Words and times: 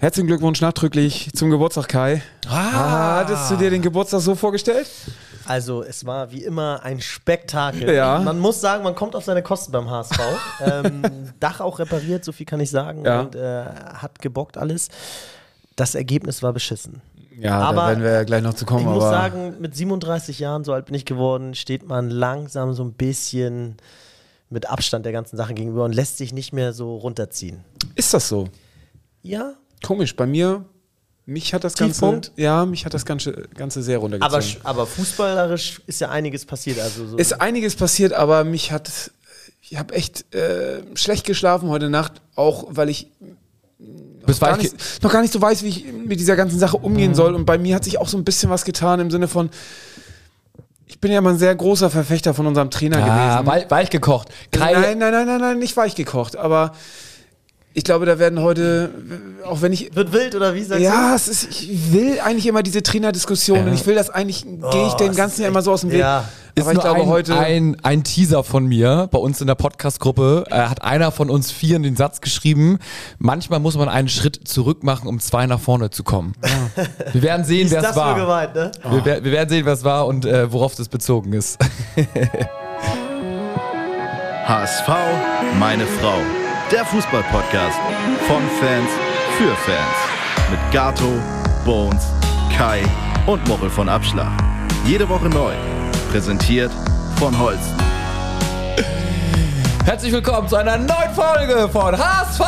Herzlichen 0.00 0.28
Glückwunsch 0.28 0.60
nachträglich 0.60 1.28
zum 1.34 1.50
Geburtstag, 1.50 1.88
Kai. 1.88 2.22
Ah. 2.48 3.16
Hattest 3.16 3.50
du 3.50 3.56
dir 3.56 3.68
den 3.68 3.82
Geburtstag 3.82 4.20
so 4.20 4.36
vorgestellt? 4.36 4.88
Also 5.44 5.82
es 5.82 6.06
war 6.06 6.30
wie 6.30 6.44
immer 6.44 6.84
ein 6.84 7.00
Spektakel. 7.00 7.92
Ja. 7.92 8.20
Man 8.20 8.38
muss 8.38 8.60
sagen, 8.60 8.84
man 8.84 8.94
kommt 8.94 9.16
auf 9.16 9.24
seine 9.24 9.42
Kosten 9.42 9.72
beim 9.72 9.90
HSV. 9.90 10.20
ähm, 10.60 11.02
Dach 11.40 11.58
auch 11.58 11.80
repariert, 11.80 12.24
so 12.24 12.30
viel 12.30 12.46
kann 12.46 12.60
ich 12.60 12.70
sagen. 12.70 13.04
Ja. 13.04 13.22
Und 13.22 13.34
äh, 13.34 13.64
hat 13.64 14.20
gebockt 14.20 14.56
alles. 14.56 14.88
Das 15.74 15.96
Ergebnis 15.96 16.44
war 16.44 16.52
beschissen. 16.52 17.02
Ja, 17.36 17.58
Aber 17.58 17.80
da 17.80 17.88
werden 17.88 18.04
wir 18.04 18.12
ja 18.12 18.22
gleich 18.22 18.42
noch 18.44 18.54
zu 18.54 18.66
kommen. 18.66 18.86
Ich 18.86 18.86
muss 18.86 19.02
sagen, 19.02 19.56
mit 19.58 19.74
37 19.74 20.38
Jahren, 20.38 20.62
so 20.62 20.74
alt 20.74 20.86
bin 20.86 20.94
ich 20.94 21.06
geworden, 21.06 21.56
steht 21.56 21.88
man 21.88 22.08
langsam 22.08 22.72
so 22.72 22.84
ein 22.84 22.92
bisschen 22.92 23.78
mit 24.48 24.70
Abstand 24.70 25.04
der 25.06 25.12
ganzen 25.12 25.36
Sache 25.36 25.54
gegenüber 25.54 25.84
und 25.84 25.92
lässt 25.92 26.18
sich 26.18 26.32
nicht 26.32 26.52
mehr 26.52 26.72
so 26.72 26.94
runterziehen. 26.94 27.64
ist 27.96 28.14
das 28.14 28.28
so? 28.28 28.48
Ja, 29.22 29.54
Komisch, 29.82 30.16
bei 30.16 30.26
mir, 30.26 30.64
mich 31.26 31.52
hat 31.52 31.62
das 31.62 31.74
Tiefpunkt? 31.74 32.28
Ganze, 32.28 32.40
ja, 32.40 32.64
mich 32.64 32.84
hat 32.86 32.94
das 32.94 33.04
Ganze, 33.04 33.48
Ganze 33.54 33.82
sehr 33.82 33.98
runtergezogen. 33.98 34.60
aber, 34.62 34.70
aber 34.70 34.86
fußballerisch 34.86 35.82
ist 35.86 36.00
ja 36.00 36.08
einiges 36.08 36.46
passiert. 36.46 36.80
Also 36.80 37.06
so 37.06 37.16
ist 37.16 37.40
einiges 37.40 37.76
passiert, 37.76 38.12
aber 38.14 38.44
mich 38.44 38.72
hat, 38.72 38.90
ich 39.60 39.78
habe 39.78 39.94
echt 39.94 40.34
äh, 40.34 40.80
schlecht 40.94 41.26
geschlafen 41.26 41.68
heute 41.68 41.90
Nacht, 41.90 42.22
auch 42.34 42.68
weil 42.70 42.88
ich 42.88 43.08
Bis 44.24 44.40
gar 44.40 44.56
nicht, 44.56 44.74
noch 45.02 45.12
gar 45.12 45.20
nicht 45.20 45.32
so 45.32 45.40
weiß, 45.40 45.62
wie 45.62 45.68
ich 45.68 45.84
mit 45.92 46.18
dieser 46.18 46.34
ganzen 46.34 46.58
Sache 46.58 46.78
umgehen 46.78 47.14
soll. 47.14 47.34
Und 47.34 47.44
bei 47.44 47.58
mir 47.58 47.74
hat 47.74 47.84
sich 47.84 47.98
auch 47.98 48.08
so 48.08 48.16
ein 48.16 48.24
bisschen 48.24 48.50
was 48.50 48.64
getan 48.64 48.98
im 49.00 49.10
Sinne 49.10 49.28
von, 49.28 49.50
ich 50.86 50.98
bin 50.98 51.12
ja 51.12 51.20
mal 51.20 51.34
ein 51.34 51.38
sehr 51.38 51.54
großer 51.54 51.90
Verfechter 51.90 52.34
von 52.34 52.46
unserem 52.46 52.70
Trainer 52.70 52.98
ah, 53.04 53.40
gewesen. 53.40 53.46
weich, 53.46 53.70
weich 53.70 53.90
gekocht. 53.90 54.28
Kai, 54.50 54.72
Nein, 54.72 54.98
nein, 54.98 55.12
nein, 55.12 55.26
nein, 55.26 55.40
nein, 55.40 55.58
nicht 55.58 55.76
weich 55.76 55.94
gekocht, 55.94 56.36
aber 56.36 56.72
ich 57.74 57.84
glaube, 57.84 58.06
da 58.06 58.18
werden 58.18 58.40
heute, 58.40 58.90
auch 59.44 59.62
wenn 59.62 59.72
ich. 59.72 59.94
wird 59.94 60.12
wild 60.12 60.34
oder 60.34 60.54
wie 60.54 60.64
sagst 60.64 60.82
Ja, 60.82 61.14
es 61.14 61.28
ist, 61.28 61.44
ich 61.62 61.92
will 61.92 62.18
eigentlich 62.20 62.46
immer 62.46 62.62
diese 62.62 62.82
Trainerdiskussion 62.82 63.66
und 63.68 63.72
ich 63.74 63.86
will 63.86 63.94
das 63.94 64.10
eigentlich, 64.10 64.42
gehe 64.44 64.86
ich 64.86 64.94
Oh, 64.94 65.04
es 65.04 65.16
Ganzen 65.16 65.42
ja 65.42 65.48
immer 65.48 65.62
so 65.62 65.70
aus 65.72 65.82
dem 65.82 65.90
Weg. 65.92 66.00
Ja. 66.00 66.24
ist 66.56 66.62
aber 66.62 66.72
ich 66.72 66.74
nur 66.74 66.82
glaube 66.82 67.00
ein, 67.02 67.06
heute. 67.08 67.38
ein, 67.38 67.76
ein 67.82 68.02
Teaser 68.04 68.42
von 68.42 68.66
mir 68.66 69.08
bei 69.12 69.18
uns 69.18 69.40
in 69.40 69.46
der 69.46 69.54
Podcast-Gruppe. 69.54 70.44
Äh, 70.50 70.54
hat 70.62 70.82
einer 70.82 71.12
von 71.12 71.30
uns 71.30 71.52
vier 71.52 71.76
in 71.76 71.84
den 71.84 71.94
Satz 71.94 72.20
geschrieben, 72.20 72.78
manchmal 73.18 73.60
muss 73.60 73.76
man 73.76 73.88
einen 73.88 74.08
Schritt 74.08 74.40
zurück 74.48 74.82
machen, 74.82 75.06
um 75.06 75.20
zwei 75.20 75.46
nach 75.46 75.60
vorne 75.60 75.90
zu 75.90 76.02
kommen. 76.02 76.32
Wir 77.12 77.22
werden 77.22 77.44
sehen, 77.44 77.66
Ist 77.66 77.72
wer 77.72 77.88
es 77.90 77.94
war. 77.94 78.16
gemeint, 78.16 78.54
ne? 78.56 78.72
Wir, 78.90 79.04
wer- 79.04 79.22
wir 79.24 79.30
werden 79.32 79.48
sehen, 79.50 79.64
wer 79.66 79.74
es 79.74 79.84
war 79.84 80.06
und 80.06 80.24
äh, 80.24 80.50
worauf 80.52 80.74
das 80.74 80.88
bezogen 80.88 81.32
ist. 81.32 81.58
HSV, 84.46 84.88
meine 85.60 85.86
Frau. 85.86 86.18
Der 86.70 86.84
Fußball-Podcast 86.84 87.78
von 88.26 88.42
Fans 88.60 88.90
für 89.38 89.56
Fans. 89.56 89.96
Mit 90.50 90.60
Gato, 90.70 91.10
Bones, 91.64 92.04
Kai 92.54 92.82
und 93.26 93.48
Mochel 93.48 93.70
von 93.70 93.88
Abschlag. 93.88 94.30
Jede 94.84 95.08
Woche 95.08 95.30
neu. 95.30 95.54
Präsentiert 96.10 96.70
von 97.16 97.38
Holsten. 97.38 97.74
Herzlich 99.86 100.12
willkommen 100.12 100.46
zu 100.46 100.56
einer 100.56 100.76
neuen 100.76 101.14
Folge 101.14 101.70
von 101.70 101.96
HSV! 101.96 102.40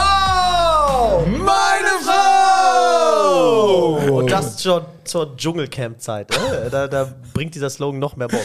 Meine 1.27 1.89
Frau! 2.05 4.17
Und 4.19 4.31
das 4.31 4.63
schon 4.63 4.83
zur 5.05 5.35
Dschungelcamp-Zeit. 5.35 6.29
Ne? 6.31 6.69
Da, 6.71 6.89
da 6.89 7.09
bringt 7.33 7.55
dieser 7.55 7.71
Slogan 7.71 7.99
noch 7.99 8.17
mehr 8.17 8.29
Bock. 8.29 8.45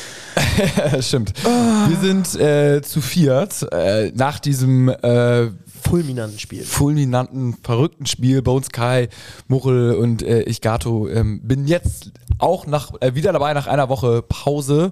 Stimmt. 1.02 1.34
Wir 1.44 1.98
sind 1.98 2.34
äh, 2.40 2.82
zu 2.82 3.02
viert 3.02 3.68
äh, 3.74 4.14
nach 4.16 4.40
diesem 4.40 4.88
äh, 4.88 5.50
Fulminanten 5.90 6.40
Spiel. 6.40 6.64
fulminanten, 6.64 7.56
verrückten 7.64 8.06
Spiel 8.06 8.42
uns 8.52 8.70
Kai, 8.70 9.10
Muchel 9.48 9.96
und 9.96 10.24
äh, 10.24 10.42
ich 10.44 10.62
Gato. 10.62 11.08
Ähm, 11.08 11.42
bin 11.44 11.68
jetzt 11.68 12.12
auch 12.40 12.68
nach, 12.68 12.92
äh, 13.02 13.16
wieder 13.16 13.32
dabei 13.34 13.54
nach 13.54 13.68
einer 13.68 13.90
Woche 13.90 14.22
Pause 14.22 14.92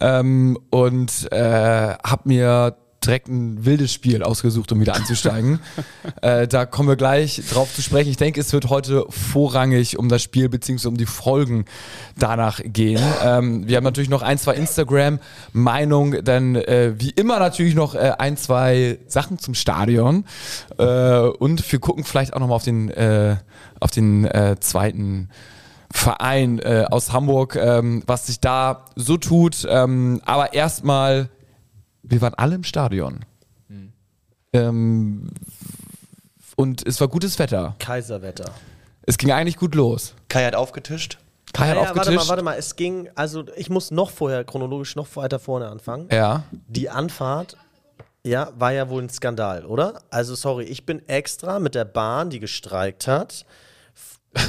ähm, 0.00 0.58
und 0.70 1.30
äh, 1.32 1.94
habe 2.04 2.22
mir 2.24 2.76
direkt 3.04 3.28
ein 3.28 3.64
wildes 3.64 3.92
Spiel 3.92 4.22
ausgesucht, 4.22 4.72
um 4.72 4.80
wieder 4.80 4.94
einzusteigen. 4.94 5.60
äh, 6.22 6.46
da 6.46 6.66
kommen 6.66 6.88
wir 6.88 6.96
gleich 6.96 7.42
drauf 7.50 7.74
zu 7.74 7.80
sprechen. 7.80 8.10
Ich 8.10 8.18
denke, 8.18 8.40
es 8.40 8.52
wird 8.52 8.68
heute 8.68 9.06
vorrangig 9.08 9.98
um 9.98 10.08
das 10.08 10.22
Spiel 10.22 10.48
bzw. 10.48 10.88
um 10.88 10.96
die 10.96 11.06
Folgen 11.06 11.64
danach 12.18 12.60
gehen. 12.62 13.02
Ähm, 13.24 13.66
wir 13.66 13.78
haben 13.78 13.84
natürlich 13.84 14.10
noch 14.10 14.22
ein, 14.22 14.36
zwei 14.38 14.54
Instagram-Meinungen, 14.54 16.24
dann 16.24 16.56
äh, 16.56 16.92
wie 16.98 17.10
immer 17.10 17.38
natürlich 17.38 17.74
noch 17.74 17.94
äh, 17.94 18.12
ein, 18.18 18.36
zwei 18.36 18.98
Sachen 19.06 19.38
zum 19.38 19.54
Stadion. 19.54 20.26
Äh, 20.76 21.20
und 21.20 21.72
wir 21.72 21.78
gucken 21.78 22.04
vielleicht 22.04 22.34
auch 22.34 22.40
nochmal 22.40 22.56
auf 22.56 22.64
den, 22.64 22.90
äh, 22.90 23.36
auf 23.80 23.90
den 23.90 24.26
äh, 24.26 24.56
zweiten 24.60 25.30
Verein 25.92 26.60
aus 26.88 27.12
Hamburg, 27.12 27.56
ähm, 27.56 28.04
was 28.06 28.28
sich 28.28 28.38
da 28.38 28.84
so 28.94 29.16
tut. 29.16 29.66
Ähm, 29.68 30.20
aber 30.24 30.54
erstmal, 30.54 31.30
wir 32.10 32.20
waren 32.20 32.34
alle 32.34 32.54
im 32.56 32.64
Stadion. 32.64 33.20
Ähm, 34.52 35.30
und 36.56 36.86
es 36.86 37.00
war 37.00 37.08
gutes 37.08 37.38
Wetter. 37.38 37.76
Kaiserwetter. 37.78 38.50
Es 39.02 39.16
ging 39.16 39.30
eigentlich 39.30 39.56
gut 39.56 39.74
los. 39.74 40.14
Kai 40.28 40.44
hat 40.44 40.54
aufgetischt. 40.56 41.18
Kai 41.52 41.68
hat 41.68 41.76
Ja, 41.76 41.82
ja, 41.82 41.88
warte 41.88 41.94
mal, 41.94 42.00
aufgetischt. 42.02 42.28
warte 42.30 42.42
mal. 42.42 42.56
Es 42.58 42.74
ging, 42.76 43.08
also 43.14 43.44
ich 43.56 43.70
muss 43.70 43.90
noch 43.92 44.10
vorher, 44.10 44.44
chronologisch 44.44 44.96
noch 44.96 45.06
weiter 45.16 45.38
vorne 45.38 45.68
anfangen. 45.68 46.08
Ja. 46.12 46.42
Die 46.68 46.90
Anfahrt, 46.90 47.56
ja, 48.26 48.50
war 48.58 48.72
ja 48.72 48.88
wohl 48.88 49.02
ein 49.02 49.08
Skandal, 49.08 49.64
oder? 49.64 50.02
Also 50.10 50.34
sorry, 50.34 50.64
ich 50.64 50.84
bin 50.84 51.08
extra 51.08 51.60
mit 51.60 51.74
der 51.76 51.84
Bahn, 51.84 52.30
die 52.30 52.40
gestreikt 52.40 53.06
hat. 53.06 53.46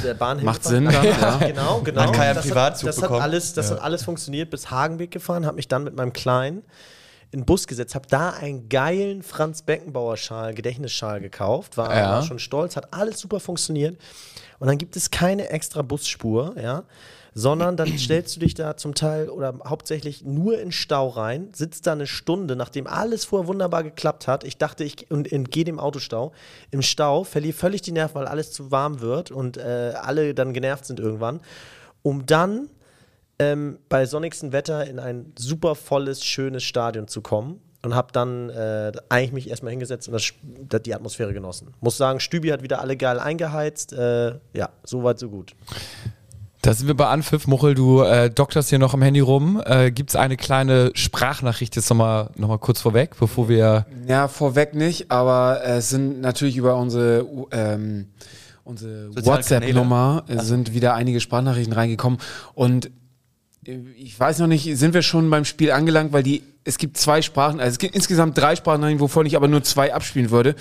Der 0.04 0.14
Bahn 0.14 0.42
Macht. 0.44 0.64
Sinn 0.64 0.84
dann, 0.86 1.04
ja. 1.04 1.36
Genau, 1.38 1.80
genau. 1.80 2.02
Hat 2.02 2.12
Kai 2.12 2.26
einen 2.26 2.34
das 2.34 2.46
Privatzug 2.48 2.86
das 2.88 2.96
bekommen? 2.96 3.20
Hat 3.20 3.22
alles, 3.22 3.52
das 3.54 3.70
hat 3.70 3.80
alles 3.80 4.02
funktioniert, 4.04 4.50
bis 4.50 4.70
Hagenweg 4.70 5.12
gefahren, 5.12 5.46
habe 5.46 5.56
mich 5.56 5.68
dann 5.68 5.84
mit 5.84 5.94
meinem 5.96 6.12
Kleinen 6.12 6.62
in 7.32 7.40
den 7.40 7.46
Bus 7.46 7.66
gesetzt, 7.66 7.94
habe 7.94 8.06
da 8.08 8.30
einen 8.30 8.68
geilen 8.68 9.22
Franz 9.22 9.62
Beckenbauer 9.62 10.16
Schal, 10.18 10.54
Gedächtnisschal 10.54 11.20
gekauft, 11.20 11.76
war, 11.78 11.94
Ja. 11.94 12.10
war 12.10 12.22
schon 12.22 12.38
stolz, 12.38 12.76
hat 12.76 12.92
alles 12.92 13.18
super 13.18 13.40
funktioniert. 13.40 13.98
Und 14.58 14.68
dann 14.68 14.78
gibt 14.78 14.96
es 14.96 15.10
keine 15.10 15.48
extra 15.48 15.82
Busspur, 15.82 16.54
ja, 16.60 16.84
sondern 17.34 17.78
dann 17.78 17.96
stellst 17.98 18.36
du 18.36 18.40
dich 18.40 18.52
da 18.52 18.76
zum 18.76 18.94
Teil 18.94 19.30
oder 19.30 19.54
hauptsächlich 19.66 20.22
nur 20.24 20.60
in 20.60 20.70
Stau 20.70 21.08
rein, 21.08 21.48
sitzt 21.54 21.86
da 21.86 21.92
eine 21.92 22.06
Stunde, 22.06 22.54
nachdem 22.54 22.86
alles 22.86 23.24
vorher 23.24 23.48
wunderbar 23.48 23.82
geklappt 23.82 24.28
hat. 24.28 24.44
Ich 24.44 24.58
dachte, 24.58 24.84
ich 24.84 25.10
und, 25.10 25.32
entgehe 25.32 25.64
dem 25.64 25.80
Autostau. 25.80 26.32
Im 26.70 26.82
Stau 26.82 27.24
verliere 27.24 27.54
völlig 27.54 27.80
die 27.80 27.92
Nerven, 27.92 28.16
weil 28.16 28.26
alles 28.26 28.52
zu 28.52 28.70
warm 28.70 29.00
wird 29.00 29.30
und 29.30 29.56
äh, 29.56 29.94
alle 30.00 30.34
dann 30.34 30.52
genervt 30.52 30.84
sind 30.84 31.00
irgendwann. 31.00 31.40
Um 32.02 32.26
dann 32.26 32.68
ähm, 33.42 33.78
bei 33.88 34.06
sonnigsten 34.06 34.52
Wetter 34.52 34.86
in 34.86 34.98
ein 34.98 35.32
super 35.38 35.74
volles, 35.74 36.24
schönes 36.24 36.62
Stadion 36.62 37.08
zu 37.08 37.20
kommen 37.20 37.60
und 37.84 37.94
habe 37.94 38.12
dann 38.12 38.50
äh, 38.50 38.92
eigentlich 39.08 39.32
mich 39.32 39.50
erstmal 39.50 39.70
hingesetzt 39.70 40.08
und 40.08 40.14
das, 40.14 40.82
die 40.82 40.94
Atmosphäre 40.94 41.32
genossen. 41.32 41.74
Muss 41.80 41.96
sagen, 41.96 42.20
Stübi 42.20 42.48
hat 42.48 42.62
wieder 42.62 42.80
alle 42.80 42.96
geil 42.96 43.18
eingeheizt. 43.18 43.92
Äh, 43.92 44.38
ja, 44.54 44.70
soweit, 44.84 45.18
so 45.18 45.28
gut. 45.28 45.54
Da 46.62 46.74
sind 46.74 46.86
wir 46.86 46.94
bei 46.94 47.08
Anpfiff. 47.08 47.48
Muchel, 47.48 47.74
du 47.74 48.02
äh, 48.02 48.30
dokterst 48.30 48.68
hier 48.68 48.78
noch 48.78 48.94
am 48.94 49.02
Handy 49.02 49.18
rum. 49.18 49.60
Äh, 49.64 49.90
Gibt 49.90 50.10
es 50.10 50.16
eine 50.16 50.36
kleine 50.36 50.92
Sprachnachricht 50.94 51.74
jetzt 51.74 51.90
nochmal 51.90 52.30
noch 52.36 52.46
mal 52.46 52.58
kurz 52.58 52.80
vorweg, 52.80 53.16
bevor 53.18 53.48
wir. 53.48 53.84
Ja, 54.06 54.28
vorweg 54.28 54.74
nicht, 54.74 55.10
aber 55.10 55.60
es 55.64 55.88
sind 55.88 56.20
natürlich 56.20 56.56
über 56.56 56.76
unsere, 56.76 57.26
ähm, 57.50 58.10
unsere 58.62 59.12
WhatsApp-Nummer 59.26 60.22
sind 60.28 60.72
wieder 60.72 60.94
einige 60.94 61.18
Sprachnachrichten 61.18 61.72
reingekommen 61.72 62.20
und 62.54 62.92
ich 63.64 64.18
weiß 64.18 64.40
noch 64.40 64.46
nicht, 64.48 64.76
sind 64.76 64.94
wir 64.94 65.02
schon 65.02 65.30
beim 65.30 65.44
Spiel 65.44 65.70
angelangt, 65.70 66.12
weil 66.12 66.22
die, 66.22 66.42
es 66.64 66.78
gibt 66.78 66.96
zwei 66.96 67.22
Sprachen, 67.22 67.60
also 67.60 67.70
es 67.70 67.78
gibt 67.78 67.94
insgesamt 67.94 68.36
drei 68.36 68.56
Sprachnachrichten, 68.56 69.00
wovon 69.00 69.26
ich 69.26 69.36
aber 69.36 69.48
nur 69.48 69.62
zwei 69.62 69.94
abspielen 69.94 70.30
würde. 70.30 70.56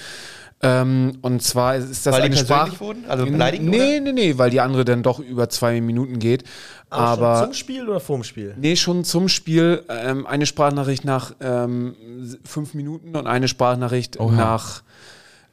Ähm, 0.63 1.17
und 1.23 1.41
zwar 1.41 1.75
ist 1.75 2.06
das 2.06 2.13
Weil 2.13 2.22
die 2.22 2.25
eine 2.28 2.35
persönlich 2.35 2.67
Sprache. 2.75 2.79
wurden? 2.79 3.06
Also 3.07 3.25
beleidigend, 3.25 3.69
Nee, 3.69 4.00
nee, 4.00 4.12
nee, 4.12 4.38
weil 4.38 4.51
die 4.51 4.59
andere 4.59 4.86
dann 4.86 5.01
doch 5.01 5.18
über 5.19 5.50
zwei 5.50 5.81
Minuten 5.81 6.19
geht. 6.19 6.44
Aber 6.92 7.38
schon 7.39 7.45
zum 7.45 7.53
Spiel 7.56 7.89
oder 7.89 8.00
vorm 8.00 8.24
Spiel? 8.24 8.53
Nee, 8.59 8.75
schon 8.75 9.03
zum 9.03 9.27
Spiel 9.27 9.83
ähm, 9.89 10.27
eine 10.27 10.45
Sprachnachricht 10.45 11.03
nach 11.03 11.33
ähm, 11.39 11.95
fünf 12.44 12.75
Minuten 12.75 13.15
und 13.15 13.25
eine 13.25 13.48
Sprachnachricht 13.48 14.19
nach 14.19 14.83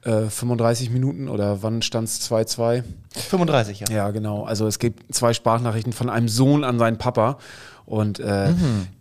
äh, 0.09 0.31
35 0.31 0.91
Minuten 0.91 1.29
oder 1.29 1.63
wann 1.63 1.83
stand 1.83 2.09
es 2.09 2.21
2-2? 2.31 2.83
35, 3.31 3.81
ja. 3.81 3.87
Ja, 3.91 4.11
genau. 4.11 4.45
Also 4.45 4.67
es 4.67 4.79
gibt 4.79 5.15
zwei 5.15 5.33
Sprachnachrichten 5.35 5.93
von 5.93 6.09
einem 6.09 6.29
Sohn 6.29 6.65
an 6.65 6.79
seinen 6.79 6.99
Papa. 6.99 7.39
Und 7.85 8.21
äh, 8.21 8.51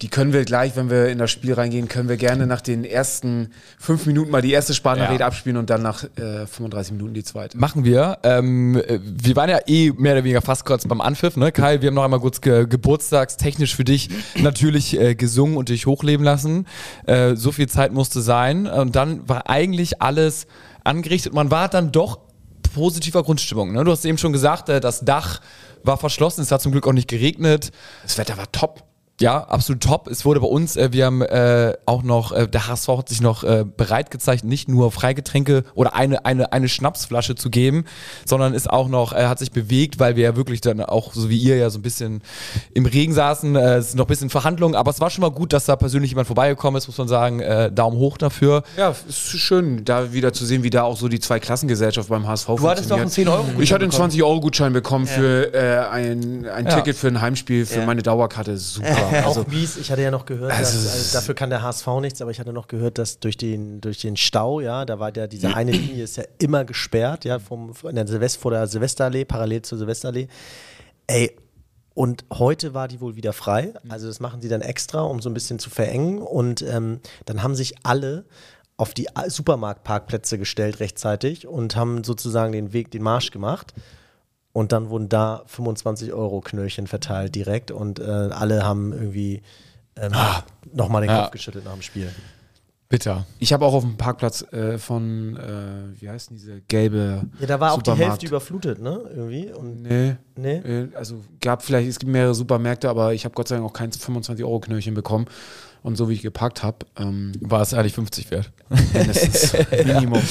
die 0.02 0.08
können 0.08 0.32
wir 0.32 0.46
gleich, 0.46 0.78
wenn 0.78 0.90
wir 0.90 1.10
in 1.10 1.18
das 1.18 1.30
Spiel 1.30 1.54
reingehen, 1.54 1.90
können 1.90 2.08
wir 2.08 2.16
gerne 2.16 2.48
nach 2.48 2.62
den 2.62 2.86
ersten 2.86 3.50
fünf 3.78 4.06
Minuten 4.06 4.32
mal 4.32 4.42
die 4.42 4.54
erste 4.54 4.74
Sprachnachricht 4.74 5.20
Ja. 5.20 5.28
abspielen 5.28 5.58
und 5.58 5.70
dann 5.70 5.82
nach 5.82 6.06
äh, 6.16 6.48
35 6.48 6.94
Minuten 6.94 7.14
die 7.14 7.26
zweite. 7.26 7.58
Machen 7.58 7.84
wir. 7.84 8.20
Ähm, 8.24 8.78
äh, 8.78 9.00
wir 9.04 9.36
waren 9.36 9.50
ja 9.50 9.60
eh 9.68 9.92
mehr 9.92 10.14
oder 10.14 10.24
weniger 10.24 10.42
fast 10.42 10.64
kurz 10.64 10.88
beim 10.88 11.02
Anpfiff, 11.02 11.36
ne? 11.36 11.52
Kai, 11.52 11.82
wir 11.82 11.88
haben 11.88 11.96
noch 11.96 12.06
einmal 12.06 12.22
kurz 12.22 12.40
ge 12.40 12.66
geburtstagstechnisch 12.66 13.76
für 13.76 13.84
dich 13.84 14.10
natürlich 14.42 14.98
äh, 14.98 15.16
gesungen 15.16 15.58
und 15.58 15.68
dich 15.68 15.86
hochleben 15.86 16.24
lassen. 16.24 16.66
Äh, 17.08 17.36
so 17.36 17.52
viel 17.52 17.68
Zeit 17.68 17.92
musste 17.92 18.22
sein. 18.22 18.68
Und 18.68 18.96
dann 18.96 19.28
war 19.28 19.50
eigentlich 19.50 20.02
alles 20.02 20.48
angerichtet. 20.88 21.34
Man 21.34 21.52
war 21.52 21.68
dann 21.68 21.92
doch 21.92 22.20
positiver 22.74 23.24
Grundstimmung. 23.24 23.72
Ne? 23.74 23.84
Du 23.84 23.92
hast 23.92 24.06
eben 24.06 24.18
schon 24.18 24.34
gesagt, 24.34 24.70
äh, 24.70 24.80
das 24.80 25.02
Dach 25.02 25.42
war 25.84 25.98
verschlossen, 25.98 26.42
es 26.42 26.52
hat 26.52 26.62
zum 26.62 26.72
Glück 26.72 26.88
auch 26.88 26.94
nicht 26.94 27.08
geregnet. 27.08 27.72
Das 28.04 28.18
Wetter 28.18 28.38
war 28.38 28.52
top. 28.52 28.87
Ja, 29.20 29.40
absolut 29.46 29.82
top. 29.82 30.08
Es 30.10 30.26
wurde 30.26 30.40
bei 30.42 30.46
uns, 30.48 30.78
äh, 30.78 30.90
wir 30.94 31.08
haben 31.08 31.24
äh, 31.24 31.74
auch 31.88 32.04
noch, 32.04 32.32
äh, 32.34 32.48
der 32.48 32.68
HSV 32.68 32.88
hat 32.90 33.10
sich 33.10 33.20
noch 33.20 33.44
äh, 33.44 33.66
bereit 33.66 34.12
gezeigt, 34.12 34.44
nicht 34.44 34.70
nur 34.70 34.92
Freigetränke 34.92 35.64
oder 35.74 35.96
eine, 35.96 36.24
eine, 36.26 36.54
eine 36.54 36.70
Schnapsflasche 36.70 37.34
zu 37.34 37.50
geben, 37.50 37.86
sondern 38.26 38.54
ist 38.54 38.70
auch 38.70 38.88
noch, 38.88 39.14
äh, 39.14 39.26
hat 39.26 39.40
sich 39.40 39.52
bewegt, 39.52 39.98
weil 40.00 40.18
wir 40.18 40.24
ja 40.24 40.36
wirklich 40.36 40.62
dann 40.62 40.82
auch, 40.82 41.14
so 41.16 41.32
wie 41.32 41.38
ihr 41.38 41.58
ja 41.58 41.72
so 41.72 41.80
ein 41.80 41.82
bisschen 41.82 42.22
im 42.76 42.86
Regen 42.86 43.12
saßen, 43.12 43.56
äh, 43.56 43.78
es 43.78 43.88
ist 43.90 43.96
noch 43.96 44.06
ein 44.06 44.08
bisschen 44.08 44.30
Verhandlungen, 44.30 44.76
aber 44.76 44.92
es 44.92 45.00
war 45.02 45.10
schon 45.10 45.24
mal 45.24 45.32
gut, 45.32 45.52
dass 45.52 45.66
da 45.66 45.76
persönlich 45.76 46.12
jemand 46.12 46.28
vorbeigekommen 46.28 46.78
ist, 46.78 46.86
muss 46.86 47.00
man 47.00 47.08
sagen, 47.08 47.40
äh, 47.40 47.72
Daumen 47.72 47.98
hoch 47.98 48.20
dafür. 48.20 48.62
Ja, 48.78 48.94
ist 49.10 49.18
schön, 49.18 49.84
da 49.84 50.14
wieder 50.14 50.32
zu 50.32 50.46
sehen, 50.46 50.62
wie 50.62 50.70
da 50.70 50.84
auch 50.84 50.96
so 50.96 51.08
die 51.08 51.20
Zweiklassengesellschaft 51.20 52.10
beim 52.10 52.28
HSV 52.28 52.46
Du 52.58 52.70
hattest 52.70 52.92
doch 52.92 52.98
einen 53.00 53.10
10-Euro-Gutschein 53.10 53.62
Ich 53.64 53.74
hatte 53.74 53.82
einen 53.86 53.92
bekommen. 53.92 54.12
20-Euro-Gutschein 54.12 54.74
bekommen 54.74 55.08
für 55.08 55.56
äh, 55.56 55.80
ein, 55.90 56.46
ein 56.48 56.68
Ja. 56.68 56.76
Ticket 56.76 56.96
für 56.98 57.08
ein 57.08 57.20
Heimspiel 57.20 57.66
für 57.66 57.80
Ja. 57.80 57.86
meine 57.88 58.04
Dauerkarte. 58.04 58.56
Super. 58.60 58.96
Also, 59.26 59.42
auch 59.42 59.48
mies, 59.48 59.78
ich 59.78 59.92
hatte 59.92 60.02
ja 60.02 60.12
noch 60.12 60.26
gehört, 60.26 60.52
Also, 60.52 60.78
dass, 60.78 60.94
also 60.94 61.18
dafür 61.18 61.36
kann 61.36 61.50
der 61.50 61.62
HSV 61.62 61.88
nichts, 62.02 62.22
aber 62.22 62.32
ich 62.32 62.40
hatte 62.40 62.54
noch 62.54 62.68
gehört, 62.68 62.98
dass 62.98 63.20
durch 63.20 63.38
den, 63.38 63.82
durch 63.82 64.00
den 64.00 64.18
Stau, 64.18 64.60
ja, 64.60 64.86
da 64.86 65.00
war 65.00 65.16
ja 65.16 65.28
diese 65.28 65.56
eine 65.56 65.72
Linie 65.72 66.04
ist 66.04 66.18
ja 66.18 66.24
immer 66.40 66.66
gesperrt, 66.66 67.26
ja, 67.26 67.40
vom, 67.40 67.74
in 67.88 67.96
der 67.96 68.08
Silvest, 68.08 68.38
vor 68.38 68.52
der 68.52 68.68
Silvesterallee, 68.68 69.26
parallel 69.26 69.62
zur 69.62 69.78
Silvesterallee. 69.78 70.28
Ey, 71.08 71.36
und 71.98 72.26
heute 72.32 72.76
war 72.76 72.88
die 72.88 73.02
wohl 73.02 73.16
wieder 73.16 73.34
frei. 73.34 73.74
Also 73.90 74.06
das 74.06 74.20
machen 74.20 74.40
sie 74.40 74.50
dann 74.50 74.62
extra, 74.62 75.02
um 75.02 75.20
so 75.20 75.32
ein 75.32 75.34
bisschen 75.34 75.58
zu 75.58 75.72
verengen. 75.72 76.22
Und 76.22 76.62
ähm, 76.62 77.00
dann 77.26 77.42
haben 77.42 77.56
sich 77.56 77.74
alle 77.82 78.26
auf 78.78 78.94
die 78.94 79.08
Supermarktparkplätze 79.26 80.38
gestellt 80.38 80.80
rechtzeitig 80.80 81.48
und 81.48 81.76
haben 81.76 82.04
sozusagen 82.04 82.52
den 82.52 82.72
Weg, 82.72 82.92
den 82.92 83.02
Marsch 83.02 83.32
gemacht. 83.32 83.74
Und 84.58 84.72
dann 84.72 84.90
wurden 84.90 85.08
da 85.08 85.44
25 85.46 86.14
Euro 86.14 86.42
Knöllchen 86.42 86.88
verteilt 86.88 87.36
direkt 87.36 87.70
und 87.70 88.00
äh, 88.00 88.04
alle 88.06 88.64
haben 88.64 88.92
irgendwie 88.92 89.44
ähm, 89.96 90.12
nochmal 90.74 91.04
den 91.04 91.12
Ja. 91.12 91.22
Kopf 91.22 91.32
geschüttelt 91.32 91.64
nach 91.64 91.74
dem 91.74 91.84
Spiel. 91.84 92.12
Bitter. 92.90 93.26
ich 93.40 93.52
habe 93.52 93.66
auch 93.66 93.74
auf 93.74 93.84
dem 93.84 93.98
Parkplatz 93.98 94.44
äh, 94.54 94.78
von, 94.78 95.36
äh, 95.36 96.00
wie 96.02 96.10
heißt 96.10 96.30
denn 96.30 96.38
diese 96.38 96.62
gelbe 96.70 97.24
Ja, 97.40 97.46
da 97.48 97.60
war 97.60 97.74
auch 97.74 97.82
die 97.82 97.90
Supermarkt. 97.92 98.12
Hälfte 98.12 98.26
überflutet, 98.28 98.82
ne? 98.82 99.02
Irgendwie. 99.14 99.52
Und 99.52 99.82
Nee. 99.84 100.16
nee. 100.38 100.56
Äh, 100.58 100.88
Also 100.96 101.22
gab 101.42 101.64
vielleicht, 101.64 101.90
es 101.90 102.00
gibt 102.00 102.12
mehrere 102.12 102.34
Supermärkte, 102.34 102.90
aber 102.90 103.14
ich 103.14 103.26
habe 103.26 103.36
Gott 103.36 103.50
sei 103.50 103.56
Dank 103.56 103.68
auch 103.68 103.74
kein 103.74 103.92
25-Euro-Knöllchen 103.92 104.94
bekommen. 104.94 105.26
Und 105.84 105.96
so 105.96 106.10
wie 106.10 106.14
ich 106.14 106.22
geparkt 106.22 106.64
habe, 106.64 106.78
ähm, 106.98 107.34
War 107.42 107.62
es 107.62 107.74
eigentlich 107.74 107.94
50 107.94 108.32
wert. 108.32 108.52
mindestens 108.94 109.54
Minimum. 109.86 110.22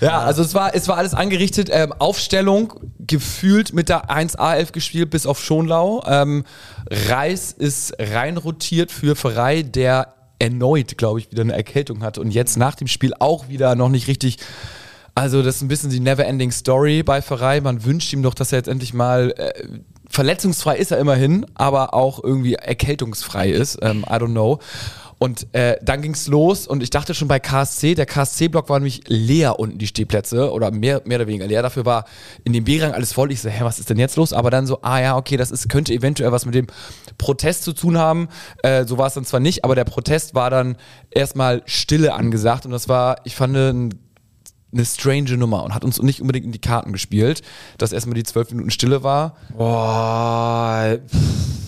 Ja, 0.00 0.20
also 0.20 0.42
es 0.42 0.54
war, 0.54 0.74
es 0.74 0.88
war 0.88 0.96
alles 0.96 1.14
angerichtet. 1.14 1.68
Ähm, 1.70 1.92
Aufstellung 1.98 2.72
gefühlt 2.98 3.72
mit 3.74 3.88
der 3.88 4.08
1A11 4.10 4.72
gespielt, 4.72 5.10
bis 5.10 5.26
auf 5.26 5.40
Schonlau. 5.42 6.02
Ähm, 6.06 6.44
Reis 6.90 7.52
ist 7.52 7.94
reinrotiert 7.98 8.90
für 8.92 9.14
Ferrei, 9.16 9.62
der 9.62 10.14
erneut, 10.38 10.98
glaube 10.98 11.20
ich, 11.20 11.30
wieder 11.30 11.42
eine 11.42 11.54
Erkältung 11.54 12.02
hatte 12.02 12.20
und 12.20 12.30
jetzt 12.30 12.56
nach 12.56 12.74
dem 12.74 12.88
Spiel 12.88 13.12
auch 13.18 13.48
wieder 13.48 13.74
noch 13.74 13.88
nicht 13.88 14.08
richtig. 14.08 14.38
Also, 15.14 15.42
das 15.42 15.56
ist 15.56 15.62
ein 15.62 15.68
bisschen 15.68 15.90
die 15.90 15.98
Never-Ending 15.98 16.52
Story 16.52 17.02
bei 17.02 17.20
Ferrei. 17.22 17.60
Man 17.60 17.84
wünscht 17.84 18.12
ihm 18.12 18.22
doch, 18.22 18.34
dass 18.34 18.52
er 18.52 18.58
jetzt 18.58 18.68
endlich 18.68 18.94
mal 18.94 19.34
äh, 19.36 19.52
verletzungsfrei 20.08 20.76
ist 20.76 20.92
er 20.92 20.98
immerhin, 20.98 21.44
aber 21.54 21.92
auch 21.92 22.22
irgendwie 22.22 22.54
erkältungsfrei 22.54 23.50
ist. 23.50 23.78
Ähm, 23.82 24.04
I 24.08 24.14
don't 24.14 24.30
know. 24.30 24.60
Und 25.18 25.52
äh, 25.52 25.76
dann 25.82 26.00
ging's 26.00 26.28
los 26.28 26.66
und 26.68 26.82
ich 26.82 26.90
dachte 26.90 27.12
schon 27.12 27.26
bei 27.26 27.40
KSC, 27.40 27.94
der 27.94 28.06
KSC-Block 28.06 28.68
war 28.68 28.78
nämlich 28.78 29.02
leer 29.08 29.58
unten, 29.58 29.78
die 29.78 29.88
Stehplätze, 29.88 30.52
oder 30.52 30.70
mehr, 30.70 31.02
mehr 31.04 31.18
oder 31.18 31.26
weniger 31.26 31.46
leer. 31.46 31.62
Dafür 31.62 31.84
war 31.84 32.04
in 32.44 32.52
dem 32.52 32.64
B-Rang 32.64 32.92
alles 32.92 33.12
voll. 33.12 33.32
Ich 33.32 33.40
so, 33.40 33.48
hä, 33.48 33.64
was 33.64 33.80
ist 33.80 33.90
denn 33.90 33.98
jetzt 33.98 34.16
los? 34.16 34.32
Aber 34.32 34.50
dann 34.50 34.66
so, 34.66 34.78
ah 34.82 35.00
ja, 35.00 35.16
okay, 35.16 35.36
das 35.36 35.50
ist, 35.50 35.68
könnte 35.68 35.92
eventuell 35.92 36.30
was 36.30 36.46
mit 36.46 36.54
dem 36.54 36.68
Protest 37.18 37.64
zu 37.64 37.72
tun 37.72 37.98
haben. 37.98 38.28
Äh, 38.62 38.84
so 38.84 38.96
war 38.96 39.08
es 39.08 39.14
dann 39.14 39.24
zwar 39.24 39.40
nicht, 39.40 39.64
aber 39.64 39.74
der 39.74 39.84
Protest 39.84 40.36
war 40.36 40.50
dann 40.50 40.76
erstmal 41.10 41.62
Stille 41.66 42.14
angesagt 42.14 42.64
und 42.64 42.70
das 42.70 42.88
war, 42.88 43.16
ich 43.24 43.34
fand, 43.34 43.56
ein 43.56 43.94
eine 44.72 44.84
strange 44.84 45.36
Nummer 45.36 45.62
und 45.64 45.74
hat 45.74 45.84
uns 45.84 46.00
nicht 46.02 46.20
unbedingt 46.20 46.44
in 46.46 46.52
die 46.52 46.60
Karten 46.60 46.92
gespielt, 46.92 47.42
dass 47.78 47.92
erstmal 47.92 48.14
die 48.14 48.22
zwölf 48.22 48.50
Minuten 48.50 48.70
Stille 48.70 49.02
war. 49.02 49.36
Boah, 49.56 50.98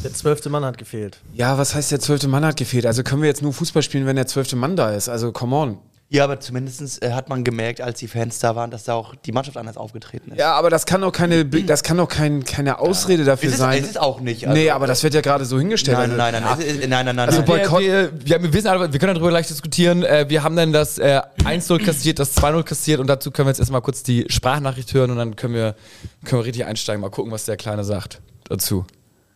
Der 0.04 0.12
zwölfte 0.12 0.50
Mann 0.50 0.64
hat 0.64 0.78
gefehlt. 0.78 1.18
ja, 1.32 1.56
was 1.58 1.74
heißt 1.74 1.90
der 1.92 2.00
zwölfte 2.00 2.28
Mann 2.28 2.44
hat 2.44 2.56
gefehlt? 2.56 2.86
Also 2.86 3.02
können 3.02 3.22
wir 3.22 3.28
jetzt 3.28 3.42
nur 3.42 3.52
Fußball 3.52 3.82
spielen, 3.82 4.06
wenn 4.06 4.16
der 4.16 4.26
zwölfte 4.26 4.56
Mann 4.56 4.76
da 4.76 4.90
ist? 4.90 5.08
Also 5.08 5.32
come 5.32 5.56
on. 5.56 5.78
Ja, 6.12 6.24
aber 6.24 6.40
zumindest 6.40 7.04
äh, 7.04 7.12
hat 7.12 7.28
man 7.28 7.44
gemerkt, 7.44 7.80
als 7.80 8.00
die 8.00 8.08
Fans 8.08 8.40
da 8.40 8.56
waren, 8.56 8.72
dass 8.72 8.82
da 8.82 8.94
auch 8.94 9.14
die 9.14 9.30
Mannschaft 9.30 9.56
anders 9.56 9.76
aufgetreten 9.76 10.32
ist. 10.32 10.38
Ja, 10.40 10.54
aber 10.54 10.68
das 10.68 10.84
kann 10.84 11.02
doch 11.02 11.12
keine, 11.12 11.44
das 11.44 11.84
kann 11.84 11.98
doch 11.98 12.08
kein, 12.08 12.42
keine 12.42 12.80
Ausrede 12.80 13.22
dafür 13.24 13.46
es, 13.46 13.54
ist, 13.54 13.60
sein. 13.60 13.80
es 13.80 13.90
ist 13.90 14.00
auch 14.00 14.18
nicht. 14.18 14.44
also- 14.48 14.60
nee, 14.60 14.70
aber 14.70 14.88
das 14.88 15.04
wird 15.04 15.14
ja 15.14 15.20
gerade 15.20 15.44
so 15.44 15.56
hingestellt. 15.60 15.96
Nein, 15.98 16.10
Also, 16.10 16.16
nein, 16.20 16.32
nein, 16.32 16.42
nein, 16.42 16.58
es 16.58 16.64
ist- 16.66 16.88
nein, 16.88 17.06
nein, 17.06 17.14
nein. 17.14 17.28
Also 17.28 17.38
nein. 17.42 17.46
bei- 17.48 17.64
Boykott- 17.64 17.80
Wir, 17.80 18.10
wir, 18.24 18.42
wir, 18.42 18.52
wissen 18.52 18.66
aber, 18.66 18.92
wir 18.92 18.98
können 18.98 19.14
darüber 19.14 19.28
gleich 19.30 19.46
diskutieren. 19.46 20.02
Äh, 20.02 20.26
wir 20.28 20.42
haben 20.42 20.56
dann 20.56 20.72
das 20.72 20.98
äh, 20.98 21.20
1-0 21.44 21.78
kassiert, 21.84 22.18
das 22.18 22.34
2-0 22.36 22.64
kassiert 22.64 22.98
und 22.98 23.06
dazu 23.06 23.30
können 23.30 23.46
wir 23.46 23.50
jetzt 23.50 23.60
erstmal 23.60 23.80
kurz 23.82 24.02
die 24.02 24.26
Sprachnachricht 24.28 24.92
hören 24.92 25.12
und 25.12 25.16
dann 25.16 25.36
können 25.36 25.54
wir, 25.54 25.76
können 26.24 26.42
wir 26.42 26.46
richtig 26.46 26.64
einsteigen. 26.66 27.00
Mal 27.02 27.10
gucken, 27.10 27.30
was 27.30 27.44
der 27.44 27.56
Kleine 27.56 27.84
sagt 27.84 28.20
dazu. 28.48 28.84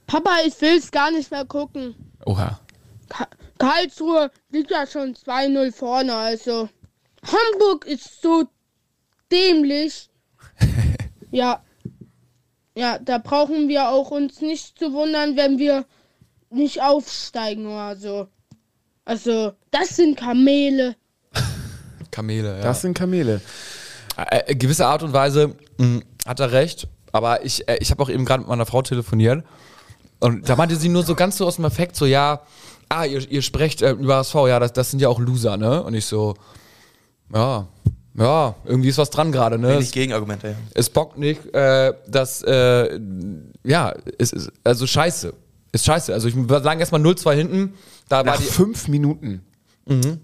Papa, 0.09 0.31
ich 0.44 0.55
will's 0.61 0.91
gar 0.91 1.12
nicht 1.12 1.31
mehr 1.31 1.44
gucken. 1.44 1.94
Oha. 2.27 2.59
Ka 3.65 3.71
Karlsruhe 3.71 4.31
liegt 4.51 4.71
ja 4.71 4.87
schon 4.87 5.15
2-0 5.15 5.73
vorne, 5.73 6.15
also. 6.15 6.69
Hamburg 7.23 7.87
ist 7.87 8.21
so 8.21 8.45
dämlich. 9.33 10.11
ja. 11.31 11.63
Ja, 12.77 12.99
da 12.99 13.19
brauchen 13.19 13.69
wir 13.69 13.89
auch 13.89 14.11
uns 14.11 14.41
nicht 14.41 14.79
zu 14.79 14.93
wundern, 14.93 15.37
wenn 15.37 15.59
wir 15.59 15.87
nicht 16.51 16.83
aufsteigen 16.83 17.67
oder 17.67 17.97
so. 17.97 18.29
Also, 19.05 19.53
das 19.71 19.97
sind 19.97 20.19
Kamele. 20.19 20.97
Kamele, 22.11 22.57
ja. 22.57 22.63
das 22.63 22.83
sind 22.83 22.95
Kamele. 22.95 23.41
äh, 24.17 24.43
äh, 24.47 24.55
gewisse 24.55 24.87
Art 24.87 25.03
und 25.03 25.13
Weise 25.13 25.57
mh, 25.79 26.03
hat 26.27 26.41
er 26.41 26.53
recht, 26.53 26.89
aber 27.13 27.45
ich, 27.45 27.69
äh, 27.69 27.79
ich 27.81 27.91
habe 27.91 28.03
auch 28.03 28.09
eben 28.11 28.25
gerade 28.25 28.41
mit 28.41 28.49
meiner 28.49 28.67
Frau 28.67 28.83
telefoniert 28.83 29.45
und 30.21 30.49
da 30.49 30.57
meinte 30.57 30.77
sie 30.77 30.89
nur 30.89 31.03
so 31.03 31.15
ganz 31.15 31.37
so 31.37 31.47
aus 31.47 31.57
dem 31.57 31.65
Effekt 31.65 31.97
so, 31.97 32.07
ja, 32.07 32.41
ah, 32.89 33.05
ihr, 33.05 33.29
ihr 33.31 33.43
sprecht 33.43 33.83
äh, 33.83 33.93
über 33.93 34.17
HSV, 34.17 34.35
ja, 34.47 34.59
das, 34.59 34.73
das 34.73 34.91
sind 34.91 35.01
ja 35.01 35.09
auch 35.09 35.19
Loser, 35.19 35.57
ne? 35.57 35.83
Und 35.83 35.95
ich 35.95 36.07
so, 36.07 36.35
ja, 37.33 37.67
ja, 38.17 38.55
irgendwie 38.65 38.89
ist 38.91 38.99
was 38.99 39.11
dran 39.11 39.33
gerade, 39.33 39.59
ne? 39.59 39.71
Wenig 39.71 39.87
Es, 39.87 39.93
Gegenargumente. 39.93 40.49
Ja. 40.49 40.55
es 40.75 40.89
bockt 40.91 41.19
nicht, 41.19 41.53
äh, 41.55 41.93
dass, 42.07 42.43
äh, 42.43 43.01
ja, 43.65 43.94
es 44.19 44.32
ist, 44.32 44.53
also 44.63 44.87
scheiße. 44.87 45.35
Ist 45.73 45.85
scheiße. 45.85 46.13
Also 46.13 46.29
ich 46.29 46.37
würde 46.37 46.63
sagen, 46.63 46.79
erstmal 46.79 47.01
0-2 47.01 47.35
hinten, 47.35 47.75
da 48.08 48.19
war 48.19 48.25
Nach 48.25 48.37
die, 48.37 48.44
fünf 48.44 48.87
Minuten. 48.87 49.43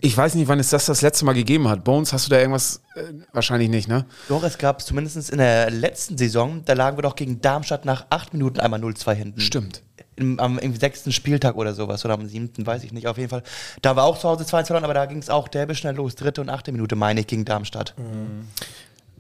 Ich 0.01 0.17
weiß 0.17 0.37
nicht, 0.37 0.49
wann 0.49 0.59
es 0.59 0.71
das 0.71 0.87
das 0.87 1.03
letzte 1.03 1.27
Mal 1.27 1.35
gegeben 1.35 1.69
hat. 1.69 1.85
Bones, 1.85 2.15
hast 2.15 2.27
du 2.27 2.31
da 2.31 2.39
irgendwas? 2.39 2.81
Äh, 2.95 3.03
wahrscheinlich 3.33 3.69
nicht, 3.69 3.89
ne? 3.89 4.07
Doch, 4.29 4.43
es 4.43 4.57
gab 4.57 4.81
zumindest 4.81 5.29
in 5.31 5.37
der 5.37 5.71
letzten 5.71 6.17
Saison, 6.17 6.63
da 6.65 6.73
lagen 6.73 6.97
wir 6.97 7.03
doch 7.03 7.15
gegen 7.15 7.43
Darmstadt 7.43 7.85
nach 7.85 8.07
acht 8.09 8.33
Minuten 8.33 8.59
einmal 8.61 8.81
0-2 8.81 9.13
hinten. 9.13 9.41
Stimmt. 9.41 9.83
Im, 10.21 10.39
am 10.39 10.59
im 10.59 10.77
sechsten 10.77 11.13
Spieltag 11.13 11.57
oder 11.57 11.73
sowas, 11.75 12.05
oder 12.05 12.15
am 12.15 12.27
siebten, 12.27 12.67
weiß 12.67 12.85
ich 12.85 12.93
nicht, 12.93 13.07
auf 13.07 13.17
jeden 13.17 13.31
Fall. 13.31 13.43
Da 13.81 13.97
war 13.97 14.05
auch 14.05 14.19
zu 14.19 14.29
Hause 14.29 14.45
2 14.45 14.65
verloren, 14.65 14.85
aber 14.85 14.95
da 14.95 15.07
ging 15.07 15.19
es 15.19 15.31
auch 15.31 15.49
derbe 15.49 15.75
schnell 15.75 15.95
los. 15.95 16.15
Dritte 16.15 16.41
und 16.41 16.51
achte 16.51 16.73
Minute, 16.73 16.95
meine 16.95 17.21
ich, 17.21 17.27
gegen 17.27 17.45
Darmstadt. 17.45 17.95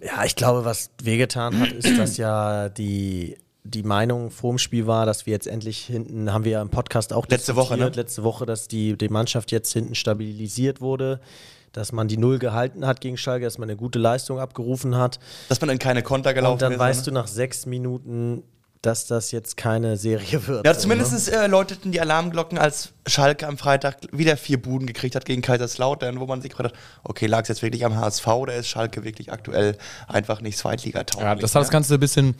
Ja, 0.01 0.25
ich 0.25 0.37
glaube, 0.37 0.65
was 0.65 0.91
wehgetan 1.03 1.59
hat, 1.59 1.73
ist, 1.73 1.99
dass 1.99 2.17
ja 2.17 2.69
die, 2.69 3.37
die 3.65 3.83
Meinung 3.83 4.31
vor 4.31 4.53
dem 4.53 4.59
Spiel 4.59 4.87
war, 4.87 5.07
dass 5.07 5.27
wir 5.27 5.33
jetzt 5.33 5.47
endlich 5.47 5.85
hinten, 5.85 6.33
haben 6.33 6.45
wir 6.45 6.53
ja 6.53 6.63
im 6.63 6.71
Podcast 6.71 7.13
auch 7.13 7.27
Letzte 7.29 7.57
Woche, 7.57 7.77
ne? 7.77 7.91
letzte 7.95 8.23
Woche, 8.23 8.47
dass 8.47 8.69
die, 8.69 8.97
die 8.97 9.09
Mannschaft 9.09 9.53
jetzt 9.53 9.73
hinten 9.73 9.95
stabilisiert 9.95 10.81
wurde, 10.81 11.21
dass 11.73 11.93
man 11.93 12.09
die 12.09 12.17
Null 12.17 12.39
gehalten 12.39 12.87
hat 12.87 13.01
gegen 13.01 13.17
Schalke, 13.17 13.45
dass 13.45 13.59
man 13.59 13.69
eine 13.69 13.77
gute 13.77 13.99
Leistung 13.99 14.39
abgerufen 14.39 14.97
hat. 14.97 15.21
Dass 15.49 15.61
man 15.61 15.71
in 15.71 15.79
keine 15.79 16.03
Konter 16.03 16.35
gelaufen 16.35 16.55
Und 16.55 16.63
dann 16.63 16.73
ist. 16.73 16.79
weißt 16.79 17.01
ne? 17.07 17.13
du 17.13 17.13
nach 17.13 17.27
sechs 17.27 17.67
Minuten, 17.67 18.43
dass 18.83 19.07
das 19.07 19.31
jetzt 19.31 19.57
keine 19.57 19.97
Serie 19.97 20.47
wird. 20.47 20.67
Ja, 20.67 20.75
so, 20.75 20.81
zumindest 20.81 21.31
äh, 21.31 21.47
läuteten 21.47 21.93
die 21.93 22.01
Alarmglocken, 22.01 22.59
als 22.59 22.93
Schalke 23.07 23.47
am 23.47 23.59
Freitag 23.59 23.99
wieder 24.13 24.37
vier 24.37 24.61
Buden 24.61 24.87
gekriegt 24.87 25.15
hat 25.15 25.25
gegen 25.25 25.43
Kaiserslautern, 25.43 26.19
wo 26.21 26.27
man 26.27 26.41
sich 26.41 26.51
gefragt 26.51 26.75
hat, 26.75 26.81
okay, 27.05 27.27
lag 27.27 27.43
es 27.43 27.49
jetzt 27.49 27.63
wirklich 27.63 27.85
am 27.85 27.97
HSV 27.97 28.27
oder 28.27 28.55
ist 28.55 28.69
Schalke 28.69 29.05
wirklich 29.05 29.33
aktuell 29.33 29.77
einfach 30.09 30.41
nicht 30.41 30.57
Zweitligatauglich? 30.57 31.29
ja, 31.29 31.35
das 31.35 31.55
hat 31.55 31.63
das 31.63 31.69
ne? 31.69 31.73
Ganze 31.73 31.95
ein 31.95 32.01
bisschen 32.01 32.35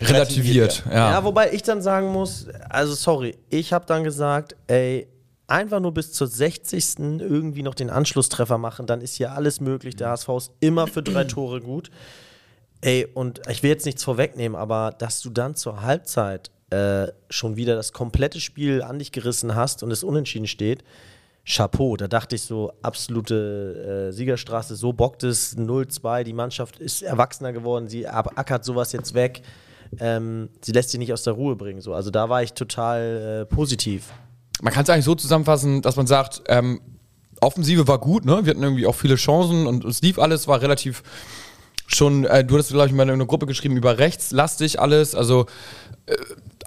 relativiert. 0.00 0.84
Relativiert, 0.84 0.84
Ja. 0.86 1.10
Ja, 1.10 1.24
wobei 1.24 1.52
ich 1.52 1.62
dann 1.62 1.82
sagen 1.82 2.12
muss, 2.12 2.46
also 2.68 2.94
sorry, 2.94 3.36
ich 3.48 3.72
habe 3.72 3.84
dann 3.86 4.04
gesagt, 4.04 4.56
ey, 4.68 5.08
einfach 5.48 5.80
nur 5.80 5.92
bis 5.92 6.12
zur 6.12 6.28
60. 6.28 6.98
irgendwie 6.98 7.62
noch 7.62 7.74
den 7.74 7.90
Anschlusstreffer 7.90 8.58
machen, 8.58 8.86
dann 8.86 9.00
ist 9.00 9.14
hier 9.16 9.32
alles 9.32 9.60
möglich. 9.60 9.96
Der 9.96 10.10
HSV 10.10 10.28
ist 10.36 10.52
immer 10.60 10.86
für 10.86 11.02
drei 11.02 11.24
Tore 11.24 11.60
gut. 11.60 11.90
Ey, 12.82 13.06
und 13.14 13.40
ich 13.48 13.62
will 13.62 13.70
jetzt 13.70 13.86
nichts 13.86 14.02
vorwegnehmen, 14.02 14.56
aber 14.56 14.92
dass 14.98 15.20
du 15.20 15.30
dann 15.30 15.54
zur 15.54 15.82
Halbzeit 15.82 16.50
äh, 16.70 17.06
schon 17.30 17.56
wieder 17.56 17.76
das 17.76 17.92
komplette 17.92 18.40
Spiel 18.40 18.82
an 18.82 18.98
dich 18.98 19.12
gerissen 19.12 19.54
hast 19.54 19.84
und 19.84 19.92
es 19.92 20.02
unentschieden 20.02 20.48
steht, 20.48 20.82
Chapeau. 21.44 21.96
Da 21.96 22.08
dachte 22.08 22.34
ich 22.34 22.42
so, 22.42 22.72
absolute 22.82 24.08
äh, 24.08 24.12
Siegerstraße, 24.12 24.74
so 24.74 24.92
bockt 24.92 25.22
es 25.22 25.56
0-2. 25.56 26.24
Die 26.24 26.32
Mannschaft 26.32 26.80
ist 26.80 27.02
erwachsener 27.02 27.52
geworden, 27.52 27.88
sie 27.88 28.08
ackert 28.08 28.64
sowas 28.64 28.92
jetzt 28.92 29.14
weg. 29.14 29.42
Ähm, 30.00 30.48
sie 30.60 30.72
lässt 30.72 30.90
sich 30.90 30.98
nicht 30.98 31.12
aus 31.12 31.22
der 31.22 31.34
Ruhe 31.34 31.54
bringen. 31.54 31.80
So. 31.80 31.94
Also 31.94 32.10
da 32.10 32.28
war 32.28 32.42
ich 32.42 32.52
total 32.54 33.46
äh, 33.48 33.54
positiv. 33.54 34.06
Man 34.60 34.72
kann 34.72 34.82
es 34.84 34.90
eigentlich 34.90 35.04
so 35.04 35.14
zusammenfassen, 35.14 35.82
dass 35.82 35.96
man 35.96 36.06
sagt, 36.06 36.42
ähm, 36.48 36.80
Offensive 37.40 37.86
war 37.88 37.98
gut, 37.98 38.24
ne? 38.24 38.44
Wir 38.44 38.50
hatten 38.50 38.62
irgendwie 38.62 38.86
auch 38.86 38.94
viele 38.94 39.16
Chancen 39.16 39.66
und 39.66 39.84
es 39.84 40.00
lief 40.00 40.18
alles, 40.18 40.46
war 40.46 40.62
relativ 40.62 41.02
schon, 41.86 42.24
äh, 42.24 42.44
du 42.44 42.58
hast, 42.58 42.68
glaube 42.68 42.86
ich, 42.88 42.92
mal 42.92 43.02
in 43.04 43.10
einer 43.10 43.26
Gruppe 43.26 43.46
geschrieben, 43.46 43.76
über 43.76 43.98
rechts 43.98 44.30
lastig 44.32 44.80
alles. 44.80 45.14
Also, 45.14 45.46
äh, 46.06 46.14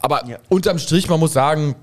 aber 0.02 0.28
Ja. 0.28 0.38
unterm 0.50 0.78
Strich, 0.80 1.10
man 1.10 1.20
muss 1.20 1.34
sagen, 1.34 1.76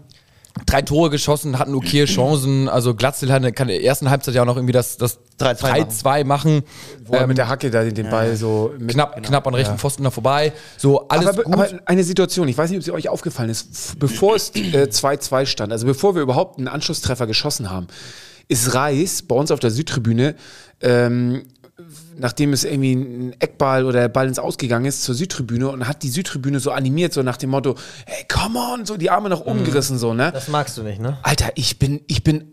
drei 0.67 0.83
Tore 0.83 1.09
geschossen, 1.11 1.59
hatten 1.59 1.75
okay 1.75 2.05
Chancen. 2.07 2.69
Also 2.69 2.95
Glatzel 2.95 3.33
hatte, 3.33 3.53
kann 3.53 3.69
in 3.69 3.77
der 3.77 3.85
ersten 3.85 4.11
Halbzeit 4.11 4.35
ja 4.35 4.43
auch 4.43 4.47
noch 4.47 4.57
irgendwie 4.57 4.73
das, 4.75 4.97
das 4.99 5.19
3-2 5.41 5.89
3-2 6.03 6.25
machen. 6.25 6.63
Wo 7.07 7.15
er 7.15 7.23
Ähm, 7.23 7.29
mit 7.29 7.39
der 7.39 7.49
Hacke 7.49 7.71
da 7.71 7.83
den, 7.83 7.95
den 7.95 8.11
Ball 8.11 8.37
so 8.37 8.73
mit, 8.79 8.91
knapp, 8.91 9.21
knapp 9.23 9.47
an 9.47 9.55
rechten 9.55 9.79
Pfosten 9.79 10.05
da 10.05 10.11
vorbei. 10.11 10.53
So, 10.77 11.09
alles 11.09 11.27
aber, 11.29 11.43
gut. 11.43 11.55
aber 11.55 11.69
eine 11.87 12.05
Situation, 12.05 12.47
ich 12.49 12.57
weiß 12.59 12.71
nicht, 12.71 12.79
ob 12.79 12.85
sie 12.85 12.93
euch 12.93 13.09
aufgefallen 13.09 13.49
ist, 13.51 13.99
bevor 13.99 14.37
es 14.37 14.51
äh, 14.51 14.89
2-2 14.91 15.47
stand, 15.47 15.73
also 15.73 15.87
bevor 15.87 16.15
wir 16.15 16.23
überhaupt 16.23 16.59
einen 16.59 16.69
Anschlusstreffer 16.69 17.27
geschossen 17.27 17.71
haben, 17.71 17.87
ist 18.49 18.75
Reis 18.75 19.23
bei 19.23 19.35
uns 19.35 19.51
auf 19.51 19.59
der 19.59 19.71
Südtribüne, 19.71 20.35
ähm, 20.83 21.45
nachdem 22.19 22.53
es 22.53 22.65
irgendwie 22.65 22.95
ein 22.95 23.37
Eckball 23.41 23.85
oder 23.85 24.01
der 24.01 24.09
Ball 24.09 24.29
ins 24.29 24.39
Ausgegangen 24.39 24.87
ist, 24.87 25.03
zur 25.03 25.15
Südtribüne 25.15 25.69
und 25.69 25.87
hat 25.87 26.03
die 26.03 26.09
Südtribüne 26.09 26.61
so 26.61 26.71
animiert, 26.71 27.13
so 27.13 27.23
nach 27.23 27.37
dem 27.37 27.51
Motto, 27.51 27.77
hey, 28.07 28.25
come 28.29 28.59
on, 28.59 28.87
so 28.87 28.97
die 28.97 29.11
Arme 29.11 29.29
nach 29.29 29.41
oben 29.41 29.65
gerissen, 29.65 29.99
so, 29.99 30.15
ne? 30.15 30.31
Das 30.33 30.49
magst 30.49 30.77
du 30.77 30.83
nicht, 30.83 31.01
ne? 31.01 31.19
Alter, 31.23 31.53
ich 31.55 31.79
bin, 31.79 32.01
ich 32.07 32.23
bin, 32.25 32.53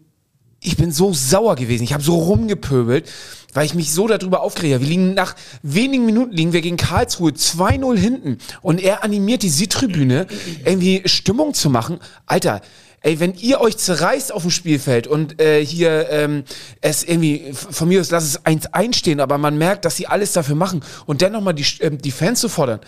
ich 0.61 0.77
bin 0.77 0.91
so 0.91 1.13
sauer 1.13 1.55
gewesen. 1.55 1.83
Ich 1.83 1.93
habe 1.93 2.03
so 2.03 2.15
rumgepöbelt, 2.15 3.09
weil 3.53 3.65
ich 3.65 3.75
mich 3.75 3.91
so 3.91 4.07
darüber 4.07 4.41
aufgeregt 4.41 4.75
habe. 4.75 4.83
Wir 4.83 4.89
liegen 4.89 5.13
nach 5.13 5.35
wenigen 5.63 6.05
Minuten 6.05 6.33
liegen 6.33 6.53
wir 6.53 6.61
gegen 6.61 6.77
Karlsruhe 6.77 7.31
2-0 7.31 7.97
hinten 7.97 8.37
und 8.61 8.81
er 8.81 9.03
animiert 9.03 9.43
die 9.43 9.49
Südtribüne, 9.49 10.27
irgendwie 10.65 11.01
Stimmung 11.05 11.53
zu 11.53 11.69
machen. 11.69 11.99
Alter, 12.25 12.61
Ey, 13.01 13.19
wenn 13.21 13.33
ihr 13.35 13.61
euch 13.61 13.77
zerreißt 13.77 14.33
auf 14.33 14.41
dem 14.41 14.51
Spielfeld 14.51 15.07
und 15.07 15.41
äh, 15.41 15.65
hier 15.65 16.09
ähm, 16.09 16.43
es 16.81 17.03
irgendwie, 17.03 17.53
von 17.53 17.87
mir 17.87 18.01
aus 18.01 18.11
lass 18.11 18.25
es 18.25 18.45
eins 18.45 18.73
einstehen, 18.73 19.21
aber 19.21 19.37
man 19.37 19.57
merkt, 19.57 19.85
dass 19.85 19.95
sie 19.95 20.07
alles 20.07 20.33
dafür 20.33 20.55
machen 20.55 20.81
und 21.05 21.21
dann 21.21 21.31
nochmal 21.31 21.53
die, 21.53 21.65
ähm, 21.79 21.97
die 21.97 22.11
Fans 22.11 22.41
zu 22.41 22.49
fordern. 22.49 22.81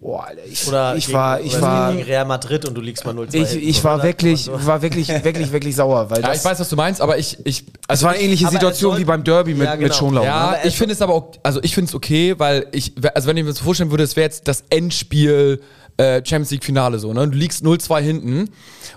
Boah, 0.00 0.24
Alter, 0.28 0.40
ich, 0.50 0.66
Oder 0.68 0.96
ich 0.96 1.06
gegen, 1.06 1.18
war, 1.18 1.40
ich 1.40 1.52
oder 1.52 1.62
war, 1.62 1.92
gegen 1.92 2.04
Real 2.04 2.24
Madrid 2.24 2.64
und 2.64 2.74
du 2.74 2.80
liegst 2.80 3.04
mal 3.04 3.14
0-2 3.14 3.34
ich, 3.56 3.68
ich 3.68 3.84
war 3.84 4.02
wirklich, 4.02 4.44
So. 4.44 4.66
war 4.66 4.80
wirklich, 4.80 5.08
wirklich, 5.24 5.52
wirklich 5.52 5.76
sauer, 5.76 6.08
weil 6.08 6.22
ja, 6.22 6.28
das, 6.28 6.38
ich 6.38 6.44
weiß, 6.44 6.60
was 6.60 6.68
du 6.70 6.76
meinst, 6.76 7.00
aber 7.02 7.18
ich, 7.18 7.36
ich 7.44 7.64
es 7.88 8.02
war 8.02 8.12
eine 8.12 8.22
ähnliche 8.22 8.48
Situation 8.48 8.92
soll- 8.92 9.00
wie 9.00 9.04
beim 9.04 9.22
Derby 9.24 9.52
mit, 9.54 9.64
Ja, 9.66 9.72
mit 9.72 9.80
genau. 9.80 9.94
Schonlau. 9.94 10.24
Ja, 10.24 10.52
ne? 10.52 10.58
Ich 10.64 10.78
finde 10.78 10.94
es 10.94 11.02
aber 11.02 11.12
auch, 11.14 11.32
also 11.42 11.60
ich 11.62 11.74
finde 11.74 11.88
es 11.90 11.94
okay, 11.94 12.34
weil 12.38 12.68
ich, 12.72 12.94
also 13.14 13.28
wenn 13.28 13.36
ich 13.36 13.44
mir 13.44 13.50
das 13.50 13.58
vorstellen 13.58 13.90
würde, 13.90 14.04
es 14.04 14.16
wäre 14.16 14.24
jetzt 14.24 14.48
das 14.48 14.64
Endspiel 14.70 15.60
äh, 15.98 16.22
Champions 16.24 16.50
League 16.50 16.64
Finale 16.64 16.98
so, 16.98 17.12
ne? 17.12 17.28
Du 17.28 17.36
liegst 17.36 17.62
0-2 17.64 18.00
hinten 18.00 18.50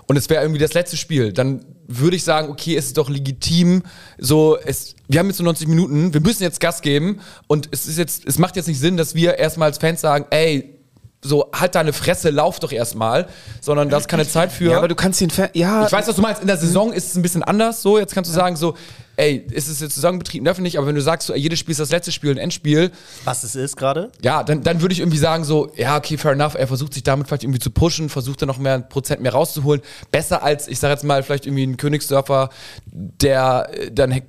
und 0.06 0.16
es 0.16 0.30
wäre 0.30 0.42
irgendwie 0.42 0.60
das 0.60 0.72
letzte 0.72 0.96
Spiel, 0.96 1.32
dann 1.32 1.64
würde 1.86 2.16
ich 2.16 2.24
sagen, 2.24 2.48
okay, 2.48 2.76
es 2.76 2.86
ist 2.86 2.96
doch 2.96 3.10
legitim, 3.10 3.82
so, 4.18 4.56
es, 4.64 4.94
wir 5.08 5.20
haben 5.20 5.26
jetzt 5.26 5.38
so 5.38 5.44
90 5.44 5.68
Minuten, 5.68 6.14
wir 6.14 6.20
müssen 6.20 6.42
jetzt 6.42 6.60
Gas 6.60 6.80
geben 6.80 7.20
und 7.48 7.68
es 7.72 7.86
ist 7.86 7.98
jetzt, 7.98 8.24
es 8.26 8.38
macht 8.38 8.56
jetzt 8.56 8.68
nicht 8.68 8.80
Sinn, 8.80 8.96
dass 8.96 9.14
wir 9.14 9.36
erstmal 9.38 9.68
als 9.68 9.78
Fans 9.78 10.00
sagen, 10.00 10.26
ey, 10.30 10.78
so, 11.24 11.50
halt 11.52 11.74
deine 11.74 11.92
Fresse, 11.92 12.30
lauf 12.30 12.58
doch 12.58 12.72
erstmal, 12.72 13.28
sondern 13.60 13.88
da 13.88 13.98
ist 13.98 14.08
keine 14.08 14.26
Zeit 14.26 14.50
für. 14.50 14.72
Ja, 14.72 14.78
aber 14.78 14.88
du 14.88 14.96
kannst 14.96 15.20
den 15.20 15.30
Fan, 15.30 15.50
ja, 15.54 15.86
Ich 15.86 15.92
weiß, 15.92 16.08
was 16.08 16.16
du 16.16 16.22
meinst. 16.22 16.40
In 16.40 16.48
der 16.48 16.56
Saison 16.56 16.92
ist 16.92 17.10
es 17.10 17.14
ein 17.14 17.22
bisschen 17.22 17.44
anders. 17.44 17.80
So, 17.80 17.96
jetzt 17.98 18.12
kannst 18.12 18.28
du 18.28 18.34
sagen, 18.34 18.56
so, 18.56 18.74
ey, 19.16 19.44
ist 19.50 19.68
es 19.68 19.80
jetzt 19.80 19.94
Saisonbetrieb 19.94 20.44
dürfen 20.44 20.62
nicht, 20.62 20.78
aber 20.78 20.86
wenn 20.86 20.94
du 20.94 21.02
sagst, 21.02 21.26
so, 21.26 21.32
ey, 21.34 21.40
jedes 21.40 21.58
Spiel 21.58 21.72
ist 21.72 21.80
das 21.80 21.90
letzte 21.90 22.12
Spiel, 22.12 22.30
ein 22.30 22.38
Endspiel, 22.38 22.90
Was 23.24 23.44
es 23.44 23.54
ist 23.54 23.76
gerade? 23.76 24.10
ja, 24.22 24.42
dann, 24.42 24.62
dann 24.62 24.80
würde 24.80 24.92
ich 24.92 25.00
irgendwie 25.00 25.18
sagen, 25.18 25.44
so, 25.44 25.70
ja, 25.76 25.96
okay, 25.96 26.16
fair 26.16 26.32
enough. 26.32 26.54
Er 26.54 26.66
versucht 26.66 26.94
sich 26.94 27.02
damit 27.02 27.28
vielleicht 27.28 27.44
irgendwie 27.44 27.60
zu 27.60 27.70
pushen, 27.70 28.08
versucht 28.08 28.42
dann 28.42 28.48
noch 28.48 28.58
mehr 28.58 28.74
ein 28.74 28.88
Prozent 28.88 29.20
mehr 29.20 29.32
rauszuholen. 29.32 29.82
Besser 30.10 30.42
als, 30.42 30.68
ich 30.68 30.78
sag 30.78 30.90
jetzt 30.90 31.04
mal, 31.04 31.22
vielleicht 31.22 31.46
irgendwie 31.46 31.64
ein 31.64 31.76
Königsdörfer, 31.76 32.50
der 32.86 33.68
äh, 33.72 33.90
dann 33.90 34.12
äh, 34.12 34.22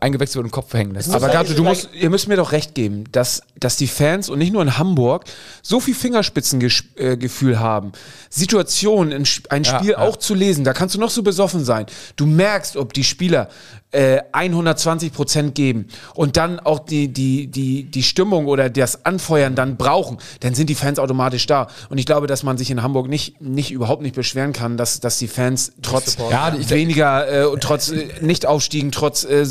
eingewechselt 0.00 0.36
wird 0.36 0.44
und 0.44 0.50
den 0.50 0.54
Kopf 0.54 0.72
hängen 0.72 0.94
lässt. 0.94 1.10
aber 1.10 1.26
muss 1.26 1.32
Gato, 1.34 1.54
du 1.54 1.64
musst, 1.64 1.88
ihr 1.94 2.10
müsst 2.10 2.28
mir 2.28 2.36
doch 2.36 2.52
recht 2.52 2.74
geben, 2.74 3.04
dass, 3.12 3.42
dass 3.58 3.76
die 3.76 3.88
Fans 3.88 4.28
und 4.28 4.38
nicht 4.38 4.52
nur 4.52 4.62
in 4.62 4.78
Hamburg 4.78 5.24
so 5.62 5.80
viel 5.80 5.94
Fingerspitzengefühl 5.94 7.58
haben, 7.58 7.92
Situationen, 8.30 9.12
in 9.12 9.24
ein 9.50 9.64
Ja, 9.64 9.78
Spiel 9.78 9.90
ja. 9.92 9.98
auch 9.98 10.16
zu 10.16 10.34
lesen, 10.34 10.64
da 10.64 10.72
kannst 10.72 10.94
du 10.94 11.00
noch 11.00 11.10
so 11.10 11.22
besoffen 11.22 11.64
sein. 11.64 11.86
Du 12.16 12.26
merkst, 12.26 12.76
ob 12.76 12.92
die 12.92 13.04
Spieler 13.04 13.48
äh, 13.90 14.17
120 14.32 15.12
Prozent 15.12 15.54
geben 15.54 15.88
und 16.14 16.36
dann 16.36 16.60
auch 16.60 16.80
die, 16.80 17.08
die, 17.08 17.46
die, 17.46 17.84
die 17.84 18.02
Stimmung 18.02 18.46
oder 18.46 18.70
das 18.70 19.04
Anfeuern 19.04 19.54
dann 19.54 19.76
brauchen, 19.76 20.18
dann 20.40 20.54
sind 20.54 20.70
die 20.70 20.74
Fans 20.74 20.98
automatisch 20.98 21.46
da. 21.46 21.68
Und 21.88 21.98
ich 21.98 22.06
glaube, 22.06 22.26
dass 22.26 22.42
man 22.42 22.58
sich 22.58 22.70
in 22.70 22.82
Hamburg 22.82 23.08
nicht, 23.08 23.40
nicht 23.40 23.70
überhaupt 23.70 24.02
nicht 24.02 24.14
beschweren 24.14 24.52
kann, 24.52 24.76
dass, 24.76 25.00
dass 25.00 25.18
die 25.18 25.28
Fans 25.28 25.72
trotz 25.82 26.16
Ja, 26.30 26.52
weniger, 26.68 27.42
äh, 27.42 27.46
und 27.46 27.62
trotz 27.62 27.90
äh, 27.90 28.08
Nicht-Aufstiegen, 28.20 28.92
trotz 28.92 29.24
äh, 29.24 29.46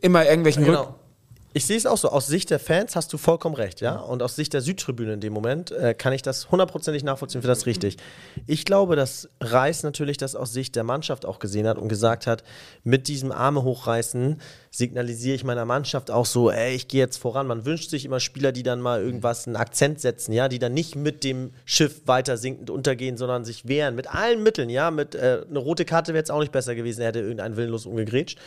immer 0.00 0.24
irgendwelchen 0.24 0.64
Rück 0.64 0.78
Genau. 0.78 0.97
Ich 1.54 1.64
sehe 1.64 1.78
es 1.78 1.86
auch 1.86 1.96
so. 1.96 2.10
Aus 2.10 2.26
Sicht 2.26 2.50
der 2.50 2.58
Fans 2.58 2.94
hast 2.94 3.12
du 3.12 3.16
vollkommen 3.16 3.54
recht, 3.54 3.80
ja. 3.80 3.96
Und 3.96 4.22
aus 4.22 4.36
Sicht 4.36 4.52
der 4.52 4.60
Südtribüne 4.60 5.14
in 5.14 5.20
dem 5.20 5.32
Moment 5.32 5.70
äh, 5.70 5.94
kann 5.94 6.12
ich 6.12 6.20
das 6.20 6.50
hundertprozentig 6.50 7.04
nachvollziehen, 7.04 7.40
für 7.40 7.48
das 7.48 7.64
richtig. 7.64 7.96
Ich 8.46 8.66
glaube, 8.66 8.96
dass 8.96 9.30
Reis 9.40 9.82
natürlich 9.82 10.18
das 10.18 10.36
aus 10.36 10.52
Sicht 10.52 10.76
der 10.76 10.84
Mannschaft 10.84 11.24
auch 11.24 11.38
gesehen 11.38 11.66
hat 11.66 11.78
und 11.78 11.88
gesagt 11.88 12.26
hat, 12.26 12.44
mit 12.84 13.08
diesem 13.08 13.32
Arme 13.32 13.62
hochreißen 13.62 14.40
signalisiere 14.70 15.34
ich 15.34 15.44
meiner 15.44 15.64
Mannschaft 15.64 16.10
auch 16.10 16.26
so, 16.26 16.50
ey, 16.50 16.74
ich 16.74 16.86
gehe 16.86 17.00
jetzt 17.00 17.16
voran. 17.16 17.46
Man 17.46 17.64
wünscht 17.64 17.88
sich 17.88 18.04
immer 18.04 18.20
Spieler, 18.20 18.52
die 18.52 18.62
dann 18.62 18.82
mal 18.82 19.00
irgendwas, 19.00 19.46
einen 19.46 19.56
Akzent 19.56 20.00
setzen, 20.00 20.32
ja, 20.32 20.48
die 20.48 20.58
dann 20.58 20.74
nicht 20.74 20.96
mit 20.96 21.24
dem 21.24 21.52
Schiff 21.64 22.02
weiter 22.04 22.36
sinkend 22.36 22.68
untergehen, 22.68 23.16
sondern 23.16 23.46
sich 23.46 23.66
wehren. 23.66 23.94
Mit 23.94 24.14
allen 24.14 24.42
Mitteln, 24.42 24.68
ja. 24.68 24.90
Mit 24.90 25.14
äh, 25.14 25.40
eine 25.48 25.58
rote 25.58 25.86
Karte 25.86 26.12
wäre 26.12 26.20
jetzt 26.20 26.30
auch 26.30 26.40
nicht 26.40 26.52
besser 26.52 26.74
gewesen, 26.74 27.00
er 27.00 27.08
hätte 27.08 27.20
irgendeinen 27.20 27.56
willenlos 27.56 27.86
umgegrätscht. 27.86 28.38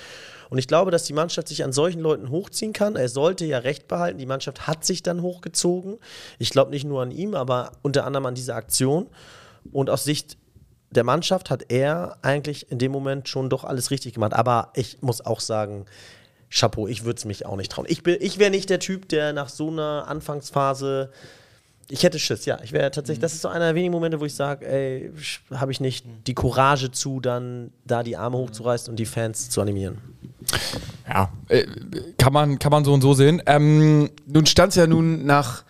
Und 0.51 0.57
ich 0.57 0.67
glaube, 0.67 0.91
dass 0.91 1.05
die 1.05 1.13
Mannschaft 1.13 1.47
sich 1.47 1.63
an 1.63 1.71
solchen 1.71 2.01
Leuten 2.01 2.29
hochziehen 2.29 2.73
kann. 2.73 2.97
Er 2.97 3.07
sollte 3.07 3.45
ja 3.45 3.59
recht 3.59 3.87
behalten. 3.87 4.17
Die 4.17 4.25
Mannschaft 4.25 4.67
hat 4.67 4.83
sich 4.83 5.01
dann 5.01 5.21
hochgezogen. 5.21 5.97
Ich 6.39 6.49
glaube 6.49 6.71
nicht 6.71 6.83
nur 6.83 7.01
an 7.01 7.11
ihm, 7.11 7.35
aber 7.35 7.71
unter 7.83 8.05
anderem 8.05 8.25
an 8.25 8.35
dieser 8.35 8.57
Aktion. 8.57 9.07
Und 9.71 9.89
aus 9.89 10.03
Sicht 10.03 10.37
der 10.89 11.05
Mannschaft 11.05 11.51
hat 11.51 11.71
er 11.71 12.17
eigentlich 12.21 12.69
in 12.69 12.79
dem 12.79 12.91
Moment 12.91 13.29
schon 13.29 13.49
doch 13.49 13.63
alles 13.63 13.91
richtig 13.91 14.13
gemacht. 14.13 14.33
Aber 14.33 14.73
ich 14.75 15.01
muss 15.01 15.25
auch 15.25 15.39
sagen, 15.39 15.85
Chapeau, 16.49 16.85
ich 16.85 17.05
würde 17.05 17.17
es 17.17 17.23
mich 17.23 17.45
auch 17.45 17.55
nicht 17.55 17.71
trauen. 17.71 17.85
Ich, 17.87 18.05
ich 18.05 18.37
wäre 18.37 18.51
nicht 18.51 18.69
der 18.69 18.81
Typ, 18.81 19.07
der 19.07 19.31
nach 19.31 19.47
so 19.47 19.69
einer 19.69 20.09
Anfangsphase. 20.09 21.11
Ich 21.91 22.03
hätte 22.03 22.19
Schiss, 22.19 22.45
ja. 22.45 22.57
Ich 22.63 22.71
wäre 22.71 22.89
tatsächlich, 22.89 23.19
das 23.21 23.33
ist 23.33 23.41
so 23.41 23.49
einer 23.49 23.65
der 23.65 23.75
wenigen 23.75 23.91
Momente, 23.91 24.21
wo 24.21 24.25
ich 24.25 24.33
sage, 24.33 24.65
ey, 24.65 25.11
habe 25.53 25.73
ich 25.73 25.81
nicht 25.81 26.05
die 26.25 26.33
Courage 26.33 26.91
zu, 26.91 27.19
dann 27.19 27.71
da 27.83 28.01
die 28.01 28.15
Arme 28.15 28.37
hochzureißen 28.37 28.89
und 28.89 28.95
die 28.97 29.05
Fans 29.05 29.49
zu 29.49 29.59
animieren. 29.61 29.97
Ja, 31.07 31.29
äh, 31.49 31.65
kann 32.17 32.31
man, 32.31 32.59
kann 32.59 32.71
man 32.71 32.85
so 32.85 32.93
und 32.93 33.01
so 33.01 33.13
sehen. 33.13 33.41
Ähm, 33.45 34.09
Nun 34.25 34.45
stand 34.45 34.69
es 34.69 34.77
ja 34.77 34.87
nun 34.87 35.25
nach 35.25 35.63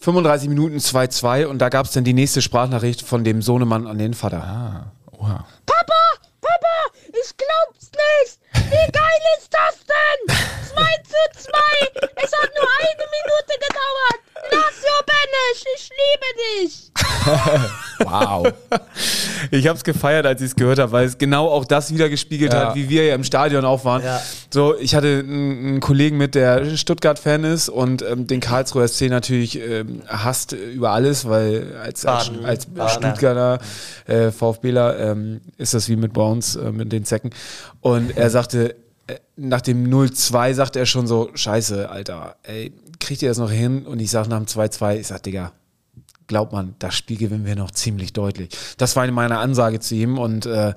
35 0.00 0.50
Minuten 0.50 0.76
2-2 0.76 1.46
und 1.46 1.58
da 1.58 1.70
gab 1.70 1.86
es 1.86 1.92
dann 1.92 2.04
die 2.04 2.12
nächste 2.12 2.42
Sprachnachricht 2.42 3.00
von 3.00 3.24
dem 3.24 3.40
Sohnemann 3.40 3.86
an 3.86 3.96
den 3.96 4.12
Vater. 4.12 4.92
oha. 5.12 5.46
Papa, 5.64 6.02
Papa, 6.42 6.94
ich 7.08 7.34
glaub's 7.34 7.90
nicht. 7.92 8.38
Wie 8.70 8.92
geil 8.92 9.22
ist 9.38 9.48
das 9.50 9.78
denn? 9.86 10.36
2 10.74 10.82
zu 11.04 11.48
2. 11.48 11.58
Es 12.16 12.32
hat 12.32 12.50
nur 12.54 12.68
eine 12.78 13.04
Minute 13.16 13.54
gedauert. 13.66 14.20
Lazio 14.50 14.96
Benesch, 15.06 15.64
ich 15.76 15.90
liebe 15.90 16.64
dich. 16.68 16.92
Wow. 17.98 18.52
Ich 19.50 19.66
habe 19.66 19.78
es 19.78 19.82
gefeiert, 19.82 20.26
als 20.26 20.42
ich 20.42 20.48
es 20.48 20.54
gehört 20.54 20.78
habe, 20.78 20.92
weil 20.92 21.06
es 21.06 21.16
genau 21.16 21.48
auch 21.48 21.64
das 21.64 21.92
wieder 21.92 22.10
gespiegelt 22.10 22.52
Ja. 22.52 22.68
hat, 22.68 22.74
wie 22.74 22.90
wir 22.90 23.06
ja 23.06 23.14
im 23.14 23.24
Stadion 23.24 23.64
auch 23.64 23.86
waren. 23.86 24.04
Ja. 24.04 24.20
So, 24.50 24.76
ich 24.78 24.94
hatte 24.94 25.20
einen, 25.26 25.80
Kollegen 25.80 26.18
mit, 26.18 26.34
der 26.34 26.76
Stuttgart-Fan 26.76 27.44
ist 27.44 27.70
und 27.70 28.02
ähm, 28.02 28.26
den 28.26 28.40
Karlsruher 28.40 28.86
SC 28.86 29.08
natürlich 29.08 29.58
ähm, 29.58 30.02
hasst 30.06 30.52
über 30.52 30.90
alles, 30.90 31.26
weil 31.26 31.74
als, 31.82 32.04
als, 32.04 32.28
Baden. 32.28 32.44
als. 32.44 32.92
Stuttgarter 32.92 33.58
äh, 34.06 34.30
VfBler 34.30 34.98
ähm, 34.98 35.40
ist 35.56 35.72
das 35.72 35.88
wie 35.88 35.96
mit 35.96 36.16
uns, 36.18 36.56
äh, 36.56 36.70
mit 36.70 36.92
den 36.92 37.04
Zecken. 37.06 37.30
Und 37.80 38.16
er 38.16 38.28
sagte, 38.28 38.76
äh, 39.06 39.14
nach 39.36 39.62
dem 39.62 39.86
0-2 39.90 40.52
sagt 40.54 40.76
er 40.76 40.84
schon 40.86 41.06
so, 41.06 41.30
scheiße, 41.34 41.88
Alter, 41.88 42.36
ey, 42.42 42.72
kriegt 43.00 43.22
ihr 43.22 43.28
das 43.28 43.38
noch 43.38 43.50
hin? 43.50 43.86
Und 43.86 44.00
ich 44.00 44.10
sag 44.10 44.28
nach 44.28 44.38
dem 44.38 44.46
2-2, 44.46 44.96
ich 44.98 45.06
sag, 45.08 45.22
Digga, 45.22 45.52
glaubt 46.26 46.52
man, 46.52 46.74
das 46.78 46.94
Spiel 46.94 47.16
gewinnen 47.16 47.46
wir 47.46 47.56
noch 47.56 47.70
ziemlich 47.70 48.12
deutlich. 48.12 48.50
Das 48.78 48.96
war 48.96 49.10
meine 49.10 49.38
Ansage 49.38 49.80
zu 49.80 49.94
ihm 49.94 50.18
und 50.18 50.46
äh, 50.46 50.74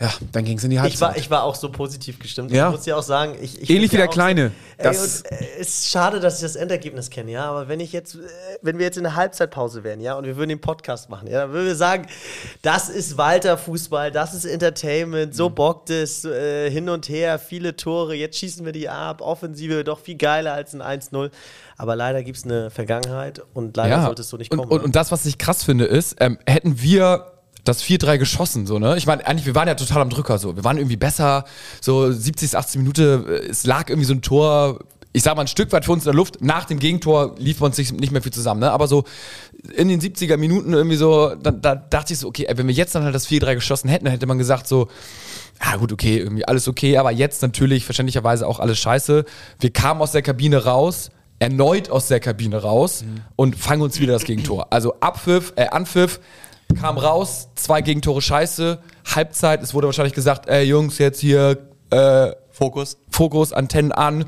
ja, 0.00 0.12
dann 0.32 0.44
ging 0.44 0.58
es 0.58 0.64
in 0.64 0.70
die 0.70 0.76
Ich 0.76 0.82
Halbzeit. 0.82 1.00
war, 1.00 1.16
ich 1.16 1.30
war 1.30 1.44
auch 1.44 1.54
so 1.54 1.70
positiv 1.70 2.18
gestimmt. 2.18 2.50
Ja. 2.50 2.68
Ich 2.70 2.76
muss 2.76 2.84
ja 2.86 2.96
auch 2.96 3.02
sagen, 3.02 3.36
ich, 3.40 3.62
ich 3.62 3.70
Ähnlich 3.70 3.92
wie 3.92 3.96
der 3.96 4.06
ja 4.06 4.10
Kleine. 4.10 4.50
So, 4.76 4.82
Das- 4.82 5.22
und, 5.22 5.30
äh, 5.30 5.60
ist 5.60 5.88
schade, 5.88 6.18
dass 6.18 6.34
ich 6.36 6.40
das 6.42 6.56
Endergebnis 6.56 7.10
kenne, 7.10 7.30
ja. 7.30 7.44
Aber 7.44 7.68
wenn 7.68 7.78
ich 7.78 7.92
jetzt, 7.92 8.16
äh, 8.16 8.18
wenn 8.60 8.78
wir 8.78 8.86
jetzt 8.86 8.96
in 8.96 9.04
der 9.04 9.14
Halbzeitpause 9.14 9.84
wären, 9.84 10.00
ja, 10.00 10.14
und 10.16 10.24
wir 10.24 10.36
würden 10.36 10.48
den 10.48 10.60
Podcast 10.60 11.10
machen, 11.10 11.28
ja, 11.28 11.42
dann 11.42 11.52
würden 11.52 11.66
wir 11.66 11.76
sagen, 11.76 12.06
das 12.62 12.88
ist 12.88 13.16
Walter 13.16 13.56
Fußball, 13.56 14.10
das 14.10 14.34
ist 14.34 14.44
Entertainment, 14.46 15.32
so 15.34 15.48
Mhm. 15.48 15.54
bockt 15.54 15.90
es 15.90 16.24
äh, 16.24 16.68
hin 16.72 16.88
und 16.88 17.08
her, 17.08 17.38
viele 17.38 17.76
Tore, 17.76 18.16
jetzt 18.16 18.36
schießen 18.38 18.64
wir 18.66 18.72
die 18.72 18.88
ab, 18.88 19.20
Offensive 19.20 19.84
doch 19.84 20.00
viel 20.00 20.16
geiler 20.16 20.54
als 20.54 20.74
ein 20.74 20.82
1-0. 20.82 21.30
Aber 21.76 21.94
leider 21.94 22.24
gibt 22.24 22.38
es 22.38 22.44
eine 22.44 22.70
Vergangenheit 22.70 23.42
und 23.54 23.76
leider 23.76 24.02
sollte 24.04 24.22
es 24.22 24.28
so 24.28 24.36
nicht 24.36 24.50
und, 24.50 24.58
kommen. 24.58 24.70
Und, 24.72 24.78
ne? 24.78 24.84
und 24.84 24.96
das, 24.96 25.12
was 25.12 25.24
ich 25.24 25.38
krass 25.38 25.62
finde, 25.62 25.84
ist, 25.84 26.16
ähm, 26.20 26.38
hätten 26.46 26.80
wir 26.82 27.30
das 27.64 27.82
4-3 27.82 28.18
geschossen, 28.18 28.66
so, 28.66 28.78
ne? 28.78 28.96
Ich 28.96 29.06
meine, 29.06 29.26
eigentlich, 29.26 29.46
wir 29.46 29.54
waren 29.54 29.68
ja 29.68 29.74
total 29.74 30.02
am 30.02 30.10
Drücker, 30.10 30.38
so. 30.38 30.54
Wir 30.54 30.64
waren 30.64 30.76
irgendwie 30.76 30.96
besser, 30.96 31.44
so 31.80 32.12
70, 32.12 32.56
80 32.56 32.78
Minuten, 32.78 33.26
es 33.50 33.64
lag 33.64 33.88
irgendwie 33.88 34.06
so 34.06 34.14
ein 34.14 34.22
Tor, 34.22 34.80
ich 35.12 35.22
sag 35.22 35.36
mal, 35.36 35.42
ein 35.42 35.48
Stück 35.48 35.72
weit 35.72 35.84
für 35.84 35.92
uns 35.92 36.04
in 36.04 36.10
der 36.10 36.14
Luft. 36.14 36.42
Nach 36.42 36.64
dem 36.64 36.78
Gegentor 36.78 37.36
lief 37.38 37.60
uns 37.62 37.78
nicht, 37.78 37.92
nicht 37.98 38.12
mehr 38.12 38.20
viel 38.20 38.32
zusammen, 38.32 38.60
ne? 38.60 38.70
Aber 38.70 38.88
so 38.88 39.04
in 39.76 39.88
den 39.88 40.00
70er 40.00 40.36
Minuten 40.36 40.72
irgendwie 40.72 40.96
so, 40.96 41.34
da, 41.36 41.52
da 41.52 41.74
dachte 41.74 42.12
ich 42.12 42.18
so, 42.18 42.28
okay, 42.28 42.46
wenn 42.54 42.66
wir 42.66 42.74
jetzt 42.74 42.94
dann 42.94 43.04
halt 43.04 43.14
das 43.14 43.28
4-3 43.28 43.54
geschossen 43.54 43.88
hätten, 43.88 44.04
dann 44.04 44.12
hätte 44.12 44.26
man 44.26 44.38
gesagt, 44.38 44.66
so, 44.68 44.88
ja 45.64 45.76
gut, 45.76 45.92
okay, 45.92 46.18
irgendwie 46.18 46.44
alles 46.46 46.68
okay, 46.68 46.98
aber 46.98 47.12
jetzt 47.12 47.42
natürlich 47.42 47.84
verständlicherweise 47.84 48.46
auch 48.46 48.58
alles 48.60 48.78
scheiße. 48.78 49.24
Wir 49.60 49.70
kamen 49.70 50.02
aus 50.02 50.12
der 50.12 50.22
Kabine 50.22 50.64
raus, 50.64 51.10
erneut 51.38 51.90
aus 51.90 52.08
der 52.08 52.20
Kabine 52.20 52.60
raus 52.60 53.04
und 53.36 53.56
fangen 53.56 53.82
uns 53.82 54.00
wieder 54.00 54.12
das 54.12 54.24
Gegentor. 54.24 54.66
Also 54.70 54.94
Abpfiff, 55.00 55.52
äh, 55.56 55.68
Anpfiff, 55.68 56.20
kam 56.74 56.98
raus, 56.98 57.48
zwei 57.54 57.80
Gegentore 57.80 58.20
scheiße, 58.22 58.78
Halbzeit, 59.14 59.62
es 59.62 59.74
wurde 59.74 59.86
wahrscheinlich 59.86 60.14
gesagt, 60.14 60.48
ey 60.48 60.64
Jungs, 60.64 60.98
jetzt 60.98 61.20
hier 61.20 61.58
äh, 61.90 62.32
Fokus. 62.50 62.98
Fokus, 63.10 63.52
Antennen 63.52 63.92
an, 63.92 64.26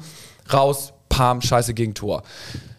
raus, 0.52 0.92
Pam, 1.08 1.40
scheiße 1.40 1.74
Gegentor. 1.74 2.22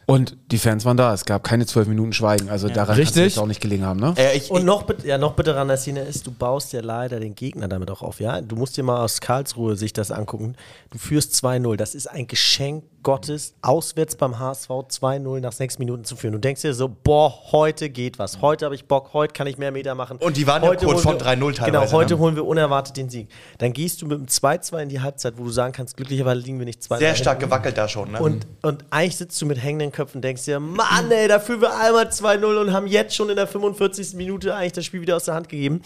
Und 0.10 0.38
die 0.52 0.58
Fans 0.58 0.86
waren 0.86 0.96
da. 0.96 1.14
Es 1.14 1.26
gab 1.26 1.44
keine 1.44 1.66
zwölf 1.66 1.86
Minuten 1.88 2.14
Schweigen. 2.14 2.50
Also 2.50 2.70
daran 2.70 2.96
kann 2.96 3.04
es 3.04 3.16
Richtig. 3.18 3.38
auch 3.40 3.46
nicht 3.46 3.60
gelegen 3.60 3.86
haben, 3.86 4.00
ne? 4.00 4.14
Äh, 4.18 4.38
ich, 4.38 4.50
Und 4.50 4.64
noch, 4.64 4.86
ja, 5.04 5.18
noch 5.18 5.34
bitterer 5.34 5.60
an 5.60 5.68
der 5.68 5.76
Szene 5.76 6.00
ist, 6.00 6.26
du 6.26 6.32
baust 6.32 6.72
ja 6.72 6.80
leider 6.82 7.20
den 7.20 7.36
Gegner 7.36 7.68
damit 7.68 7.92
auch 7.92 8.02
auf. 8.02 8.22
Ja? 8.22 8.40
Du 8.40 8.56
musst 8.56 8.78
dir 8.78 8.84
mal 8.84 9.04
aus 9.04 9.20
Karlsruhe 9.20 9.76
sich 9.76 9.92
das 9.92 10.10
angucken. 10.10 10.56
Du 10.92 10.98
führst 10.98 11.34
2-0. 11.36 11.76
Das 11.76 11.94
ist 11.94 12.08
ein 12.08 12.26
Geschenk 12.26 12.86
Gottes, 13.04 13.54
auswärts 13.62 14.18
beim 14.18 14.38
HSV 14.38 14.70
2-0 14.70 15.40
nach 15.40 15.54
sechs 15.54 15.80
Minuten 15.80 16.04
zu 16.04 16.18
führen. 16.18 16.34
Du 16.34 16.40
denkst 16.40 16.62
dir 16.62 16.74
so, 16.74 16.90
boah, 16.90 17.34
heute 17.54 17.90
geht 17.90 18.20
was. 18.20 18.42
Heute 18.42 18.66
habe 18.66 18.76
ich 18.76 18.86
Bock, 18.86 19.14
heute 19.14 19.34
kann 19.34 19.48
ich 19.48 19.58
mehr 19.58 19.72
Meter 19.72 19.96
machen. 19.96 20.18
Und 20.18 20.36
die 20.36 20.46
waren 20.46 20.62
ja 20.62 20.68
Heute 20.70 20.86
kurz 20.86 21.06
holen 21.06 21.18
von 21.20 21.26
wir- 21.26 21.36
3-0 21.36 21.54
teilweise, 21.56 21.66
Genau, 21.86 21.92
heute 21.92 22.16
ne? 22.16 22.20
holen 22.20 22.36
wir 22.36 22.46
unerwartet 22.46 22.98
den 22.98 23.10
Sieg. 23.10 23.30
Dann 23.60 23.72
gehst 23.72 24.02
du 24.02 24.08
mit 24.08 24.18
dem 24.20 24.26
2-2 24.28 24.84
in 24.84 24.90
die 24.90 25.00
Halbzeit, 25.00 25.38
wo 25.38 25.44
du 25.46 25.52
sagen 25.52 25.72
kannst, 25.72 25.96
glücklicherweise 25.96 26.42
liegen 26.42 26.60
wir 26.60 26.66
nicht 26.66 26.84
2 26.84 26.98
sehr 26.98 27.16
stark 27.16 27.40
gewackelt 27.40 27.78
da 27.78 27.88
schon. 27.88 28.12
Ne? 28.12 28.20
und, 28.20 28.46
und 28.62 28.84
eigentlich 28.90 29.16
sitzt 29.16 29.42
du 29.42 29.46
mit 29.46 29.64
hängenden 29.64 29.94
Köpfen 29.98 30.20
und 30.20 30.22
denkst 30.22 30.46
dir, 30.46 30.60
Mann, 30.60 31.10
ey, 31.10 31.28
da 31.28 31.40
führen 31.40 31.62
wir 31.62 31.76
einmal 31.76 32.06
2-0 32.06 32.62
und 32.62 32.72
haben 32.72 32.86
jetzt 32.86 33.16
schon 33.16 33.30
in 33.30 33.36
der 33.36 33.48
45. 33.48 34.14
Minute 34.14 34.56
eigentlich 34.56 34.74
das 34.74 34.86
Spiel 34.86 35.02
wieder 35.02 35.16
aus 35.16 35.26
der 35.26 35.34
Hand 35.34 35.50
gegeben. 35.50 35.82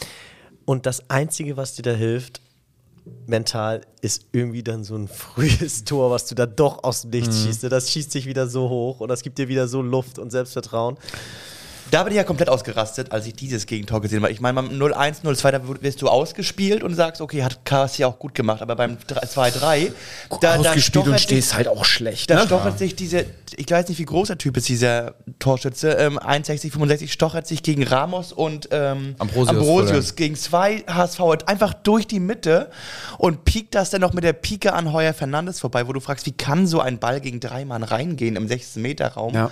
Und 0.66 0.86
das 0.86 1.10
Einzige, 1.10 1.56
was 1.56 1.76
dir 1.76 1.84
da 1.84 1.92
hilft, 1.92 2.42
mental, 3.26 3.82
ist 4.02 4.26
irgendwie 4.34 4.64
dann 4.64 4.84
so 4.84 4.96
ein 4.96 5.08
frühes 5.08 5.84
Tor, 5.86 6.12
was 6.12 6.26
du 6.28 6.36
da 6.36 6.46
doch 6.46 6.84
aus 6.84 7.04
dem 7.04 7.12
Nichts 7.12 7.44
schießt. 7.44 7.64
Das 7.64 7.90
schießt 7.90 8.14
dich 8.14 8.26
wieder 8.26 8.48
so 8.48 8.70
hoch 8.70 9.00
und 9.00 9.08
das 9.08 9.24
gibt 9.24 9.38
dir 9.38 9.48
wieder 9.48 9.68
so 9.70 9.82
Luft 9.82 10.20
und 10.20 10.30
Selbstvertrauen. 10.30 10.98
Da 11.92 12.04
bin 12.04 12.14
ich 12.14 12.18
ja 12.18 12.24
komplett 12.24 12.48
ausgerastet, 12.48 13.12
als 13.12 13.28
ich 13.28 13.34
dieses 13.34 13.66
Gegentor 13.66 14.02
gesehen 14.02 14.24
habe. 14.24 14.32
Ich 14.32 14.40
meine, 14.40 14.56
beim 14.56 14.70
0-1, 14.70 15.24
0-2, 15.24 15.52
da 15.52 15.62
wirst 15.82 16.02
du 16.02 16.08
ausgespielt 16.08 16.84
und 16.84 16.96
sagst, 16.96 17.22
okay, 17.22 17.44
hat 17.44 17.66
KSC 17.66 18.06
auch 18.06 18.18
gut 18.18 18.34
gemacht. 18.34 18.62
Aber 18.62 18.78
beim 18.78 18.96
2-3, 18.96 19.92
da, 20.30 20.38
da 20.40 20.56
Ausgespielt 20.56 20.74
und 20.74 20.82
stochert 21.04 21.22
stehst 21.22 21.50
sich- 21.50 21.58
halt 21.58 21.68
auch 21.68 21.84
schlecht. 21.84 22.30
Da 22.30 22.36
ne? 22.36 22.46
stochert 22.46 22.80
sich 22.80 22.96
diese, 22.96 23.26
ich 23.58 23.70
weiß 23.70 23.90
nicht, 23.90 24.00
wie 24.00 24.06
groß 24.06 24.30
der 24.30 24.38
Typ 24.38 24.56
ist, 24.56 24.70
dieser 24.70 25.16
Torschütze, 25.40 25.92
ähm, 25.92 26.18
61, 26.18 26.72
65, 26.72 27.12
stochert 27.12 27.46
sich 27.46 27.62
gegen 27.62 27.84
Ramos 27.84 28.32
und 28.32 28.70
ähm, 28.72 29.16
Ambrosius, 29.20 29.50
Ambrosius 29.50 30.16
gegen 30.16 30.36
zwei 30.36 30.86
HSV 30.88 31.20
einfach 31.46 31.74
durch 31.74 32.08
die 32.08 32.22
Mitte 32.22 32.72
und 33.18 33.44
piekt 33.44 33.76
das 33.76 33.90
dann 33.90 34.00
noch 34.00 34.14
mit 34.14 34.24
der 34.24 34.34
Pike 34.34 34.72
an 34.72 34.94
Heuer 34.94 35.14
Fernandes 35.14 35.60
vorbei, 35.60 35.88
wo 35.88 35.94
du 35.94 36.00
fragst, 36.00 36.26
wie 36.26 36.32
kann 36.32 36.68
so 36.68 36.80
ein 36.80 37.00
Ball 37.00 37.20
gegen 37.20 37.42
drei 37.42 37.66
Mann 37.66 37.84
reingehen 37.84 38.38
im 38.38 38.48
16-Meter-Raum? 38.48 39.34
Ja. 39.34 39.52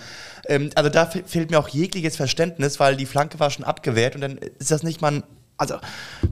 Ähm, 0.50 0.72
also 0.75 0.89
da 0.89 1.06
fe- 1.06 1.24
fehlt 1.25 1.51
mir 1.51 1.60
auch 1.60 1.70
jegliches 1.70 2.18
Verständnis, 2.18 2.79
weil 2.79 2.96
die 2.98 3.06
Flanke 3.06 3.39
war 3.39 3.50
schon 3.51 3.63
abgewehrt 3.63 4.15
und 4.15 4.22
dann 4.22 4.38
ist 4.38 4.72
das 4.72 4.84
nicht 4.84 5.00
mal 5.01 5.13
ein, 5.13 5.24
also 5.58 5.75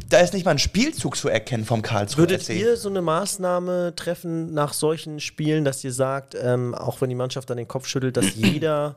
da 0.10 0.20
ist 0.20 0.34
nicht 0.34 0.46
mal 0.46 0.52
ein 0.52 0.60
Spielzug 0.60 1.16
zu 1.16 1.30
erkennen 1.30 1.66
vom 1.66 1.82
Karlsruhe 1.82 2.24
Würdet 2.24 2.44
SC. 2.44 2.50
ihr 2.56 2.78
so 2.78 2.90
eine 2.90 3.02
Maßnahme 3.02 3.94
treffen 3.96 4.54
nach 4.54 4.74
solchen 4.74 5.20
Spielen, 5.20 5.64
dass 5.66 5.84
ihr 5.84 5.94
sagt, 5.94 6.36
ähm, 6.42 6.74
auch 6.76 7.00
wenn 7.02 7.10
die 7.10 7.16
Mannschaft 7.16 7.50
dann 7.50 7.58
den 7.58 7.68
Kopf 7.68 7.88
schüttelt, 7.88 8.18
dass 8.18 8.26
jeder, 8.36 8.96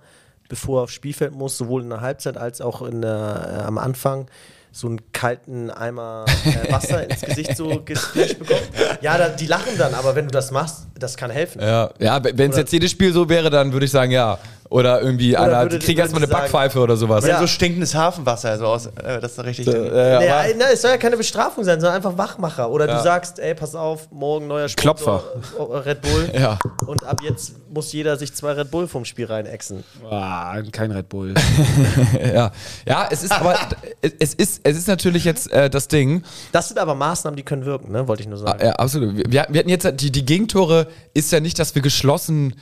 bevor 0.48 0.80
er 0.80 0.82
aufs 0.84 0.94
Spielfeld 0.94 1.32
muss, 1.32 1.56
sowohl 1.58 1.82
in 1.82 1.90
der 1.90 2.00
Halbzeit 2.00 2.36
als 2.36 2.60
auch 2.60 2.82
in 2.82 3.02
der, 3.02 3.58
äh, 3.60 3.62
am 3.62 3.76
Anfang, 3.78 4.26
so 4.72 4.86
einen 4.86 5.00
kalten 5.12 5.68
Eimer 5.70 6.24
äh, 6.44 6.72
Wasser 6.72 7.10
ins 7.10 7.22
Gesicht 7.22 7.56
so 7.56 7.82
gesplasht 7.84 8.38
bekommt? 8.38 8.62
Ja, 9.00 9.18
da, 9.18 9.28
die 9.28 9.46
lachen 9.46 9.76
dann, 9.76 9.94
aber 9.94 10.14
wenn 10.14 10.26
du 10.26 10.30
das 10.30 10.52
machst, 10.52 10.86
das 10.96 11.16
kann 11.16 11.30
helfen. 11.32 11.60
Ja, 11.60 11.90
ja 11.98 12.22
wenn 12.22 12.52
es 12.52 12.56
jetzt 12.56 12.72
jedes 12.72 12.92
Spiel 12.92 13.12
so 13.12 13.28
wäre, 13.28 13.50
dann 13.50 13.72
würde 13.72 13.86
ich 13.86 13.90
sagen, 13.92 14.12
ja. 14.12 14.38
Oder 14.70 15.02
irgendwie, 15.02 15.32
Oder 15.32 15.42
einer, 15.42 15.62
würde- 15.62 15.78
die 15.80 15.84
kriegen 15.84 15.98
erstmal 15.98 16.22
eine 16.22 16.30
sagen- 16.30 16.42
Backpfeife 16.42 16.78
oder 16.78 16.96
sowas. 16.96 17.24
Wenn 17.24 17.30
Ja. 17.30 17.40
so 17.40 17.48
stinkendes 17.48 17.92
Hafenwasser, 17.94 18.56
so 18.56 18.66
aus, 18.66 18.86
äh, 18.86 19.20
das 19.20 19.32
ist 19.32 19.44
richtig. 19.44 19.66
Äh, 19.66 19.72
ja, 19.72 20.18
Nee, 20.20 20.28
aber- 20.28 20.44
na, 20.58 20.64
es 20.72 20.80
soll 20.82 20.92
ja 20.92 20.96
keine 20.96 21.16
Bestrafung 21.16 21.64
sein, 21.64 21.80
sondern 21.80 21.96
einfach 21.96 22.16
Wachmacher. 22.16 22.70
Oder 22.70 22.86
du 22.86 23.02
sagst, 23.02 23.40
ey, 23.40 23.54
pass 23.56 23.74
auf, 23.74 24.08
morgen 24.12 24.46
neuer 24.46 24.68
Sponsor, 24.68 25.24
äh, 25.58 25.62
Red 25.78 26.00
Bull. 26.02 26.30
Ja. 26.40 26.56
Und 26.86 27.02
ab 27.04 27.20
jetzt 27.22 27.54
muss 27.68 27.92
jeder 27.92 28.16
sich 28.16 28.32
zwei 28.32 28.52
Red 28.52 28.70
Bull 28.70 28.86
vom 28.86 29.04
Spiel 29.04 29.26
reinexen. 29.26 29.82
Ah, 30.08 30.56
kein 30.70 30.92
Red 30.92 31.08
Bull. 31.08 31.34
ja. 32.34 32.52
ja, 32.86 33.08
es 33.10 33.22
ist 33.24 33.32
aber, 33.32 33.56
es 34.20 34.34
ist, 34.34 34.60
es 34.62 34.76
ist 34.78 34.86
natürlich 34.88 35.24
jetzt 35.24 35.50
äh, 35.52 35.68
das 35.68 35.88
Ding, 35.88 36.22
Das 36.52 36.68
sind 36.68 36.78
aber 36.78 36.94
Maßnahmen, 36.94 37.36
die 37.36 37.42
können 37.42 37.64
wirken, 37.64 37.90
ne? 37.92 38.06
Wollte 38.06 38.22
ich 38.22 38.28
nur 38.28 38.38
sagen. 38.38 38.64
Ja, 38.64 38.72
absolut. 38.74 39.16
Wir, 39.16 39.46
wir 39.48 39.58
hatten 39.58 39.68
jetzt 39.68 39.88
die, 40.00 40.12
die 40.12 40.24
Gegentore 40.24 40.86
ist 41.12 41.32
ja 41.32 41.40
nicht, 41.40 41.58
dass 41.58 41.74
wir 41.74 41.82
geschlossen 41.82 42.54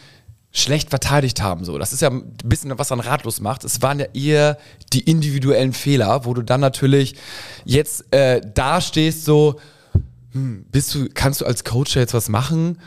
schlecht 0.51 0.91
verteidigt 0.91 1.43
haben. 1.43 1.65
So, 1.65 1.79
das 1.79 1.93
ist 1.93 2.01
ja 2.03 2.09
ein 2.11 2.33
bisschen 2.45 2.77
was 2.79 2.89
dann 2.89 3.01
ratlos 3.01 3.41
macht. 3.41 3.65
Es 3.65 3.83
waren 3.83 4.01
ja 4.01 4.07
eher 4.15 4.59
die 4.93 5.01
individuellen 5.01 5.73
Fehler, 5.73 6.25
wo 6.25 6.35
du 6.35 6.43
dann 6.43 6.61
natürlich 6.61 7.17
jetzt 7.65 8.13
äh, 8.13 8.41
da 8.55 8.81
stehst 8.81 9.25
so, 9.25 9.57
hm, 10.33 10.65
bist 10.73 10.95
du, 10.95 11.09
kannst 11.13 11.41
du 11.43 11.45
als 11.47 11.65
Coach 11.65 11.97
jetzt 11.97 12.15
was 12.15 12.29
machen? 12.29 12.79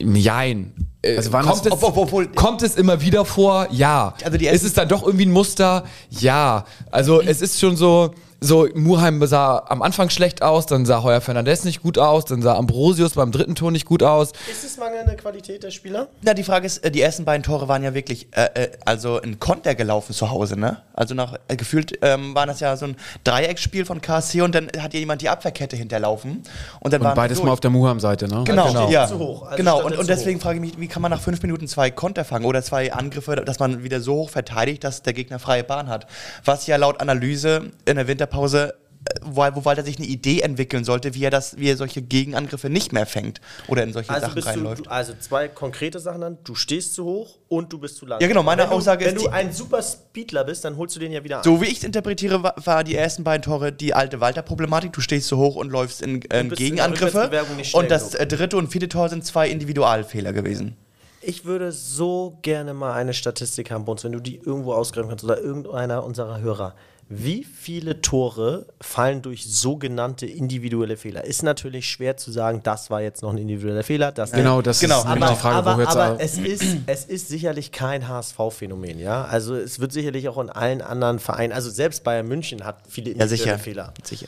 Nein. 0.00 0.72
Äh, 1.02 1.16
Also 1.16 1.30
kommt, 1.30 1.46
das- 1.48 1.66
es, 1.66 1.72
Ob- 1.82 1.96
obwohl- 1.96 2.28
kommt 2.28 2.62
es 2.62 2.76
immer 2.76 3.00
wieder 3.00 3.24
vor? 3.24 3.68
Ja. 3.70 4.14
Also 4.24 4.38
die 4.38 4.46
ist 4.46 4.64
es 4.64 4.72
dann 4.74 4.88
doch 4.88 5.02
irgendwie 5.02 5.26
ein 5.26 5.32
Muster? 5.32 5.84
Ja. 6.10 6.64
Also 6.90 7.20
es 7.20 7.42
ist 7.42 7.60
schon 7.60 7.76
so, 7.76 8.14
so 8.40 8.68
Murheim 8.74 9.24
sah 9.26 9.64
am 9.68 9.82
Anfang 9.82 10.10
schlecht 10.10 10.42
aus, 10.42 10.66
dann 10.66 10.84
sah 10.86 11.02
Heuer 11.02 11.20
Fernandez 11.20 11.64
nicht 11.64 11.82
gut 11.82 11.98
aus, 11.98 12.24
dann 12.26 12.42
sah 12.42 12.54
Ambrosius 12.56 13.14
beim 13.14 13.32
dritten 13.32 13.54
Tor 13.54 13.70
nicht 13.70 13.86
gut 13.86 14.02
aus. 14.02 14.32
Ist 14.50 14.64
es 14.64 14.76
mangelnde 14.76 15.16
Qualität 15.16 15.62
der 15.62 15.70
Spieler? 15.70 16.08
Na, 16.22 16.34
die 16.34 16.42
Frage 16.44 16.66
ist, 16.66 16.78
äh, 16.78 16.90
die 16.90 17.00
ersten 17.00 17.24
beiden 17.24 17.42
Tore 17.42 17.68
waren 17.68 17.82
ja 17.82 17.94
wirklich, 17.94 18.28
äh, 18.32 18.44
äh, 18.54 18.70
also 18.84 19.20
ein 19.20 19.40
Konter 19.40 19.74
gelaufen 19.74 20.12
zu 20.12 20.30
Hause, 20.30 20.58
ne? 20.58 20.82
Also 20.92 21.14
nach, 21.14 21.34
äh, 21.48 21.56
gefühlt 21.56 21.98
ähm, 22.02 22.34
war 22.34 22.46
das 22.46 22.60
ja 22.60 22.76
so 22.76 22.86
ein 22.86 22.96
Dreiecksspiel 23.24 23.84
von 23.84 24.00
KSC 24.00 24.42
und 24.42 24.54
dann 24.54 24.68
hat 24.78 24.92
ja 24.94 25.00
jemand 25.00 25.22
die 25.22 25.28
Abwehrkette 25.28 25.76
hinterlaufen. 25.76 26.42
Und 26.80 26.92
dann 26.92 27.00
Und 27.00 27.06
waren 27.06 27.14
beides 27.16 27.42
mal 27.42 27.50
auf 27.50 27.60
der 27.60 27.70
Muham-Seite, 27.70 28.28
ne? 28.28 28.44
Genau, 28.44 28.68
Genau. 28.68 28.90
ja. 28.90 29.06
Zu 29.06 29.18
hoch. 29.18 29.42
Also 29.44 29.56
genau, 29.56 29.84
und, 29.84 29.96
und 29.96 30.08
deswegen 30.08 30.38
hoch. 30.38 30.44
frage 30.44 30.56
ich 30.56 30.60
mich, 30.60 30.78
wie 30.80 30.88
kann 30.88 31.02
man 31.02 31.10
nach 31.10 31.20
fünf 31.20 31.42
Minuten 31.42 31.68
zwei 31.68 31.90
Konter 31.90 32.24
fangen 32.24 32.44
oder 32.44 32.62
zwei 32.62 32.92
Angriffe, 32.92 33.36
dass 33.36 33.58
man 33.58 33.82
wieder 33.82 34.00
so 34.00 34.14
hoch 34.14 34.30
verteidigt, 34.30 34.84
dass 34.84 35.02
der 35.02 35.12
Gegner 35.14 35.38
freie 35.38 35.64
Bahn 35.64 35.88
hat. 35.88 36.06
Was 36.44 36.66
ja 36.66 36.76
laut 36.76 37.00
Analyse 37.00 37.70
in 37.86 37.96
der 37.96 38.06
Winterpause, 38.26 38.74
äh, 39.04 39.20
wo, 39.22 39.42
wo 39.54 39.64
Walter 39.64 39.84
sich 39.84 39.98
eine 39.98 40.06
Idee 40.06 40.40
entwickeln 40.40 40.84
sollte, 40.84 41.14
wie 41.14 41.24
er 41.24 41.30
das, 41.30 41.56
wie 41.58 41.70
er 41.70 41.76
solche 41.76 42.02
Gegenangriffe 42.02 42.68
nicht 42.68 42.92
mehr 42.92 43.06
fängt 43.06 43.40
oder 43.68 43.82
in 43.84 43.92
solche 43.92 44.10
Also, 44.10 44.26
Sachen 44.26 44.42
reinläuft. 44.42 44.86
du, 44.86 44.90
also 44.90 45.12
zwei 45.18 45.48
konkrete 45.48 46.00
Sachen 46.00 46.20
dann. 46.20 46.38
Du 46.44 46.54
stehst 46.54 46.94
zu 46.94 47.04
hoch 47.04 47.38
und 47.48 47.72
du 47.72 47.78
bist 47.78 47.96
zu 47.96 48.06
lang. 48.06 48.20
Ja, 48.20 48.26
genau, 48.26 48.42
meine 48.42 48.62
wenn 48.62 48.70
du, 48.70 48.76
Aussage 48.76 49.04
Wenn 49.04 49.16
ist 49.16 49.24
du 49.24 49.28
ein 49.28 49.52
super 49.52 49.82
Speedler 49.82 50.44
bist, 50.44 50.64
dann 50.64 50.76
holst 50.76 50.96
du 50.96 51.00
den 51.00 51.12
ja 51.12 51.22
wieder 51.22 51.38
ein. 51.38 51.44
So 51.44 51.60
wie 51.60 51.66
ich 51.66 51.78
es 51.78 51.84
interpretiere, 51.84 52.42
war, 52.42 52.54
war 52.64 52.84
die 52.84 52.96
ersten 52.96 53.22
beiden 53.24 53.42
Tore 53.42 53.72
die 53.72 53.94
alte 53.94 54.20
Walter-Problematik. 54.20 54.92
Du 54.92 55.00
stehst 55.00 55.28
so 55.28 55.36
hoch 55.36 55.56
und 55.56 55.70
läufst 55.70 56.02
in, 56.02 56.22
äh, 56.30 56.40
in 56.40 56.50
Gegenangriffe. 56.50 57.30
Schnell 57.62 57.82
Und 57.82 57.90
das 57.90 58.14
äh, 58.14 58.26
dritte 58.26 58.56
und 58.56 58.68
vierte 58.68 58.88
Tor 58.88 59.08
sind 59.08 59.24
zwei 59.24 59.48
Individualfehler 59.48 60.32
gewesen. 60.32 60.76
Ich 61.22 61.44
würde 61.44 61.72
so 61.72 62.38
gerne 62.42 62.72
mal 62.72 62.92
eine 62.92 63.12
Statistik 63.12 63.72
haben, 63.72 63.84
Bones, 63.84 64.04
wenn 64.04 64.12
du 64.12 64.20
die 64.20 64.36
irgendwo 64.36 64.74
ausgreifen 64.74 65.08
kannst 65.08 65.24
oder 65.24 65.40
irgendeiner 65.40 66.04
unserer 66.04 66.40
Hörer. 66.40 66.76
Wie 67.08 67.44
viele 67.44 68.00
Tore 68.02 68.66
fallen 68.80 69.22
durch 69.22 69.44
sogenannte 69.46 70.26
individuelle 70.26 70.96
Fehler? 70.96 71.24
Ist 71.24 71.44
natürlich 71.44 71.88
schwer 71.88 72.16
zu 72.16 72.32
sagen, 72.32 72.62
das 72.64 72.90
war 72.90 73.00
jetzt 73.00 73.22
noch 73.22 73.30
ein 73.30 73.38
individueller 73.38 73.84
Fehler. 73.84 74.10
Das 74.10 74.32
Genau, 74.32 74.60
das 74.60 74.80
Genau. 74.80 74.98
ist 75.00 75.06
aber, 75.06 75.28
die 75.28 75.36
Frage, 75.36 75.56
aber, 75.56 75.74
wo 75.74 75.76
hört's 75.78 75.94
aber 75.94 76.14
auf? 76.14 76.20
es, 76.20 76.36
ist, 76.36 76.78
es 76.86 77.04
ist 77.04 77.28
sicherlich 77.28 77.70
kein 77.70 78.08
HSV-Phänomen, 78.08 78.98
ja. 78.98 79.24
Also 79.24 79.54
es 79.54 79.78
wird 79.78 79.92
sicherlich 79.92 80.28
auch 80.28 80.38
in 80.38 80.50
allen 80.50 80.82
anderen 80.82 81.20
Vereinen, 81.20 81.52
also 81.52 81.70
selbst 81.70 82.02
Bayern 82.02 82.26
München 82.26 82.64
hat 82.64 82.82
viele 82.88 83.10
Ja, 83.10 83.12
individuelle 83.22 83.36
sicher. 83.54 83.58
Fehler. 83.60 83.94
Sicher. 84.02 84.26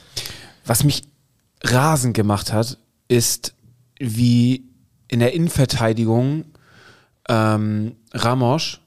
Was 0.65 0.85
mich 0.85 1.03
rasend 1.65 2.15
gemacht 2.15 2.53
hat, 2.53 2.79
ist, 3.09 3.55
wie 3.99 4.65
in 5.09 5.19
der 5.19 5.33
Innenverteidigung 5.33 6.45
ähm, 7.29 7.97
Ramos 8.13 8.79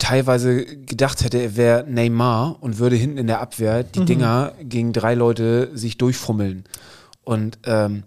teilweise 0.00 0.64
gedacht 0.64 1.22
hätte, 1.22 1.38
er 1.38 1.56
wäre 1.56 1.84
Neymar 1.88 2.56
und 2.60 2.78
würde 2.78 2.96
hinten 2.96 3.18
in 3.18 3.28
der 3.28 3.40
Abwehr 3.40 3.84
die 3.84 4.04
Dinger 4.04 4.54
gegen 4.60 4.92
drei 4.92 5.14
Leute 5.14 5.70
sich 5.74 5.96
durchfummeln. 5.98 6.64
Und 7.22 7.58
ähm, 7.64 8.02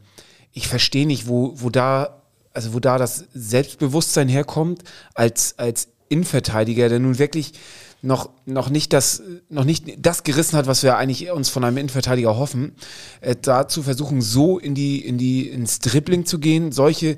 ich 0.51 0.67
verstehe 0.67 1.07
nicht, 1.07 1.27
wo, 1.27 1.53
wo 1.55 1.69
da, 1.69 2.21
also 2.53 2.73
wo 2.73 2.79
da 2.79 2.97
das 2.97 3.25
Selbstbewusstsein 3.33 4.27
herkommt, 4.27 4.83
als, 5.13 5.57
als 5.57 5.87
Innenverteidiger, 6.09 6.89
der 6.89 6.99
nun 6.99 7.19
wirklich 7.19 7.53
noch, 8.01 8.29
noch 8.45 8.69
nicht 8.69 8.91
das, 8.91 9.23
noch 9.49 9.63
nicht 9.63 9.85
das 9.97 10.23
gerissen 10.23 10.57
hat, 10.57 10.67
was 10.67 10.83
wir 10.83 10.97
eigentlich 10.97 11.31
uns 11.31 11.49
von 11.49 11.63
einem 11.63 11.77
Innenverteidiger 11.77 12.37
hoffen, 12.37 12.75
äh, 13.21 13.35
da 13.41 13.67
zu 13.67 13.81
versuchen, 13.81 14.21
so 14.21 14.59
in 14.59 14.75
die, 14.75 14.99
in 14.99 15.17
die, 15.17 15.47
ins 15.47 15.79
Dribbling 15.79 16.25
zu 16.25 16.39
gehen, 16.39 16.71
solche, 16.71 17.17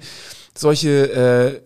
solche 0.55 1.11
äh, 1.11 1.61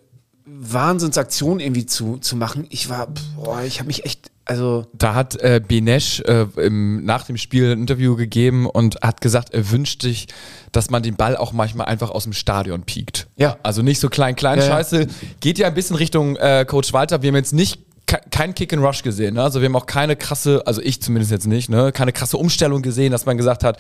Wahnsinnsaktionen 0.58 1.60
irgendwie 1.60 1.86
zu, 1.86 2.18
zu 2.18 2.36
machen. 2.36 2.66
Ich 2.70 2.90
war, 2.90 3.08
boah, 3.36 3.62
ich 3.64 3.80
habe 3.80 3.88
mich 3.88 4.06
echt, 4.06 4.32
also 4.46 4.88
Da 4.98 5.14
hat 5.14 5.40
äh, 5.42 5.62
Benesch 5.66 6.22
äh, 6.22 6.48
im, 6.58 7.06
nach 7.06 7.24
dem 7.26 7.38
Spiel 7.38 7.72
ein 7.72 7.80
Interview 7.80 8.16
gegeben 8.16 8.66
und 8.68 8.98
hat 9.02 9.22
gesagt, 9.22 9.54
er 9.54 9.70
wünscht 9.72 10.02
sich, 10.02 10.28
dass 10.72 10.90
man 10.90 11.04
den 11.04 11.16
Ball 11.16 11.38
auch 11.38 11.54
manchmal 11.54 11.88
einfach 11.88 12.10
aus 12.10 12.24
dem 12.24 12.34
Stadion 12.34 12.84
piekt. 12.84 13.28
Ja. 13.38 13.58
Also 13.64 13.82
nicht 13.82 14.00
so 14.00 14.10
klein, 14.10 14.36
klein 14.36 14.58
Ja, 14.60 14.66
ja. 14.66 14.72
Scheiße. 14.72 15.08
Geht 15.40 15.60
ja 15.60 15.68
ein 15.68 15.74
bisschen 15.74 15.96
Richtung 15.96 16.36
äh, 16.38 16.66
Coach 16.68 16.94
Walter. 16.94 17.22
Wir 17.22 17.28
haben 17.30 17.36
jetzt 17.36 17.54
nicht 17.54 17.80
ke- 18.08 18.22
kein 18.32 18.56
Kick 18.56 18.74
and 18.74 18.84
Rush 18.84 19.04
gesehen. 19.04 19.36
Ne? 19.36 19.44
Also 19.44 19.62
wir 19.62 19.66
haben 19.68 19.76
auch 19.76 19.86
keine 19.86 20.16
krasse, 20.16 20.64
also 20.66 20.82
ich 20.82 21.02
zumindest 21.02 21.32
jetzt 21.32 21.48
nicht, 21.48 21.70
ne? 21.70 21.92
keine 21.92 22.12
krasse 22.12 22.38
Umstellung 22.38 22.82
gesehen, 22.82 23.12
dass 23.12 23.26
man 23.26 23.38
gesagt 23.38 23.64
hat, 23.64 23.78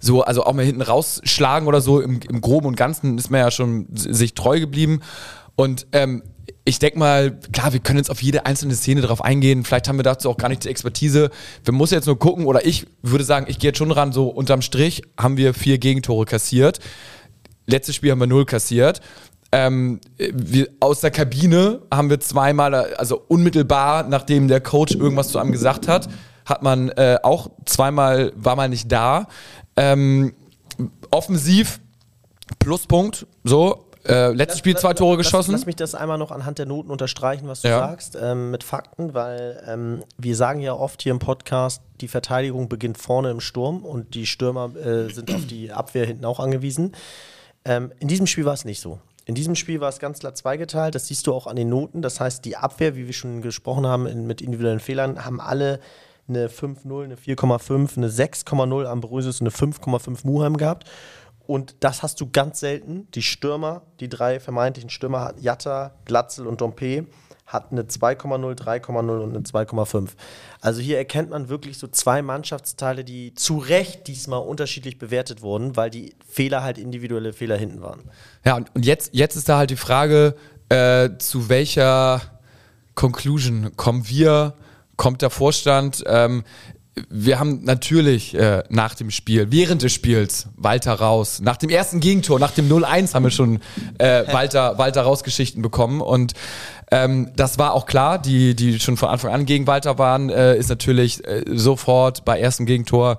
so, 0.00 0.22
also 0.22 0.44
auch 0.44 0.52
mal 0.54 0.64
hinten 0.64 0.80
rausschlagen 0.82 1.66
oder 1.68 1.80
so, 1.80 2.00
im, 2.00 2.20
im 2.28 2.40
Groben 2.40 2.66
und 2.68 2.76
Ganzen 2.76 3.18
ist 3.18 3.30
man 3.30 3.40
ja 3.40 3.50
schon 3.50 3.86
sich 3.92 4.32
treu 4.34 4.60
geblieben. 4.60 5.00
Und 5.58 5.88
ähm, 5.90 6.22
ich 6.64 6.78
denke 6.78 7.00
mal, 7.00 7.32
klar, 7.52 7.72
wir 7.72 7.80
können 7.80 7.98
jetzt 7.98 8.12
auf 8.12 8.22
jede 8.22 8.46
einzelne 8.46 8.76
Szene 8.76 9.00
drauf 9.00 9.24
eingehen. 9.24 9.64
Vielleicht 9.64 9.88
haben 9.88 9.98
wir 9.98 10.04
dazu 10.04 10.30
auch 10.30 10.36
gar 10.36 10.48
nicht 10.48 10.62
die 10.62 10.68
Expertise. 10.68 11.30
Wir 11.64 11.74
müssen 11.74 11.94
jetzt 11.94 12.06
nur 12.06 12.16
gucken, 12.16 12.46
oder 12.46 12.64
ich 12.64 12.86
würde 13.02 13.24
sagen, 13.24 13.46
ich 13.48 13.58
gehe 13.58 13.70
jetzt 13.70 13.78
schon 13.78 13.90
ran, 13.90 14.12
so 14.12 14.28
unterm 14.28 14.62
Strich 14.62 15.02
haben 15.18 15.36
wir 15.36 15.54
vier 15.54 15.78
Gegentore 15.78 16.26
kassiert. 16.26 16.78
Letztes 17.66 17.96
Spiel 17.96 18.12
haben 18.12 18.20
wir 18.20 18.28
null 18.28 18.44
kassiert. 18.44 19.00
Ähm, 19.50 20.00
wir, 20.16 20.68
aus 20.78 21.00
der 21.00 21.10
Kabine 21.10 21.82
haben 21.92 22.08
wir 22.08 22.20
zweimal, 22.20 22.94
also 22.94 23.20
unmittelbar 23.26 24.04
nachdem 24.04 24.46
der 24.46 24.60
Coach 24.60 24.94
irgendwas 24.94 25.30
zu 25.30 25.40
einem 25.40 25.50
gesagt 25.50 25.88
hat, 25.88 26.08
hat 26.46 26.62
man 26.62 26.90
äh, 26.90 27.18
auch 27.20 27.50
zweimal, 27.64 28.32
war 28.36 28.54
mal 28.54 28.68
nicht 28.68 28.92
da. 28.92 29.26
Ähm, 29.76 30.34
offensiv, 31.10 31.80
Pluspunkt, 32.60 33.26
so. 33.42 33.87
Äh, 34.08 34.32
letztes 34.32 34.58
Spiel 34.60 34.76
zwei 34.76 34.94
Tore 34.94 35.16
Lass- 35.16 35.26
geschossen. 35.26 35.52
Lass 35.52 35.66
mich 35.66 35.76
das 35.76 35.94
einmal 35.94 36.18
noch 36.18 36.30
anhand 36.30 36.58
der 36.58 36.66
Noten 36.66 36.90
unterstreichen, 36.90 37.46
was 37.48 37.62
du 37.62 37.68
Ja. 37.68 37.78
sagst, 37.80 38.16
ähm, 38.20 38.50
mit 38.50 38.64
Fakten, 38.64 39.14
weil 39.14 39.62
ähm, 39.66 40.02
wir 40.16 40.34
sagen 40.36 40.60
ja 40.60 40.72
oft 40.72 41.02
hier 41.02 41.12
im 41.12 41.18
Podcast, 41.18 41.82
die 42.00 42.08
Verteidigung 42.08 42.68
beginnt 42.68 42.98
vorne 42.98 43.30
im 43.30 43.40
Sturm 43.40 43.84
und 43.84 44.14
die 44.14 44.26
Stürmer 44.26 44.74
äh, 44.76 45.12
sind 45.12 45.32
auf 45.34 45.46
die 45.46 45.72
Abwehr 45.72 46.06
hinten 46.06 46.24
auch 46.24 46.40
angewiesen. 46.40 46.92
Ähm, 47.64 47.92
in 48.00 48.08
diesem 48.08 48.26
Spiel 48.26 48.44
war 48.44 48.54
es 48.54 48.64
nicht 48.64 48.80
so. 48.80 48.98
In 49.26 49.34
diesem 49.34 49.54
Spiel 49.56 49.80
war 49.80 49.90
es 49.90 49.98
ganz 49.98 50.20
klar 50.20 50.34
zweigeteilt, 50.34 50.94
das 50.94 51.08
siehst 51.08 51.26
du 51.26 51.34
auch 51.34 51.46
an 51.46 51.56
den 51.56 51.68
Noten. 51.68 52.00
Das 52.00 52.18
heißt, 52.18 52.44
die 52.46 52.56
Abwehr, 52.56 52.96
wie 52.96 53.06
wir 53.06 53.12
schon 53.12 53.42
gesprochen 53.42 53.86
haben, 53.86 54.06
in, 54.06 54.26
mit 54.26 54.40
individuellen 54.40 54.80
Fehlern, 54.80 55.22
haben 55.24 55.38
alle 55.40 55.80
eine 56.30 56.48
5-0, 56.48 57.04
eine 57.04 57.16
4,5, 57.16 57.96
eine 57.98 58.08
6,0 58.08 58.84
Ambrosius 58.86 59.40
und 59.40 59.46
eine 59.48 59.72
5,5 59.72 60.20
Muheim 60.26 60.56
gehabt. 60.56 60.88
Und 61.48 61.76
das 61.80 62.02
hast 62.02 62.20
du 62.20 62.28
ganz 62.30 62.60
selten. 62.60 63.08
Die 63.14 63.22
Stürmer, 63.22 63.80
die 64.00 64.10
drei 64.10 64.38
vermeintlichen 64.38 64.90
Stürmer, 64.90 65.32
Jatta, 65.40 65.92
Glatzel 66.04 66.46
und 66.46 66.60
Dompe, 66.60 67.06
hatten 67.46 67.78
eine 67.78 67.88
2,0, 67.88 68.54
3,0 68.54 68.98
und 68.98 69.34
eine 69.34 69.38
2,5. 69.38 70.10
Also 70.60 70.82
hier 70.82 70.98
erkennt 70.98 71.30
man 71.30 71.48
wirklich 71.48 71.78
so 71.78 71.86
zwei 71.86 72.20
Mannschaftsteile, 72.20 73.02
die 73.02 73.32
zu 73.32 73.56
Recht 73.56 74.08
diesmal 74.08 74.40
unterschiedlich 74.40 74.98
bewertet 74.98 75.40
wurden, 75.40 75.74
weil 75.74 75.88
die 75.88 76.14
Fehler 76.28 76.62
halt 76.62 76.76
individuelle 76.76 77.32
Fehler 77.32 77.56
hinten 77.56 77.80
waren. 77.80 78.02
Ja, 78.44 78.56
und, 78.56 78.70
und 78.74 78.84
jetzt, 78.84 79.14
jetzt 79.14 79.34
ist 79.34 79.48
da 79.48 79.56
halt 79.56 79.70
die 79.70 79.76
Frage, 79.76 80.34
äh, 80.68 81.08
zu 81.16 81.48
welcher 81.48 82.20
Conclusion 82.94 83.74
kommen 83.74 84.06
wir, 84.06 84.52
kommt 84.96 85.22
der 85.22 85.30
Vorstand? 85.30 86.04
Ähm, 86.06 86.44
wir 87.08 87.38
haben 87.38 87.64
natürlich 87.64 88.34
äh, 88.34 88.62
nach 88.68 88.94
dem 88.94 89.10
Spiel, 89.10 89.50
während 89.50 89.82
des 89.82 89.92
Spiels, 89.92 90.48
Walter 90.56 90.94
raus. 90.94 91.40
Nach 91.42 91.56
dem 91.56 91.70
ersten 91.70 92.00
Gegentor, 92.00 92.38
nach 92.38 92.52
dem 92.52 92.68
0-1 92.68 93.14
haben 93.14 93.24
wir 93.24 93.30
schon 93.30 93.60
äh, 93.98 94.24
Walter, 94.32 94.78
Walter 94.78 95.02
raus-Geschichten 95.02 95.62
bekommen. 95.62 96.00
Und 96.00 96.34
ähm, 96.90 97.30
das 97.36 97.58
war 97.58 97.74
auch 97.74 97.86
klar, 97.86 98.18
die, 98.18 98.54
die 98.54 98.80
schon 98.80 98.96
von 98.96 99.08
Anfang 99.08 99.32
an 99.32 99.46
gegen 99.46 99.66
Walter 99.66 99.98
waren, 99.98 100.30
äh, 100.30 100.56
ist 100.56 100.68
natürlich 100.68 101.26
äh, 101.26 101.44
sofort 101.46 102.24
bei 102.24 102.38
ersten 102.40 102.66
Gegentor 102.66 103.18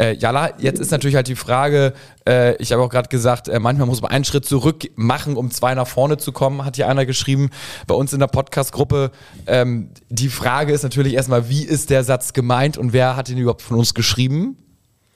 äh, 0.00 0.14
Jalla, 0.14 0.54
jetzt 0.58 0.80
ist 0.80 0.90
natürlich 0.90 1.14
halt 1.14 1.28
die 1.28 1.36
Frage, 1.36 1.92
äh, 2.26 2.56
ich 2.56 2.72
habe 2.72 2.82
auch 2.82 2.88
gerade 2.88 3.10
gesagt, 3.10 3.48
äh, 3.48 3.60
manchmal 3.60 3.86
muss 3.86 4.00
man 4.00 4.10
einen 4.10 4.24
Schritt 4.24 4.46
zurück 4.46 4.90
machen, 4.96 5.36
um 5.36 5.50
zwei 5.50 5.74
nach 5.74 5.86
vorne 5.86 6.16
zu 6.16 6.32
kommen, 6.32 6.64
hat 6.64 6.76
hier 6.76 6.88
einer 6.88 7.04
geschrieben 7.04 7.50
bei 7.86 7.94
uns 7.94 8.14
in 8.14 8.20
der 8.20 8.26
Podcast-Gruppe. 8.26 9.10
Ähm, 9.46 9.90
die 10.08 10.30
Frage 10.30 10.72
ist 10.72 10.84
natürlich 10.84 11.12
erstmal, 11.12 11.50
wie 11.50 11.64
ist 11.64 11.90
der 11.90 12.02
Satz 12.02 12.32
gemeint 12.32 12.78
und 12.78 12.94
wer 12.94 13.14
hat 13.14 13.28
ihn 13.28 13.36
überhaupt 13.36 13.60
von 13.60 13.76
uns 13.76 13.92
geschrieben? 13.92 14.56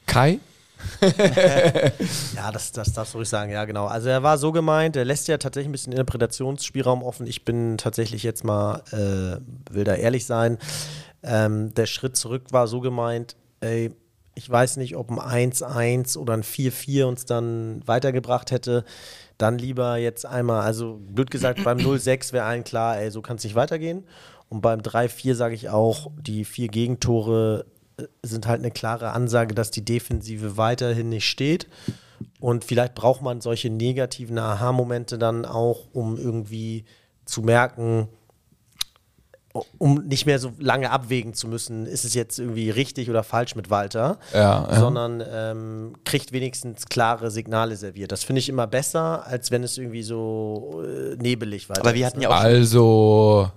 Kai? 0.06 0.38
Ja, 2.36 2.52
das, 2.52 2.72
das 2.72 2.92
darfst 2.92 3.14
du 3.14 3.18
ruhig 3.18 3.28
sagen, 3.28 3.50
ja, 3.50 3.64
genau. 3.64 3.86
Also 3.86 4.10
er 4.10 4.22
war 4.22 4.36
so 4.36 4.52
gemeint, 4.52 4.96
er 4.96 5.06
lässt 5.06 5.28
ja 5.28 5.38
tatsächlich 5.38 5.70
ein 5.70 5.72
bisschen 5.72 5.92
Interpretationsspielraum 5.92 7.02
offen. 7.02 7.26
Ich 7.26 7.46
bin 7.46 7.78
tatsächlich 7.78 8.22
jetzt 8.22 8.44
mal, 8.44 8.82
äh, 8.92 9.72
will 9.74 9.84
da 9.84 9.94
ehrlich 9.94 10.26
sein. 10.26 10.58
Ähm, 11.22 11.72
der 11.72 11.86
Schritt 11.86 12.18
zurück 12.18 12.48
war 12.50 12.66
so 12.66 12.80
gemeint, 12.80 13.34
ey, 13.60 13.94
ich 14.34 14.48
weiß 14.50 14.76
nicht, 14.78 14.96
ob 14.96 15.10
ein 15.10 15.52
1-1 15.52 16.16
oder 16.18 16.34
ein 16.34 16.42
4-4 16.42 17.04
uns 17.04 17.24
dann 17.24 17.86
weitergebracht 17.86 18.50
hätte. 18.50 18.84
Dann 19.38 19.58
lieber 19.58 19.96
jetzt 19.96 20.26
einmal, 20.26 20.62
also 20.62 21.00
blöd 21.00 21.30
gesagt, 21.30 21.62
beim 21.64 21.78
0-6 21.80 22.32
wäre 22.32 22.44
allen 22.44 22.64
klar, 22.64 22.98
ey, 22.98 23.10
so 23.10 23.22
kann 23.22 23.36
es 23.36 23.44
nicht 23.44 23.54
weitergehen. 23.54 24.04
Und 24.48 24.60
beim 24.60 24.80
3-4 24.80 25.34
sage 25.34 25.54
ich 25.54 25.68
auch, 25.68 26.10
die 26.20 26.44
vier 26.44 26.68
Gegentore 26.68 27.66
äh, 27.96 28.04
sind 28.22 28.46
halt 28.46 28.60
eine 28.60 28.70
klare 28.70 29.12
Ansage, 29.12 29.54
dass 29.54 29.70
die 29.70 29.84
Defensive 29.84 30.56
weiterhin 30.56 31.08
nicht 31.08 31.28
steht. 31.28 31.68
Und 32.40 32.64
vielleicht 32.64 32.94
braucht 32.94 33.22
man 33.22 33.40
solche 33.40 33.70
negativen 33.70 34.38
Aha-Momente 34.38 35.18
dann 35.18 35.44
auch, 35.44 35.88
um 35.92 36.16
irgendwie 36.16 36.84
zu 37.24 37.42
merken, 37.42 38.08
um 39.78 40.06
nicht 40.08 40.26
mehr 40.26 40.40
so 40.40 40.52
lange 40.58 40.90
abwägen 40.90 41.32
zu 41.32 41.46
müssen, 41.46 41.86
ist 41.86 42.04
es 42.04 42.12
jetzt 42.14 42.40
irgendwie 42.40 42.70
richtig 42.70 43.08
oder 43.08 43.22
falsch 43.22 43.54
mit 43.54 43.70
Walter, 43.70 44.18
Ja, 44.32 44.66
ja. 44.68 44.80
sondern 44.80 45.22
ähm, 45.32 45.92
kriegt 46.04 46.32
wenigstens 46.32 46.86
klare 46.86 47.30
Signale 47.30 47.76
serviert. 47.76 48.10
Das 48.10 48.24
finde 48.24 48.40
ich 48.40 48.48
immer 48.48 48.66
besser, 48.66 49.24
als 49.26 49.52
wenn 49.52 49.62
es 49.62 49.78
irgendwie 49.78 50.02
so 50.02 50.82
äh, 50.84 51.14
nebelig 51.22 51.68
weiter 51.68 51.82
Aber 51.82 51.94
wir 51.94 52.04
hatten 52.04 52.18
ne? 52.18 52.24
ja 52.24 52.30
auch 52.30 52.34
Also. 52.34 53.50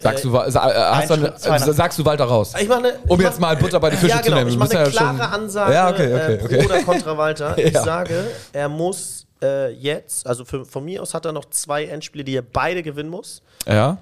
Sagst 0.00 0.24
du, 0.24 0.28
äh, 0.32 0.38
hast 0.52 1.08
zwei 1.08 1.56
äh, 1.56 1.72
sagst 1.72 1.98
du 1.98 2.04
Walter 2.04 2.24
raus? 2.24 2.54
Ich 2.60 2.68
meine, 2.68 2.92
Um 3.08 3.18
ich 3.18 3.26
jetzt 3.26 3.40
mach- 3.40 3.48
mal 3.50 3.56
Butter 3.56 3.80
bei 3.80 3.90
die 3.90 3.96
Fische 3.96 4.10
ja, 4.12 4.18
zu 4.18 4.22
genau. 4.22 4.36
nehmen. 4.38 4.50
Ich 4.50 4.56
mache 4.56 4.70
eine 4.70 4.84
ja 4.84 4.92
schon- 4.92 5.16
klare 5.16 5.28
Ansage 5.34 5.72
Ja, 5.74 5.90
okay, 5.90 6.14
okay, 6.14 6.34
äh, 6.34 6.44
okay. 6.44 6.64
oder 6.64 6.82
kontra 6.84 7.18
Walter. 7.18 7.58
Ich 7.58 7.72
Ja. 7.74 7.82
sage, 7.82 8.24
er 8.52 8.68
muss 8.68 9.26
äh, 9.42 9.72
jetzt, 9.72 10.24
also 10.26 10.44
für, 10.44 10.64
von 10.64 10.84
mir 10.84 11.02
aus 11.02 11.14
hat 11.14 11.24
er 11.24 11.32
noch 11.32 11.46
zwei 11.50 11.84
Endspiele, 11.86 12.22
die 12.22 12.36
er 12.36 12.42
beide 12.42 12.82
gewinnen 12.84 13.10
muss. 13.10 13.42
Ja. 13.66 13.98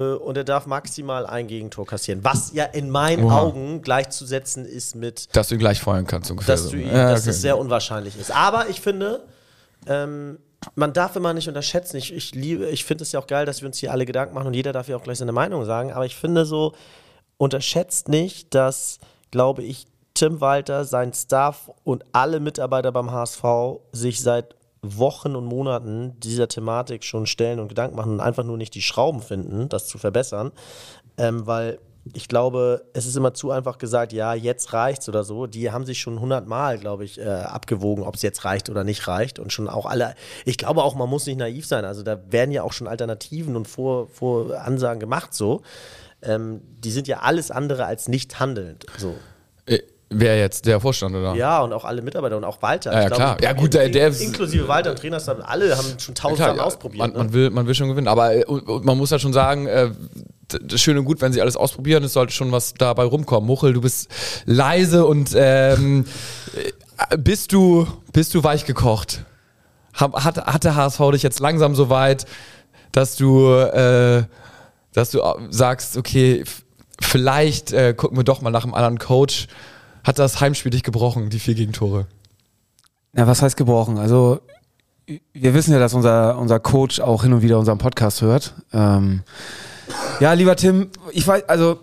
Äh, 0.00 0.14
und 0.16 0.36
er 0.36 0.44
darf 0.44 0.66
maximal 0.66 1.26
ein 1.26 1.46
Gegentor 1.46 1.86
kassieren. 1.86 2.24
Was 2.24 2.52
ja 2.52 2.64
in 2.64 2.90
meinen 2.90 3.24
Oha. 3.24 3.40
Augen 3.40 3.82
gleichzusetzen 3.82 4.64
ist 4.64 4.94
mit, 4.96 5.34
Dass 5.34 5.48
du 5.48 5.54
ihn 5.54 5.58
gleich 5.60 5.80
feuern 5.80 6.06
kannst, 6.06 6.30
ungefähr. 6.30 6.54
dass, 6.54 6.64
so. 6.64 6.70
du 6.70 6.78
ihn, 6.78 6.88
ja, 6.88 7.10
dass 7.10 7.22
okay. 7.22 7.30
es 7.30 7.40
sehr 7.40 7.58
unwahrscheinlich 7.58 8.18
ist. 8.18 8.30
Aber 8.30 8.68
ich 8.68 8.80
finde, 8.80 9.24
ähm, 9.86 10.38
man 10.74 10.92
darf 10.92 11.16
immer 11.16 11.34
nicht 11.34 11.48
unterschätzen. 11.48 11.96
Ich, 11.96 12.12
ich 12.12 12.34
liebe, 12.34 12.66
ich 12.66 12.84
finde 12.84 13.02
es 13.02 13.12
ja 13.12 13.20
auch 13.20 13.26
geil, 13.26 13.46
dass 13.46 13.60
wir 13.60 13.66
uns 13.66 13.78
hier 13.78 13.92
alle 13.92 14.06
Gedanken 14.06 14.34
machen 14.34 14.46
und 14.46 14.54
jeder 14.54 14.72
darf 14.72 14.88
ja 14.88 14.96
auch 14.96 15.02
gleich 15.02 15.18
seine 15.18 15.32
Meinung 15.32 15.64
sagen. 15.64 15.92
Aber 15.92 16.06
ich 16.06 16.16
finde 16.16 16.44
so, 16.44 16.72
unterschätzt 17.36 18.08
nicht, 18.08 18.54
dass, 18.54 18.98
glaube 19.30 19.62
ich, 19.62 19.86
Tim 20.14 20.40
Walter, 20.40 20.84
sein 20.84 21.12
Staff 21.12 21.70
und 21.82 22.04
alle 22.12 22.38
Mitarbeiter 22.38 22.92
beim 22.92 23.10
HSV 23.10 23.44
sich 23.92 24.22
seit 24.22 24.54
Wochen 24.84 25.36
und 25.36 25.44
Monaten 25.44 26.18
dieser 26.20 26.48
Thematik 26.48 27.04
schon 27.04 27.26
stellen 27.26 27.60
und 27.60 27.68
Gedanken 27.68 27.96
machen 27.96 28.12
und 28.12 28.20
einfach 28.20 28.44
nur 28.44 28.56
nicht 28.56 28.74
die 28.74 28.82
Schrauben 28.82 29.22
finden, 29.22 29.68
das 29.68 29.86
zu 29.86 29.98
verbessern. 29.98 30.52
Ähm, 31.16 31.46
weil 31.46 31.78
ich 32.12 32.28
glaube, 32.28 32.84
es 32.92 33.06
ist 33.06 33.16
immer 33.16 33.32
zu 33.32 33.50
einfach 33.50 33.78
gesagt, 33.78 34.12
ja, 34.12 34.34
jetzt 34.34 34.72
reicht's 34.74 35.08
oder 35.08 35.24
so. 35.24 35.46
Die 35.46 35.72
haben 35.72 35.86
sich 35.86 36.00
schon 36.00 36.20
hundertmal, 36.20 36.78
glaube 36.78 37.04
ich, 37.04 37.18
äh, 37.18 37.24
abgewogen, 37.24 38.04
ob 38.04 38.16
es 38.16 38.22
jetzt 38.22 38.44
reicht 38.44 38.68
oder 38.68 38.84
nicht 38.84 39.08
reicht. 39.08 39.38
Und 39.38 39.52
schon 39.52 39.68
auch 39.68 39.86
alle, 39.86 40.14
ich 40.44 40.58
glaube 40.58 40.82
auch, 40.82 40.94
man 40.94 41.08
muss 41.08 41.26
nicht 41.26 41.38
naiv 41.38 41.66
sein. 41.66 41.84
Also 41.84 42.02
da 42.02 42.20
werden 42.30 42.50
ja 42.50 42.62
auch 42.62 42.72
schon 42.72 42.88
Alternativen 42.88 43.56
und 43.56 43.66
Vor, 43.66 44.08
Voransagen 44.08 45.00
gemacht 45.00 45.32
so. 45.32 45.62
Ähm, 46.20 46.60
die 46.78 46.90
sind 46.90 47.08
ja 47.08 47.20
alles 47.20 47.50
andere 47.50 47.86
als 47.86 48.08
nicht 48.08 48.38
handelnd. 48.38 48.84
So. 48.98 49.14
Wer 50.16 50.38
jetzt? 50.38 50.66
Der 50.66 50.80
Vorstand, 50.80 51.14
oder? 51.14 51.34
Ja, 51.34 51.60
und 51.60 51.72
auch 51.72 51.84
alle 51.84 52.02
Mitarbeiter 52.02 52.36
und 52.36 52.44
auch 52.44 52.62
Walter. 52.62 52.92
Ja, 52.92 53.00
ja, 53.02 53.06
glaube, 53.08 53.22
klar. 53.22 53.42
Ja, 53.42 53.52
gut, 53.52 53.74
der- 53.74 53.88
der- 53.88 54.20
inklusive 54.20 54.68
Walter 54.68 54.90
und 54.90 54.98
Trainer, 54.98 55.20
alle 55.46 55.76
haben 55.76 55.86
schon 55.98 56.14
tausend 56.14 56.38
Klar, 56.38 56.56
ja, 56.56 56.62
ausprobiert. 56.62 56.98
Man, 57.00 57.10
ne? 57.12 57.18
man, 57.18 57.32
will, 57.32 57.50
man 57.50 57.66
will 57.66 57.74
schon 57.74 57.88
gewinnen. 57.88 58.08
Aber 58.08 58.34
äh, 58.34 58.44
man 58.82 58.96
muss 58.96 59.10
ja 59.10 59.18
schon 59.18 59.32
sagen, 59.32 59.66
äh, 59.66 59.90
das 60.62 60.80
schön 60.80 60.96
und 60.98 61.04
gut, 61.04 61.20
wenn 61.20 61.32
sie 61.32 61.40
alles 61.40 61.56
ausprobieren, 61.56 62.04
es 62.04 62.12
sollte 62.12 62.32
schon 62.32 62.52
was 62.52 62.74
dabei 62.74 63.04
rumkommen. 63.04 63.46
Muchel, 63.46 63.72
du 63.72 63.80
bist 63.80 64.08
leise 64.44 65.04
und 65.06 65.30
ähm, 65.34 66.04
äh, 67.10 67.16
bist 67.18 67.52
du 67.52 67.86
bist 68.12 68.34
du 68.34 68.44
weich 68.44 68.64
gekocht? 68.64 69.24
Hat, 69.94 70.12
hat 70.14 70.64
der 70.64 70.76
HSV 70.76 71.00
dich 71.12 71.22
jetzt 71.22 71.40
langsam 71.40 71.74
so 71.74 71.88
weit, 71.90 72.26
dass 72.92 73.16
du, 73.16 73.48
äh, 73.50 74.24
dass 74.92 75.10
du 75.10 75.20
sagst, 75.50 75.96
okay, 75.96 76.44
vielleicht 77.00 77.72
äh, 77.72 77.94
gucken 77.94 78.16
wir 78.16 78.24
doch 78.24 78.40
mal 78.40 78.50
nach 78.50 78.64
einem 78.64 78.74
anderen 78.74 78.98
Coach. 78.98 79.46
Hat 80.04 80.18
das 80.18 80.40
Heimspiel 80.40 80.70
dich 80.70 80.82
gebrochen, 80.82 81.30
die 81.30 81.38
vier 81.38 81.54
Gegentore? 81.54 82.06
Ja, 83.16 83.26
was 83.26 83.42
heißt 83.42 83.56
gebrochen? 83.56 83.98
Also, 83.98 84.40
wir 85.32 85.54
wissen 85.54 85.72
ja, 85.72 85.78
dass 85.78 85.94
unser, 85.94 86.38
unser 86.38 86.60
Coach 86.60 87.00
auch 87.00 87.22
hin 87.22 87.32
und 87.32 87.42
wieder 87.42 87.58
unseren 87.58 87.78
Podcast 87.78 88.20
hört. 88.22 88.54
Ähm, 88.72 89.22
ja, 90.20 90.32
lieber 90.34 90.56
Tim, 90.56 90.90
ich 91.12 91.26
weiß, 91.26 91.48
also, 91.48 91.78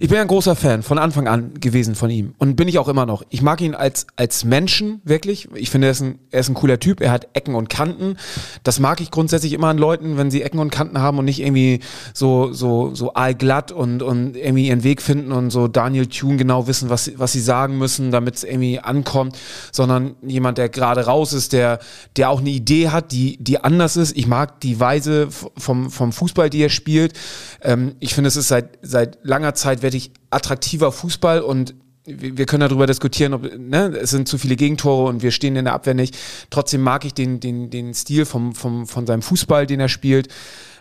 ich 0.00 0.08
bin 0.08 0.18
ein 0.18 0.28
großer 0.28 0.54
Fan 0.54 0.82
von 0.82 0.98
Anfang 0.98 1.26
an 1.26 1.54
gewesen 1.54 1.94
von 1.94 2.10
ihm 2.10 2.34
und 2.38 2.56
bin 2.56 2.68
ich 2.68 2.78
auch 2.78 2.88
immer 2.88 3.06
noch. 3.06 3.24
Ich 3.30 3.42
mag 3.42 3.60
ihn 3.60 3.74
als, 3.74 4.06
als 4.16 4.44
Menschen 4.44 5.00
wirklich. 5.04 5.48
Ich 5.54 5.70
finde, 5.70 5.88
er 5.88 5.90
ist, 5.90 6.00
ein, 6.00 6.18
er 6.30 6.40
ist 6.40 6.48
ein 6.48 6.54
cooler 6.54 6.78
Typ. 6.78 7.00
Er 7.00 7.10
hat 7.10 7.28
Ecken 7.32 7.54
und 7.54 7.68
Kanten. 7.68 8.16
Das 8.62 8.78
mag 8.78 9.00
ich 9.00 9.10
grundsätzlich 9.10 9.52
immer 9.52 9.68
an 9.68 9.78
Leuten, 9.78 10.16
wenn 10.16 10.30
sie 10.30 10.42
Ecken 10.42 10.60
und 10.60 10.70
Kanten 10.70 10.98
haben 10.98 11.18
und 11.18 11.24
nicht 11.24 11.40
irgendwie 11.40 11.80
so, 12.14 12.52
so, 12.52 12.94
so 12.94 13.14
allglatt 13.14 13.72
und, 13.72 14.02
und 14.02 14.36
irgendwie 14.36 14.68
ihren 14.68 14.84
Weg 14.84 15.02
finden 15.02 15.32
und 15.32 15.50
so 15.50 15.66
Daniel 15.66 16.06
Thune 16.06 16.36
genau 16.36 16.68
wissen, 16.68 16.90
was, 16.90 17.10
was 17.16 17.32
sie 17.32 17.40
sagen 17.40 17.76
müssen, 17.76 18.12
damit 18.12 18.36
es 18.36 18.44
irgendwie 18.44 18.78
ankommt, 18.78 19.36
sondern 19.72 20.14
jemand, 20.22 20.58
der 20.58 20.68
gerade 20.68 21.06
raus 21.06 21.32
ist, 21.32 21.52
der, 21.52 21.80
der 22.16 22.30
auch 22.30 22.40
eine 22.40 22.50
Idee 22.50 22.90
hat, 22.90 23.10
die, 23.10 23.36
die 23.38 23.58
anders 23.64 23.96
ist. 23.96 24.16
Ich 24.16 24.28
mag 24.28 24.60
die 24.60 24.78
Weise 24.78 25.28
vom, 25.30 25.90
vom 25.90 26.12
Fußball, 26.12 26.50
die 26.50 26.62
er 26.62 26.70
spielt. 26.70 27.14
Ähm, 27.62 27.96
ich 27.98 28.14
finde, 28.14 28.28
es 28.28 28.36
ist 28.36 28.48
seit, 28.48 28.78
seit 28.82 29.18
langer 29.22 29.54
Zeit 29.54 29.82
wirklich 29.88 30.12
attraktiver 30.30 30.92
Fußball 30.92 31.40
und 31.40 31.74
wir 32.08 32.46
können 32.46 32.60
darüber 32.60 32.86
diskutieren, 32.86 33.34
ob 33.34 33.58
ne, 33.58 33.96
es 34.00 34.10
sind 34.10 34.28
zu 34.28 34.38
viele 34.38 34.56
Gegentore 34.56 35.08
und 35.08 35.22
wir 35.22 35.30
stehen 35.30 35.56
in 35.56 35.64
der 35.64 35.74
Abwehr 35.74 35.94
nicht. 35.94 36.16
Trotzdem 36.50 36.82
mag 36.82 37.04
ich 37.04 37.14
den, 37.14 37.40
den, 37.40 37.70
den 37.70 37.94
Stil 37.94 38.24
vom, 38.24 38.54
vom, 38.54 38.86
von 38.86 39.06
seinem 39.06 39.22
Fußball, 39.22 39.66
den 39.66 39.80
er 39.80 39.88
spielt. 39.88 40.28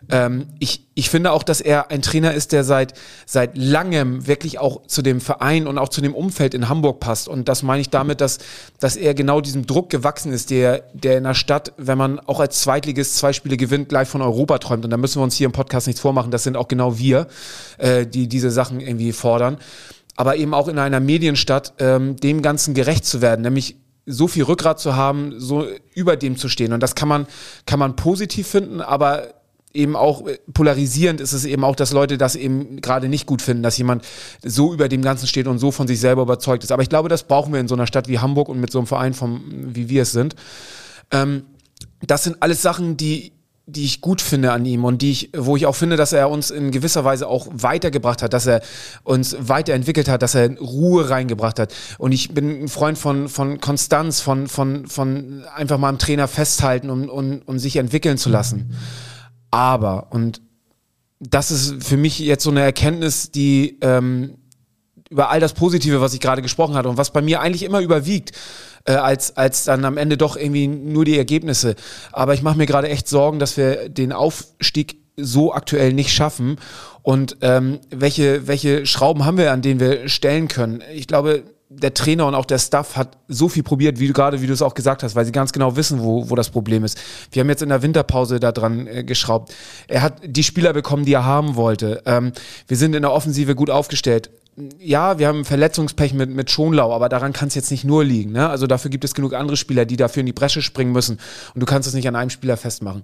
Ähm, 0.10 0.48
ich, 0.60 0.86
ich 0.94 1.10
finde 1.10 1.32
auch, 1.32 1.44
dass 1.44 1.62
er 1.62 1.92
ein 1.92 2.02
Trainer 2.02 2.34
ist, 2.34 2.52
der 2.52 2.64
seit, 2.64 2.94
seit 3.26 3.58
langem 3.58 4.28
wirklich 4.28 4.60
auch 4.60 4.86
zu 4.88 5.02
dem 5.02 5.22
Verein 5.22 5.68
und 5.68 5.78
auch 5.78 5.90
zu 5.90 6.02
dem 6.02 6.14
Umfeld 6.14 6.54
in 6.54 6.70
Hamburg 6.70 7.00
passt. 7.00 7.28
Und 7.28 7.50
das 7.50 7.64
meine 7.64 7.82
ich 7.82 7.90
damit, 7.90 8.22
dass, 8.22 8.40
dass 8.80 8.96
er 8.96 9.14
genau 9.14 9.42
diesem 9.42 9.66
Druck 9.66 9.90
gewachsen 9.90 10.32
ist, 10.32 10.50
der, 10.50 10.84
der 10.94 11.18
in 11.18 11.24
der 11.24 11.34
Stadt, 11.34 11.74
wenn 11.78 11.98
man 11.98 12.20
auch 12.20 12.40
als 12.40 12.62
Zweitligist 12.62 13.18
zwei 13.18 13.34
Spiele 13.34 13.58
gewinnt, 13.58 13.90
gleich 13.90 14.08
von 14.08 14.22
Europa 14.22 14.60
träumt. 14.60 14.86
Und 14.86 14.92
da 14.92 14.98
müssen 14.98 15.20
wir 15.20 15.24
uns 15.24 15.36
hier 15.36 15.46
im 15.46 15.52
Podcast 15.52 15.88
nichts 15.88 16.02
vormachen. 16.02 16.32
Das 16.32 16.44
sind 16.44 16.58
auch 16.58 16.68
genau 16.68 16.98
wir, 16.98 17.28
äh, 17.78 18.06
die 18.06 18.28
diese 18.28 18.52
Sachen 18.52 18.80
irgendwie 18.80 19.12
fordern 19.12 19.58
aber 20.18 20.36
eben 20.36 20.54
auch 20.54 20.68
in 20.68 20.80
einer 20.80 21.00
Medienstadt 21.00 21.74
ähm, 21.80 22.18
dem 22.18 22.42
Ganzen 22.42 22.74
gerecht 22.74 23.06
zu 23.06 23.22
werden, 23.22 23.44
nämlich 23.44 23.78
so 24.06 24.28
viel 24.28 24.44
Rückgrat 24.44 24.80
zu 24.80 24.96
haben, 24.96 25.40
so 25.40 25.66
über 25.94 26.18
dem 26.18 26.38
zu 26.38 26.50
stehen. 26.50 26.74
Und 26.74 26.82
das 26.82 26.96
kann 26.96 27.08
man, 27.08 27.28
kann 27.66 27.80
man 27.80 27.96
positiv 27.96 28.48
finden, 28.48 28.82
aber 28.82 29.34
eben 29.74 29.96
auch 29.96 30.26
äh, 30.28 30.40
polarisierend 30.54 31.22
ist 31.22 31.34
es 31.34 31.46
eben 31.46 31.64
auch, 31.64 31.76
dass 31.76 31.94
Leute 31.94 32.18
das 32.18 32.36
eben 32.36 32.82
gerade 32.82 33.10
nicht 33.10 33.28
gut 33.28 33.42
finden, 33.42 33.64
dass 33.64 33.78
jemand 33.78 34.06
so 34.44 34.74
über 34.74 34.90
dem 34.90 35.04
Ganzen 35.04 35.28
steht 35.28 35.48
und 35.48 35.60
so 35.60 35.72
von 35.72 35.88
sich 35.88 36.00
selber 36.00 36.24
überzeugt 36.24 36.64
ist. 36.64 36.72
Aber 36.72 36.82
ich 36.82 36.90
glaube, 36.90 37.10
das 37.10 37.24
brauchen 37.24 37.54
wir 37.54 37.60
in 37.60 37.68
so 37.68 37.76
einer 37.76 37.88
Stadt 37.88 38.08
wie 38.08 38.20
Hamburg 38.20 38.50
und 38.50 38.60
mit 38.60 38.72
so 38.72 38.80
einem 38.80 38.88
Verein, 38.88 39.14
vom, 39.14 39.44
wie 39.50 39.88
wir 39.88 40.02
es 40.02 40.14
sind. 40.14 40.36
Ähm, 41.12 41.44
das 42.02 42.24
sind 42.24 42.38
alles 42.40 42.62
Sachen, 42.62 42.98
die 42.98 43.34
die 43.70 43.84
ich 43.84 44.00
gut 44.00 44.22
finde 44.22 44.54
an 44.54 44.66
ihm 44.66 44.86
und 44.86 45.02
die 45.02 45.12
ich, 45.12 45.30
wo 45.36 45.58
ich 45.58 45.66
auch 45.66 45.76
finde, 45.76 45.98
dass 45.98 46.14
er 46.14 46.30
uns 46.30 46.52
in 46.52 46.72
gewisser 46.72 47.04
Weise 47.04 47.28
auch 47.28 47.48
weitergebracht 47.52 48.24
hat, 48.24 48.32
dass 48.32 48.48
er 48.48 48.62
uns 49.04 49.36
weiterentwickelt 49.40 50.08
hat, 50.08 50.22
dass 50.22 50.36
er 50.36 50.58
Ruhe 50.58 51.10
reingebracht 51.10 51.60
hat. 51.60 51.74
Und 51.98 52.14
ich 52.14 52.34
bin 52.34 52.64
ein 52.64 52.68
Freund 52.70 52.98
von, 52.98 53.28
von 53.28 53.60
Konstanz, 53.60 54.22
von, 54.22 54.48
von, 54.48 54.88
von 54.88 55.44
einfach 55.54 55.78
mal 55.78 55.90
am 55.90 56.00
Trainer 56.00 56.30
festhalten 56.30 56.90
und, 56.90 57.10
und, 57.10 57.42
und 57.42 57.60
sich 57.60 57.76
entwickeln 57.76 58.18
zu 58.18 58.30
lassen. 58.30 58.74
Aber, 59.52 60.08
und 60.12 60.42
das 61.20 61.52
ist 61.52 61.84
für 61.84 61.98
mich 61.98 62.20
jetzt 62.20 62.46
so 62.46 62.52
eine 62.52 62.62
Erkenntnis, 62.62 63.32
die 63.32 63.80
ähm, 63.82 64.38
über 65.10 65.30
all 65.30 65.42
das 65.42 65.54
Positive, 65.54 66.00
was 66.00 66.14
ich 66.14 66.22
gerade 66.22 66.42
gesprochen 66.42 66.76
hatte 66.76 66.88
und 66.88 66.98
was 66.98 67.12
bei 67.12 67.22
mir 67.22 67.42
eigentlich 67.42 67.64
immer 67.64 67.82
überwiegt, 67.82 68.32
äh, 68.86 68.94
als, 68.94 69.36
als 69.38 69.66
dann 69.66 69.86
am 69.86 69.98
Ende 69.98 70.18
doch 70.18 70.38
irgendwie 70.38 70.68
nur 70.68 71.06
die 71.06 71.18
Ergebnisse. 71.18 71.76
Aber 72.12 72.34
ich 72.34 72.42
mache 72.42 72.58
mir 72.58 72.66
gerade 72.66 72.90
echt 72.90 73.08
Sorgen, 73.08 73.40
dass 73.40 73.58
wir 73.58 73.90
den 73.90 74.12
Aufstieg 74.12 74.98
so 75.18 75.54
aktuell 75.54 75.94
nicht 75.94 76.12
schaffen. 76.12 76.58
Und 77.02 77.38
ähm, 77.42 77.80
welche, 77.90 78.48
welche 78.48 78.86
Schrauben 78.86 79.26
haben 79.26 79.38
wir, 79.38 79.52
an 79.52 79.62
denen 79.62 79.80
wir 79.80 80.10
stellen 80.10 80.48
können? 80.48 80.84
Ich 80.94 81.08
glaube, 81.08 81.44
der 81.70 81.94
Trainer 81.94 82.26
und 82.28 82.36
auch 82.36 82.46
der 82.46 82.60
Staff 82.60 82.96
hat 82.96 83.18
so 83.28 83.50
viel 83.50 83.64
probiert, 83.64 84.00
wie 84.00 84.08
du 84.08 84.14
gerade, 84.14 84.42
wie 84.42 84.48
du 84.48 84.54
es 84.54 84.62
auch 84.62 84.74
gesagt 84.74 85.04
hast, 85.04 85.16
weil 85.16 85.26
sie 85.26 85.34
ganz 85.34 85.52
genau 85.52 85.76
wissen, 85.76 86.02
wo, 86.02 86.30
wo 86.30 86.36
das 86.36 86.50
Problem 86.50 86.84
ist. 86.86 86.98
Wir 87.32 87.42
haben 87.42 87.50
jetzt 87.50 87.62
in 87.62 87.70
der 87.70 87.82
Winterpause 87.82 88.40
da 88.40 88.52
dran 88.52 88.88
äh, 88.88 89.04
geschraubt. 89.04 89.54
Er 89.88 90.02
hat 90.02 90.22
die 90.24 90.44
Spieler 90.44 90.72
bekommen, 90.72 91.04
die 91.04 91.14
er 91.14 91.26
haben 91.26 91.56
wollte. 91.56 92.02
Ähm, 92.06 92.32
wir 92.68 92.78
sind 92.78 92.96
in 92.96 93.02
der 93.02 93.12
Offensive 93.12 93.56
gut 93.56 93.70
aufgestellt. 93.70 94.30
Ja, 94.80 95.20
wir 95.20 95.28
haben 95.28 95.46
Verletzungspech 95.46 96.14
mit, 96.14 96.32
mit 96.32 96.50
Schonlau, 96.50 96.92
aber 96.92 97.10
daran 97.10 97.32
kann 97.32 97.48
es 97.48 97.56
jetzt 97.56 97.70
nicht 97.70 97.84
nur 97.84 98.04
liegen. 98.04 98.32
Ne? 98.32 98.50
Also 98.50 98.66
dafür 98.66 98.90
gibt 98.90 99.04
es 99.04 99.14
genug 99.14 99.34
andere 99.34 99.56
Spieler, 99.56 99.86
die 99.86 99.98
dafür 99.98 100.22
in 100.22 100.26
die 100.26 100.34
Bresche 100.34 100.64
springen 100.64 100.92
müssen. 100.92 101.20
Und 101.54 101.62
du 101.62 101.68
kannst 101.68 101.88
es 101.88 101.94
nicht 101.94 102.08
an 102.08 102.16
einem 102.16 102.32
Spieler 102.32 102.58
festmachen. 102.58 103.04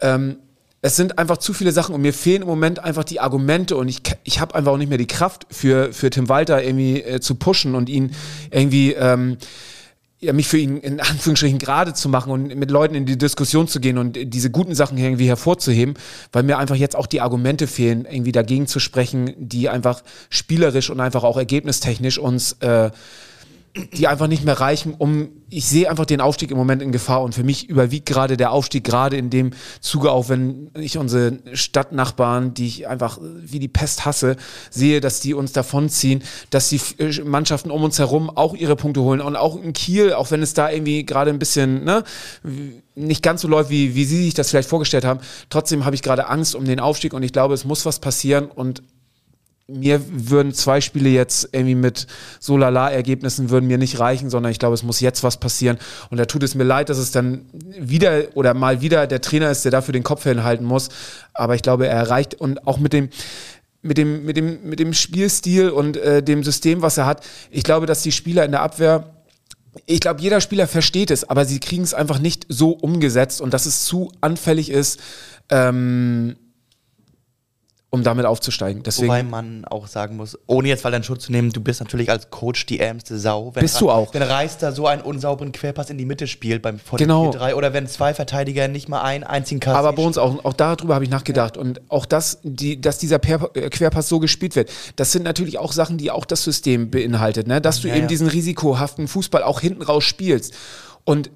Ähm, 0.00 0.38
es 0.80 0.96
sind 0.96 1.18
einfach 1.20 1.36
zu 1.36 1.52
viele 1.52 1.70
Sachen 1.70 1.94
und 1.94 2.02
mir 2.02 2.12
fehlen 2.12 2.42
im 2.42 2.48
Moment 2.48 2.80
einfach 2.80 3.04
die 3.04 3.20
Argumente 3.20 3.76
und 3.76 3.86
ich, 3.86 4.02
ich 4.24 4.40
habe 4.40 4.56
einfach 4.56 4.72
auch 4.72 4.76
nicht 4.76 4.88
mehr 4.88 4.98
die 4.98 5.06
Kraft 5.06 5.46
für, 5.48 5.92
für 5.92 6.10
Tim 6.10 6.28
Walter 6.28 6.60
irgendwie 6.62 7.00
äh, 7.00 7.20
zu 7.20 7.36
pushen 7.36 7.76
und 7.76 7.88
ihn 7.88 8.16
irgendwie 8.50 8.92
ähm, 8.92 9.38
ja, 10.22 10.32
mich 10.32 10.48
für 10.48 10.58
ihn 10.58 10.78
in 10.78 11.00
Anführungsstrichen 11.00 11.58
gerade 11.58 11.92
zu 11.92 12.08
machen 12.08 12.32
und 12.32 12.54
mit 12.54 12.70
Leuten 12.70 12.94
in 12.94 13.04
die 13.04 13.18
Diskussion 13.18 13.68
zu 13.68 13.80
gehen 13.80 13.98
und 13.98 14.16
diese 14.16 14.50
guten 14.50 14.74
Sachen 14.74 14.96
irgendwie 14.96 15.26
hervorzuheben, 15.26 15.94
weil 16.32 16.44
mir 16.44 16.58
einfach 16.58 16.76
jetzt 16.76 16.96
auch 16.96 17.06
die 17.06 17.20
Argumente 17.20 17.66
fehlen, 17.66 18.06
irgendwie 18.08 18.32
dagegen 18.32 18.66
zu 18.66 18.78
sprechen, 18.78 19.34
die 19.36 19.68
einfach 19.68 20.02
spielerisch 20.30 20.90
und 20.90 21.00
einfach 21.00 21.24
auch 21.24 21.36
ergebnistechnisch 21.36 22.18
uns 22.18 22.52
äh, 22.60 22.90
die 23.74 24.06
einfach 24.06 24.26
nicht 24.26 24.44
mehr 24.44 24.60
reichen, 24.60 24.94
um, 24.94 25.30
ich 25.48 25.64
sehe 25.64 25.88
einfach 25.88 26.04
den 26.04 26.20
Aufstieg 26.20 26.50
im 26.50 26.58
Moment 26.58 26.82
in 26.82 26.92
Gefahr 26.92 27.22
und 27.22 27.34
für 27.34 27.42
mich 27.42 27.70
überwiegt 27.70 28.04
gerade 28.04 28.36
der 28.36 28.52
Aufstieg, 28.52 28.84
gerade 28.84 29.16
in 29.16 29.30
dem 29.30 29.52
Zuge 29.80 30.12
auch, 30.12 30.28
wenn 30.28 30.70
ich 30.74 30.98
unsere 30.98 31.38
Stadtnachbarn, 31.54 32.52
die 32.52 32.66
ich 32.66 32.86
einfach 32.86 33.18
wie 33.22 33.58
die 33.58 33.68
Pest 33.68 34.04
hasse, 34.04 34.36
sehe, 34.70 35.00
dass 35.00 35.20
die 35.20 35.32
uns 35.32 35.52
davonziehen, 35.52 36.22
dass 36.50 36.68
die 36.68 36.80
äh, 36.98 37.22
Mannschaften 37.22 37.70
um 37.70 37.82
uns 37.82 37.98
herum 37.98 38.28
auch 38.28 38.54
ihre 38.54 38.76
Punkte 38.76 39.00
holen 39.00 39.22
und 39.22 39.36
auch 39.36 39.62
in 39.62 39.72
Kiel, 39.72 40.12
auch 40.12 40.30
wenn 40.30 40.42
es 40.42 40.52
da 40.52 40.70
irgendwie 40.70 41.06
gerade 41.06 41.30
ein 41.30 41.38
bisschen, 41.38 41.84
ne, 41.84 42.04
nicht 42.94 43.22
ganz 43.22 43.40
so 43.40 43.48
läuft, 43.48 43.70
wie, 43.70 43.94
wie 43.94 44.04
Sie 44.04 44.22
sich 44.22 44.34
das 44.34 44.50
vielleicht 44.50 44.68
vorgestellt 44.68 45.06
haben, 45.06 45.20
trotzdem 45.48 45.86
habe 45.86 45.94
ich 45.94 46.02
gerade 46.02 46.28
Angst 46.28 46.54
um 46.54 46.66
den 46.66 46.78
Aufstieg 46.78 47.14
und 47.14 47.22
ich 47.22 47.32
glaube, 47.32 47.54
es 47.54 47.64
muss 47.64 47.86
was 47.86 48.00
passieren 48.00 48.46
und 48.46 48.82
mir 49.72 50.00
würden 50.08 50.52
zwei 50.52 50.80
Spiele 50.80 51.08
jetzt 51.08 51.48
irgendwie 51.52 51.74
mit 51.74 52.06
so 52.40 52.56
lala 52.56 52.90
Ergebnissen 52.90 53.50
würden 53.50 53.66
mir 53.66 53.78
nicht 53.78 53.98
reichen, 53.98 54.30
sondern 54.30 54.52
ich 54.52 54.58
glaube, 54.58 54.74
es 54.74 54.82
muss 54.82 55.00
jetzt 55.00 55.22
was 55.22 55.38
passieren. 55.38 55.78
Und 56.10 56.18
da 56.18 56.26
tut 56.26 56.42
es 56.42 56.54
mir 56.54 56.64
leid, 56.64 56.88
dass 56.88 56.98
es 56.98 57.10
dann 57.10 57.46
wieder 57.52 58.24
oder 58.34 58.54
mal 58.54 58.80
wieder 58.80 59.06
der 59.06 59.20
Trainer 59.20 59.50
ist, 59.50 59.64
der 59.64 59.72
dafür 59.72 59.92
den 59.92 60.02
Kopf 60.02 60.24
hinhalten 60.24 60.66
muss. 60.66 60.88
Aber 61.34 61.54
ich 61.54 61.62
glaube, 61.62 61.86
er 61.86 61.96
erreicht 61.96 62.34
und 62.34 62.66
auch 62.66 62.78
mit 62.78 62.92
dem, 62.92 63.08
mit 63.82 63.98
dem, 63.98 64.24
mit 64.24 64.36
dem, 64.36 64.62
mit 64.62 64.78
dem 64.78 64.94
Spielstil 64.94 65.70
und 65.70 65.96
äh, 65.96 66.22
dem 66.22 66.44
System, 66.44 66.82
was 66.82 66.98
er 66.98 67.06
hat, 67.06 67.24
ich 67.50 67.64
glaube, 67.64 67.86
dass 67.86 68.02
die 68.02 68.12
Spieler 68.12 68.44
in 68.44 68.52
der 68.52 68.62
Abwehr 68.62 69.12
ich 69.86 70.00
glaube, 70.00 70.20
jeder 70.20 70.40
Spieler 70.40 70.66
versteht 70.66 71.10
es, 71.10 71.24
aber 71.24 71.46
sie 71.46 71.58
kriegen 71.58 71.82
es 71.82 71.94
einfach 71.94 72.18
nicht 72.18 72.44
so 72.48 72.72
umgesetzt 72.72 73.40
und 73.40 73.54
dass 73.54 73.64
es 73.64 73.84
zu 73.84 74.12
anfällig 74.20 74.70
ist, 74.70 75.00
ähm, 75.48 76.36
um 77.94 78.02
damit 78.02 78.24
aufzusteigen. 78.24 78.82
Deswegen 78.82 79.08
Wobei 79.08 79.22
man 79.22 79.66
auch 79.66 79.86
sagen 79.86 80.16
muss, 80.16 80.38
ohne 80.46 80.68
jetzt 80.68 80.82
weil 80.82 80.92
deinen 80.92 81.04
Schutz 81.04 81.24
zu 81.24 81.32
nehmen, 81.32 81.50
du 81.50 81.60
bist 81.60 81.78
natürlich 81.78 82.08
als 82.08 82.30
Coach 82.30 82.64
die 82.64 82.80
ärmste 82.80 83.18
Sau. 83.18 83.54
Wenn 83.54 83.60
Bist 83.60 83.78
du 83.82 83.90
auch. 83.90 84.14
Wenn 84.14 84.22
Reis 84.22 84.56
da 84.56 84.72
so 84.72 84.86
einen 84.86 85.02
unsauberen 85.02 85.52
Querpass 85.52 85.90
in 85.90 85.98
die 85.98 86.06
Mitte 86.06 86.26
spielt 86.26 86.62
beim 86.62 86.78
vor 86.78 86.98
Genau. 86.98 87.30
4-3 87.30 87.52
oder 87.52 87.74
wenn 87.74 87.86
zwei 87.86 88.14
Verteidiger 88.14 88.66
nicht 88.66 88.88
mal 88.88 89.02
einen 89.02 89.24
einzigen 89.24 89.60
Kasten. 89.60 89.76
Aber 89.76 89.92
bei 89.92 90.02
uns 90.02 90.16
auch, 90.16 90.42
auch 90.42 90.54
darüber 90.54 90.94
habe 90.94 91.04
ich 91.04 91.10
nachgedacht. 91.10 91.58
Und 91.58 91.82
auch 91.90 92.06
das, 92.06 92.38
die, 92.42 92.80
dass 92.80 92.96
dieser 92.96 93.18
per 93.18 93.50
äh, 93.54 93.68
Querpass 93.68 94.08
so 94.08 94.20
gespielt 94.20 94.56
wird, 94.56 94.70
das 94.96 95.12
sind 95.12 95.24
natürlich 95.24 95.58
auch 95.58 95.72
Sachen, 95.72 95.98
die 95.98 96.10
auch 96.10 96.24
das 96.24 96.44
System 96.44 96.90
beinhaltet, 96.90 97.46
ne? 97.46 97.60
Dass 97.60 97.82
du 97.82 97.88
Ja, 97.88 97.94
eben 97.94 98.04
ja. 98.04 98.08
diesen 98.08 98.26
risikohaften 98.26 99.06
Fußball 99.06 99.42
auch 99.42 99.60
hinten 99.60 99.82
raus 99.82 100.04
spielst. 100.04 100.54
Und 101.04 101.30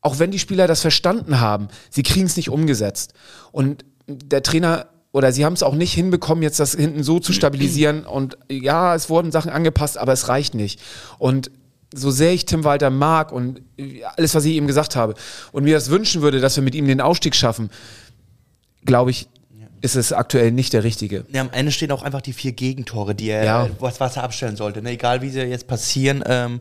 auch 0.00 0.18
wenn 0.18 0.32
die 0.32 0.40
Spieler 0.40 0.66
das 0.66 0.80
verstanden 0.80 1.38
haben, 1.38 1.68
sie 1.88 2.02
kriegen 2.02 2.26
es 2.26 2.36
nicht 2.36 2.50
umgesetzt. 2.50 3.14
Und 3.52 3.84
der 4.08 4.42
Trainer 4.42 4.86
oder 5.18 5.32
sie 5.32 5.44
haben 5.44 5.52
es 5.52 5.62
auch 5.62 5.74
nicht 5.74 5.92
hinbekommen, 5.92 6.42
jetzt 6.42 6.60
das 6.60 6.74
hinten 6.74 7.02
so 7.02 7.18
zu 7.18 7.32
stabilisieren. 7.32 8.06
Und 8.06 8.38
ja, 8.48 8.94
es 8.94 9.10
wurden 9.10 9.32
Sachen 9.32 9.50
angepasst, 9.50 9.98
aber 9.98 10.12
es 10.12 10.28
reicht 10.28 10.54
nicht. 10.54 10.80
Und 11.18 11.50
so 11.94 12.10
sehr 12.10 12.32
ich 12.32 12.46
Tim 12.46 12.64
Walter 12.64 12.90
mag 12.90 13.32
und 13.32 13.60
alles, 14.16 14.34
was 14.34 14.44
ich 14.44 14.54
ihm 14.54 14.66
gesagt 14.66 14.94
habe, 14.96 15.14
und 15.52 15.64
mir 15.64 15.74
das 15.74 15.90
wünschen 15.90 16.22
würde, 16.22 16.40
dass 16.40 16.54
wir 16.56 16.62
mit 16.62 16.74
ihm 16.74 16.86
den 16.86 17.00
Aufstieg 17.00 17.34
schaffen, 17.34 17.70
glaube 18.84 19.10
ich, 19.10 19.28
ist 19.80 19.96
es 19.96 20.12
aktuell 20.12 20.50
nicht 20.52 20.72
der 20.72 20.84
richtige. 20.84 21.24
Ja, 21.32 21.40
am 21.40 21.50
Ende 21.52 21.72
stehen 21.72 21.90
auch 21.92 22.02
einfach 22.02 22.20
die 22.20 22.32
vier 22.32 22.52
Gegentore, 22.52 23.14
die 23.14 23.28
er, 23.30 23.44
Ja. 23.44 23.70
was, 23.78 24.00
was 24.00 24.16
er 24.16 24.24
abstellen 24.24 24.56
sollte. 24.56 24.82
Ne? 24.82 24.90
Egal 24.90 25.22
wie 25.22 25.30
sie 25.30 25.40
jetzt 25.40 25.66
passieren, 25.66 26.22
ähm, 26.26 26.60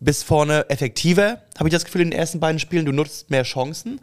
bis 0.00 0.22
vorne 0.22 0.68
effektiver, 0.70 1.38
habe 1.58 1.68
ich 1.68 1.72
das 1.72 1.84
Gefühl, 1.84 2.00
in 2.02 2.10
den 2.10 2.18
ersten 2.18 2.40
beiden 2.40 2.58
Spielen, 2.58 2.84
du 2.86 2.92
nutzt 2.92 3.30
mehr 3.30 3.42
Chancen, 3.44 4.00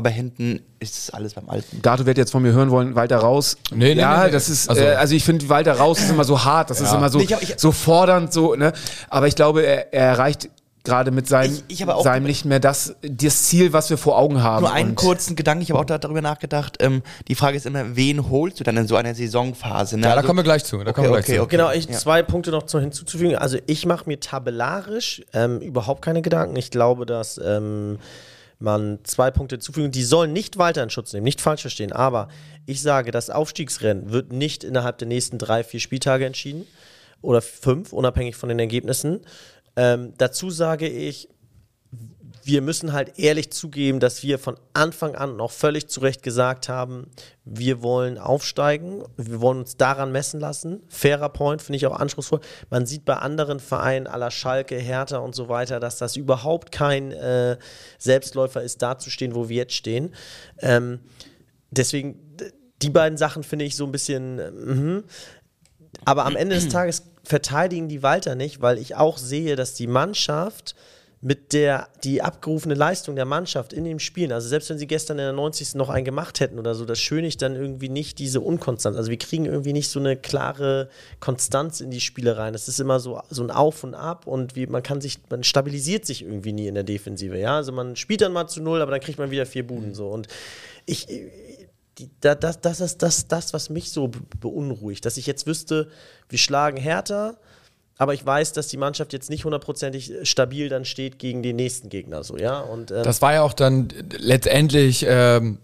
aber 0.00 0.08
hinten 0.10 0.60
ist 0.78 0.96
es 0.96 1.10
alles 1.10 1.34
beim 1.34 1.48
Alten. 1.50 1.82
Gato 1.82 2.06
wird 2.06 2.16
jetzt 2.16 2.32
von 2.32 2.42
mir 2.42 2.52
hören 2.52 2.70
wollen, 2.70 2.94
Walter 2.94 3.18
raus. 3.18 3.58
Nee, 3.70 3.94
nee, 3.94 4.00
ja, 4.00 4.20
nee, 4.20 4.26
nee. 4.26 4.32
das 4.32 4.48
ist, 4.48 4.68
Also- 4.70 4.82
äh, 4.82 4.94
also 4.94 5.14
ich 5.14 5.24
finde, 5.24 5.46
Walter 5.50 5.74
raus 5.74 6.00
ist 6.00 6.08
immer 6.10 6.24
so 6.24 6.42
hart, 6.42 6.70
das 6.70 6.80
ist 6.80 6.92
immer 6.92 7.10
so, 7.10 7.18
Nee, 7.18 7.24
ich 7.24 7.32
hab- 7.34 7.42
ich- 7.42 7.54
so 7.58 7.70
fordernd, 7.70 8.32
so, 8.32 8.54
ne? 8.54 8.72
Aber 9.10 9.26
ich 9.28 9.36
glaube, 9.36 9.62
er, 9.62 9.92
er 9.92 10.06
erreicht 10.06 10.48
gerade 10.82 11.10
mit 11.10 11.28
seinem, 11.28 11.52
Ich- 11.68 11.82
ich 11.82 11.86
seinem 12.02 12.24
nicht 12.24 12.46
mehr 12.46 12.58
das, 12.58 12.94
das 13.02 13.42
Ziel, 13.44 13.74
was 13.74 13.90
wir 13.90 13.98
vor 13.98 14.16
Augen 14.16 14.42
haben. 14.42 14.62
Nur 14.62 14.72
einen 14.72 14.88
Und 14.90 14.94
kurzen 14.94 15.36
Gedanken, 15.36 15.62
ich 15.62 15.68
habe 15.70 15.78
auch 15.80 15.84
da- 15.84 15.98
darüber 15.98 16.22
nachgedacht. 16.22 16.78
Ähm, 16.80 17.02
die 17.28 17.34
Frage 17.34 17.58
ist 17.58 17.66
immer, 17.66 17.94
wen 17.96 18.30
holst 18.30 18.58
du 18.60 18.64
dann 18.64 18.78
in 18.78 18.86
so 18.88 18.96
einer 18.96 19.14
Saisonphase? 19.14 19.96
Ne? 19.98 20.04
Ja, 20.04 20.08
da 20.12 20.16
Also- 20.16 20.26
kommen 20.28 20.38
wir 20.38 20.44
gleich 20.44 20.64
zu. 20.64 20.78
Da 20.82 20.94
kommen 20.94 21.08
wir 21.08 21.12
gleich 21.12 21.24
okay, 21.26 21.36
zu. 21.36 21.42
okay. 21.42 21.56
Genau, 21.58 21.70
ich 21.70 21.84
Ja. 21.84 21.92
zwei 21.98 22.22
Punkte 22.22 22.50
noch 22.50 22.62
zu, 22.62 22.80
hinzuzufügen. 22.80 23.36
Also 23.36 23.58
ich 23.66 23.84
mache 23.84 24.04
mir 24.08 24.18
tabellarisch 24.20 25.22
ähm, 25.34 25.58
überhaupt 25.60 26.00
keine 26.00 26.22
Gedanken. 26.22 26.56
Ich 26.56 26.70
glaube, 26.70 27.04
dass 27.04 27.38
ähm, 27.44 27.98
man 28.60 28.98
zwei 29.04 29.30
Punkte 29.30 29.58
zufügen. 29.58 29.90
Die 29.90 30.02
sollen 30.02 30.32
nicht 30.32 30.58
weiter 30.58 30.82
in 30.82 30.90
Schutz 30.90 31.12
nehmen, 31.12 31.24
nicht 31.24 31.40
falsch 31.40 31.62
verstehen. 31.62 31.92
Aber 31.92 32.28
ich 32.66 32.82
sage, 32.82 33.10
das 33.10 33.30
Aufstiegsrennen 33.30 34.10
wird 34.10 34.32
nicht 34.32 34.64
innerhalb 34.64 34.98
der 34.98 35.08
nächsten 35.08 35.38
drei, 35.38 35.64
vier 35.64 35.80
Spieltage 35.80 36.26
entschieden 36.26 36.66
oder 37.22 37.42
fünf, 37.42 37.92
unabhängig 37.92 38.36
von 38.36 38.48
den 38.48 38.58
Ergebnissen. 38.58 39.20
Ähm, 39.76 40.14
dazu 40.18 40.50
sage 40.50 40.88
ich, 40.88 41.28
wir 42.42 42.62
müssen 42.62 42.92
halt 42.92 43.18
ehrlich 43.18 43.52
zugeben, 43.52 44.00
dass 44.00 44.22
wir 44.22 44.38
von 44.38 44.56
Anfang 44.72 45.14
an 45.14 45.36
noch 45.36 45.50
völlig 45.50 45.88
zu 45.88 46.00
Recht 46.00 46.22
gesagt 46.22 46.68
haben, 46.68 47.10
wir 47.44 47.82
wollen 47.82 48.18
aufsteigen, 48.18 49.02
wir 49.16 49.40
wollen 49.40 49.58
uns 49.58 49.76
daran 49.76 50.12
messen 50.12 50.40
lassen. 50.40 50.82
Fairer 50.88 51.28
Point, 51.28 51.62
finde 51.62 51.76
ich 51.76 51.86
auch 51.86 51.98
anspruchsvoll. 51.98 52.40
Man 52.70 52.86
sieht 52.86 53.04
bei 53.04 53.16
anderen 53.16 53.60
Vereinen 53.60 54.06
aller 54.06 54.30
Schalke, 54.30 54.76
Hertha 54.76 55.18
und 55.18 55.34
so 55.34 55.48
weiter, 55.48 55.80
dass 55.80 55.98
das 55.98 56.16
überhaupt 56.16 56.72
kein 56.72 57.12
äh, 57.12 57.58
Selbstläufer 57.98 58.62
ist, 58.62 58.82
da 58.82 58.98
zu 58.98 59.10
stehen, 59.10 59.34
wo 59.34 59.48
wir 59.48 59.56
jetzt 59.56 59.74
stehen. 59.74 60.14
Ähm, 60.60 61.00
deswegen, 61.70 62.36
die 62.82 62.90
beiden 62.90 63.18
Sachen 63.18 63.42
finde 63.42 63.64
ich 63.64 63.76
so 63.76 63.84
ein 63.84 63.92
bisschen, 63.92 64.38
äh, 64.38 64.50
mhm. 64.50 65.04
Aber 66.04 66.24
am 66.24 66.36
Ende 66.36 66.54
des 66.54 66.68
Tages 66.68 67.02
verteidigen 67.24 67.88
die 67.88 68.02
Walter 68.02 68.34
nicht, 68.34 68.62
weil 68.62 68.78
ich 68.78 68.94
auch 68.96 69.18
sehe, 69.18 69.56
dass 69.56 69.74
die 69.74 69.86
Mannschaft 69.86 70.74
mit 71.22 71.52
der 71.52 71.88
die 72.02 72.22
abgerufene 72.22 72.72
Leistung 72.72 73.14
der 73.14 73.26
Mannschaft 73.26 73.74
in 73.74 73.84
dem 73.84 73.98
Spielen, 73.98 74.32
also 74.32 74.48
selbst 74.48 74.70
wenn 74.70 74.78
sie 74.78 74.86
gestern 74.86 75.18
in 75.18 75.24
der 75.24 75.32
90. 75.34 75.74
noch 75.74 75.90
einen 75.90 76.06
gemacht 76.06 76.40
hätten 76.40 76.58
oder 76.58 76.74
so, 76.74 76.86
das 76.86 76.98
Schönig 76.98 77.36
dann 77.36 77.56
irgendwie 77.56 77.90
nicht 77.90 78.18
diese 78.18 78.40
Unkonstanz. 78.40 78.96
Also 78.96 79.10
wir 79.10 79.18
kriegen 79.18 79.44
irgendwie 79.44 79.74
nicht 79.74 79.90
so 79.90 80.00
eine 80.00 80.16
klare 80.16 80.88
Konstanz 81.20 81.82
in 81.82 81.90
die 81.90 82.00
Spiele 82.00 82.38
rein. 82.38 82.54
Es 82.54 82.68
ist 82.68 82.80
immer 82.80 83.00
so, 83.00 83.20
so 83.28 83.42
ein 83.42 83.50
Auf 83.50 83.84
und 83.84 83.94
Ab 83.94 84.26
und 84.26 84.56
wie, 84.56 84.66
man 84.66 84.82
kann 84.82 85.02
sich, 85.02 85.18
man 85.28 85.44
stabilisiert 85.44 86.06
sich 86.06 86.22
irgendwie 86.22 86.54
nie 86.54 86.68
in 86.68 86.74
der 86.74 86.84
Defensive. 86.84 87.38
Ja, 87.38 87.56
also 87.56 87.70
man 87.72 87.96
spielt 87.96 88.22
dann 88.22 88.32
mal 88.32 88.48
zu 88.48 88.62
null, 88.62 88.80
aber 88.80 88.92
dann 88.92 89.00
kriegt 89.00 89.18
man 89.18 89.30
wieder 89.30 89.44
vier 89.44 89.66
Buden 89.66 89.94
so. 89.94 90.08
Und 90.08 90.26
ich, 90.86 91.06
das, 92.20 92.62
das 92.62 92.80
ist 92.80 93.02
das, 93.02 93.28
das, 93.28 93.52
was 93.52 93.68
mich 93.68 93.90
so 93.90 94.08
be- 94.08 94.20
beunruhigt, 94.40 95.04
dass 95.04 95.18
ich 95.18 95.26
jetzt 95.26 95.46
wüsste, 95.46 95.88
wir 96.30 96.38
schlagen 96.38 96.78
härter, 96.78 97.38
aber 98.00 98.14
ich 98.14 98.24
weiß, 98.24 98.54
dass 98.54 98.68
die 98.68 98.78
Mannschaft 98.78 99.12
jetzt 99.12 99.28
nicht 99.28 99.44
hundertprozentig 99.44 100.10
stabil 100.22 100.70
dann 100.70 100.86
steht 100.86 101.18
gegen 101.18 101.42
den 101.42 101.56
nächsten 101.56 101.90
Gegner, 101.90 102.24
so, 102.24 102.38
ja. 102.38 102.60
Und 102.60 102.90
ähm, 102.90 103.02
Das 103.02 103.20
war 103.20 103.34
ja 103.34 103.42
auch 103.42 103.52
dann 103.52 103.88
letztendlich 104.16 105.04
ähm, 105.06 105.58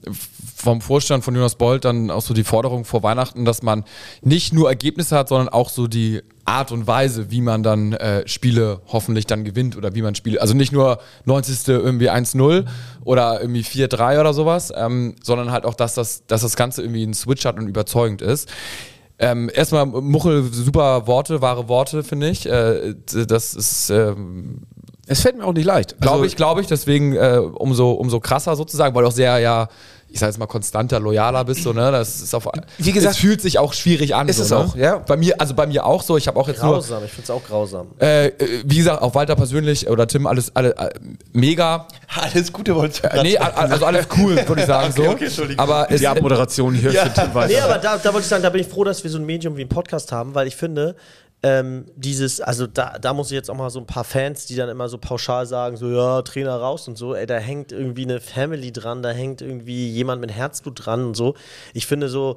vom 0.55 0.83
Vorstand 0.83 1.25
von 1.25 1.35
Jonas 1.35 1.55
Bolt 1.55 1.87
dann 1.87 2.11
auch 2.11 2.21
so 2.21 2.35
die 2.35 2.45
Forderung 2.45 2.85
vor 2.85 3.03
Weihnachten, 3.03 3.47
dass 3.47 3.63
man 3.63 3.85
nicht 4.21 4.53
nur 4.53 4.69
Ergebnisse 4.69 5.17
hat, 5.17 5.31
sondern 5.31 5.49
auch 5.49 5.71
so 5.71 5.87
die 5.87 6.21
Art 6.45 6.73
und 6.73 6.87
Weise, 6.87 7.31
wie 7.31 7.41
man 7.41 7.63
dann 7.63 7.95
äh, 7.95 8.29
Spiele 8.29 8.83
hoffentlich 8.89 9.25
dann 9.25 9.45
gewinnt 9.45 9.75
oder 9.75 9.95
wie 9.95 10.03
man 10.03 10.15
Spiele, 10.15 10.39
also 10.39 10.53
nicht 10.53 10.73
nur 10.73 10.99
90. 11.25 11.67
irgendwie 11.69 12.11
1-0 12.11 12.67
oder 13.03 13.41
irgendwie 13.41 13.63
4-3 13.63 14.21
oder 14.21 14.35
sowas, 14.35 14.71
ähm, 14.77 15.17
sondern 15.23 15.53
halt 15.53 15.65
auch, 15.65 15.75
dass 15.75 15.95
das, 15.95 16.27
dass 16.27 16.43
das 16.43 16.55
Ganze 16.55 16.83
irgendwie 16.83 17.03
einen 17.03 17.15
Switch 17.15 17.47
hat 17.47 17.57
und 17.57 17.67
überzeugend 17.67 18.21
ist. 18.21 18.51
Ähm, 19.19 19.51
erstmal, 19.53 19.87
Muchel, 19.87 20.45
super 20.53 21.07
Worte, 21.07 21.41
wahre 21.41 21.69
Worte, 21.69 22.03
finde 22.03 22.29
ich. 22.29 22.47
Äh, 22.47 22.95
das 23.27 23.55
ist, 23.55 23.91
ähm, 23.91 24.63
es 25.07 25.23
fällt 25.23 25.39
mir 25.39 25.45
auch 25.45 25.53
nicht 25.53 25.65
leicht. 25.65 25.99
Glaube 26.01 26.17
Also, 26.17 26.25
ich, 26.27 26.37
glaube 26.37 26.61
ich. 26.61 26.67
Deswegen 26.67 27.15
äh, 27.15 27.39
umso, 27.39 27.93
umso 27.93 28.21
krasser 28.21 28.57
sozusagen, 28.57 28.95
weil 28.95 29.05
auch 29.07 29.13
sehr, 29.13 29.39
ja, 29.39 29.69
ich 30.17 30.21
sag 30.21 30.29
jetzt 30.29 30.39
mal, 30.39 30.47
konstanter, 30.47 30.99
loyaler 30.99 31.45
bist, 31.45 31.63
so, 31.63 31.75
ne? 31.75 31.93
Das 31.93 32.23
ist 32.23 32.35
auf, 32.35 32.49
Wie 32.79 32.93
gesagt, 32.93 33.17
es 33.17 33.21
fühlt 33.21 33.43
sich 33.43 33.59
auch 33.59 33.75
schwierig 33.75 34.15
an. 34.15 34.29
ist 34.29 34.39
so, 34.39 34.43
es 34.43 34.51
ne? 34.51 34.57
auch, 34.57 34.77
ja. 34.77 34.99
Bei 34.99 35.17
mir, 35.19 35.39
also 35.39 35.53
bei 35.53 35.67
mir 35.67 35.85
auch 35.85 36.03
so. 36.03 36.17
Ich 36.17 36.27
habe 36.27 36.41
auch 36.41 36.49
jetzt 36.49 36.61
grausam, 36.61 37.05
ich 37.05 37.11
finde 37.11 37.25
es 37.25 37.31
auch 37.31 37.45
grausam. 37.45 37.89
nur, 37.89 38.09
äh, 38.09 38.29
äh, 38.29 38.63
wie 38.65 38.79
gesagt, 38.79 39.03
auch 39.03 39.15
Walter 39.15 39.37
persönlich 39.37 39.91
oder 39.91 40.07
Tim, 40.07 40.27
alles, 40.27 40.57
alle, 40.57 40.75
äh, 40.77 40.89
mega. 41.35 41.87
Alles 42.09 42.51
Gute 42.51 42.75
wolltest 42.75 43.05
du 43.05 43.09
Äh, 43.09 43.23
nee, 43.23 43.37
also 43.37 43.85
alles 43.85 44.07
cool, 44.17 44.37
würde 44.37 44.61
ich 44.63 44.67
sagen. 44.67 44.87
Okay, 44.97 45.05
so. 45.05 45.11
okay, 45.11 45.25
Entschuldigung. 45.27 45.63
Aber 45.63 45.91
es, 45.91 46.01
die 46.01 46.09
Abmoderation 46.09 46.73
hier 46.75 46.93
für 46.93 47.13
Tim 47.13 47.35
Walter. 47.35 47.53
Nee, 47.53 47.61
aber 47.61 47.79
da, 47.79 47.99
da 47.99 48.13
wollte 48.13 48.21
ich 48.25 48.29
sagen, 48.29 48.43
da 48.43 48.51
bin 48.51 48.63
ich 48.63 48.69
froh, 48.69 48.85
dass 48.85 49.03
wir 49.05 49.11
so 49.11 49.19
ein 49.19 49.27
Medium 49.27 49.57
wie 49.57 49.63
ein 49.63 49.69
Podcast 49.69 50.13
haben, 50.13 50.35
weil 50.35 50.47
ich 50.47 50.57
finde, 50.57 50.97
ähm, 51.43 51.87
dieses, 51.97 52.41
also 52.41 52.67
da, 52.67 52.99
da 52.99 53.13
muss 53.13 53.29
ich 53.31 53.35
jetzt 53.35 53.51
auch 53.51 53.55
mal 53.57 53.71
so 53.71 53.79
ein 53.79 53.87
paar 53.87 54.05
Fans, 54.05 54.47
die 54.47 54.57
dann 54.57 54.69
immer 54.69 54.89
so 54.89 54.99
pauschal 54.99 55.47
sagen, 55.47 55.77
so 55.77 55.89
ja, 55.91 56.23
Trainer 56.23 56.57
raus 56.57 56.89
und 56.89 56.97
so, 56.99 57.15
ey, 57.15 57.27
da 57.27 57.37
hängt 57.37 57.73
irgendwie 57.73 58.03
eine 58.05 58.21
Family 58.21 58.73
dran, 58.73 59.03
da 59.03 59.11
hängt 59.11 59.43
irgendwie 59.43 59.89
jemand 59.91 60.21
mit 60.21 60.33
Herzblut 60.33 60.87
dran 60.87 61.05
und 61.05 61.15
so. 61.17 61.35
Ich 61.75 61.87
finde 61.87 62.09
so, 62.09 62.37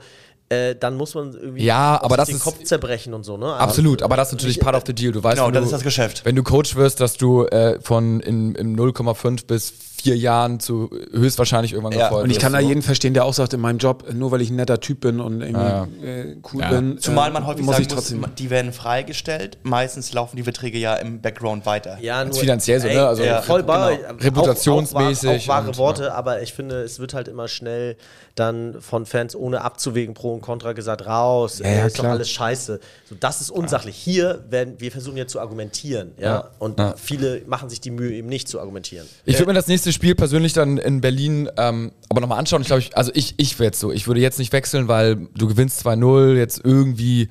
äh, 0.50 0.76
dann 0.76 0.96
muss 0.98 1.14
man 1.16 1.34
irgendwie 1.34 1.64
Ja, 1.64 2.00
aber 2.02 2.18
das 2.18 2.28
den 2.28 2.38
ist- 2.38 2.44
Kopf 2.44 2.64
zerbrechen 2.64 3.14
und 3.14 3.24
so, 3.24 3.38
ne? 3.38 3.46
Aber- 3.48 3.60
Absolut, 3.62 4.02
aber 4.04 4.18
das 4.18 4.30
ist 4.30 4.34
natürlich 4.34 4.60
part 4.60 4.76
of 4.76 4.84
the 4.86 4.94
deal. 4.94 5.12
Du 5.12 5.24
weißt, 5.24 5.36
Genau, 5.38 5.48
wenn 5.48 5.54
das 5.54 5.62
du, 5.64 5.68
ist 5.68 5.74
das 5.74 5.84
Geschäft. 5.84 6.26
Wenn 6.26 6.36
du 6.36 6.44
Coach 6.44 6.76
wirst, 6.76 7.00
dass 7.00 7.18
du 7.18 7.46
äh, 7.46 7.80
von 7.82 8.20
in, 8.20 8.56
in 8.56 8.76
0,5 8.78 9.46
bis 9.48 9.72
4 10.02 10.18
Jahren 10.18 10.60
zu 10.60 10.90
höchstwahrscheinlich 11.12 11.74
irgendwann 11.74 11.98
Ja, 11.98 12.08
gefeuert 12.08 12.24
Und 12.24 12.30
ich 12.32 12.40
kann 12.40 12.54
da 12.54 12.62
so. 12.62 12.68
jeden 12.68 12.82
verstehen, 12.82 13.14
der 13.14 13.26
auch 13.26 13.34
sagt, 13.34 13.54
in 13.54 13.60
meinem 13.60 13.78
Job, 13.80 14.06
nur 14.14 14.32
weil 14.32 14.42
ich 14.42 14.50
ein 14.50 14.56
netter 14.56 14.80
Typ 14.80 15.02
bin 15.02 15.20
und 15.20 15.42
irgendwie 15.42 15.62
Ja, 15.62 15.88
äh, 16.04 16.36
cool 16.54 16.62
Ja. 16.62 16.70
bin, 16.70 16.98
Zumal 17.00 17.30
äh, 17.30 17.34
man 17.34 17.46
häufig 17.46 17.64
muss 17.66 17.76
sagen 17.76 17.82
ich 17.88 17.94
trotzdem. 17.94 18.22
muss, 18.22 18.30
die 18.38 18.50
werden 18.50 18.72
freigestellt. 18.74 19.58
Meistens 19.64 20.14
laufen 20.14 20.36
die 20.38 20.44
Verträge 20.44 20.78
ja 20.78 20.96
im 20.96 21.22
Background 21.22 21.66
weiter. 21.66 21.98
Ja, 22.02 22.24
nur, 22.24 22.34
finanziell 22.34 22.80
so, 22.80 22.88
ne? 22.88 23.06
Also 23.08 23.24
ja, 23.24 23.42
voll 23.42 23.64
bei, 23.64 23.98
genau. 23.98 24.10
auch- 24.16 24.24
Reputationsmäßig 24.24 25.30
Auch, 25.30 25.44
auch, 25.44 25.48
wahre 25.48 25.68
und, 25.68 25.78
Worte, 25.78 26.14
aber 26.14 26.42
ich 26.42 26.54
finde, 26.54 26.82
es 26.84 27.00
wird 27.00 27.14
halt 27.14 27.28
immer 27.28 27.48
schnell 27.48 27.96
dann 28.36 28.78
von 28.82 29.06
Fans 29.06 29.36
ohne 29.36 29.62
abzuwägen 29.62 30.14
pro 30.14 30.34
und 30.34 30.42
contra 30.42 30.74
gesagt, 30.74 31.06
raus, 31.06 31.60
ja, 31.64 31.86
ist 31.86 32.00
doch 32.00 32.06
alles 32.06 32.30
scheiße. 32.30 32.80
So, 33.10 33.16
das 33.20 33.42
ist 33.42 33.50
unsachlich. 33.52 33.96
Hier 33.98 34.44
werden 34.50 34.76
wir 34.80 34.92
versuchen 34.92 35.18
ja 35.18 35.28
zu 35.28 35.40
argumentieren, 35.40 36.12
ja, 36.18 36.24
Ja. 36.26 36.50
und 36.60 36.80
Ja. 36.80 36.96
viele 36.96 37.42
machen 37.48 37.70
sich 37.70 37.82
die 37.82 37.92
Mühe 37.92 38.14
eben 38.14 38.30
nicht 38.30 38.48
zu 38.48 38.60
argumentieren. 38.60 39.08
Ich 39.26 39.36
würde 39.38 39.48
mir 39.48 39.54
das 39.56 39.68
nächste 39.68 39.89
Spiel 39.94 40.16
persönlich 40.16 40.54
dann 40.54 40.78
in 40.78 41.02
Berlin 41.02 41.50
ähm, 41.58 41.92
aber 42.10 42.22
nochmal 42.22 42.40
anschauen. 42.40 42.62
Ich 42.62 42.68
glaube, 42.68 42.82
ich, 42.82 42.98
also 42.98 43.12
ich, 43.14 43.36
ich 43.38 43.58
wäre 43.60 43.68
jetzt 43.68 43.80
so. 43.80 43.92
Ich 43.92 44.08
würde 44.08 44.22
jetzt 44.22 44.40
nicht 44.40 44.54
wechseln, 44.54 44.88
weil 44.88 45.28
du 45.36 45.48
gewinnst 45.48 45.86
2-0, 45.86 46.36
jetzt 46.36 46.62
irgendwie. 46.64 47.30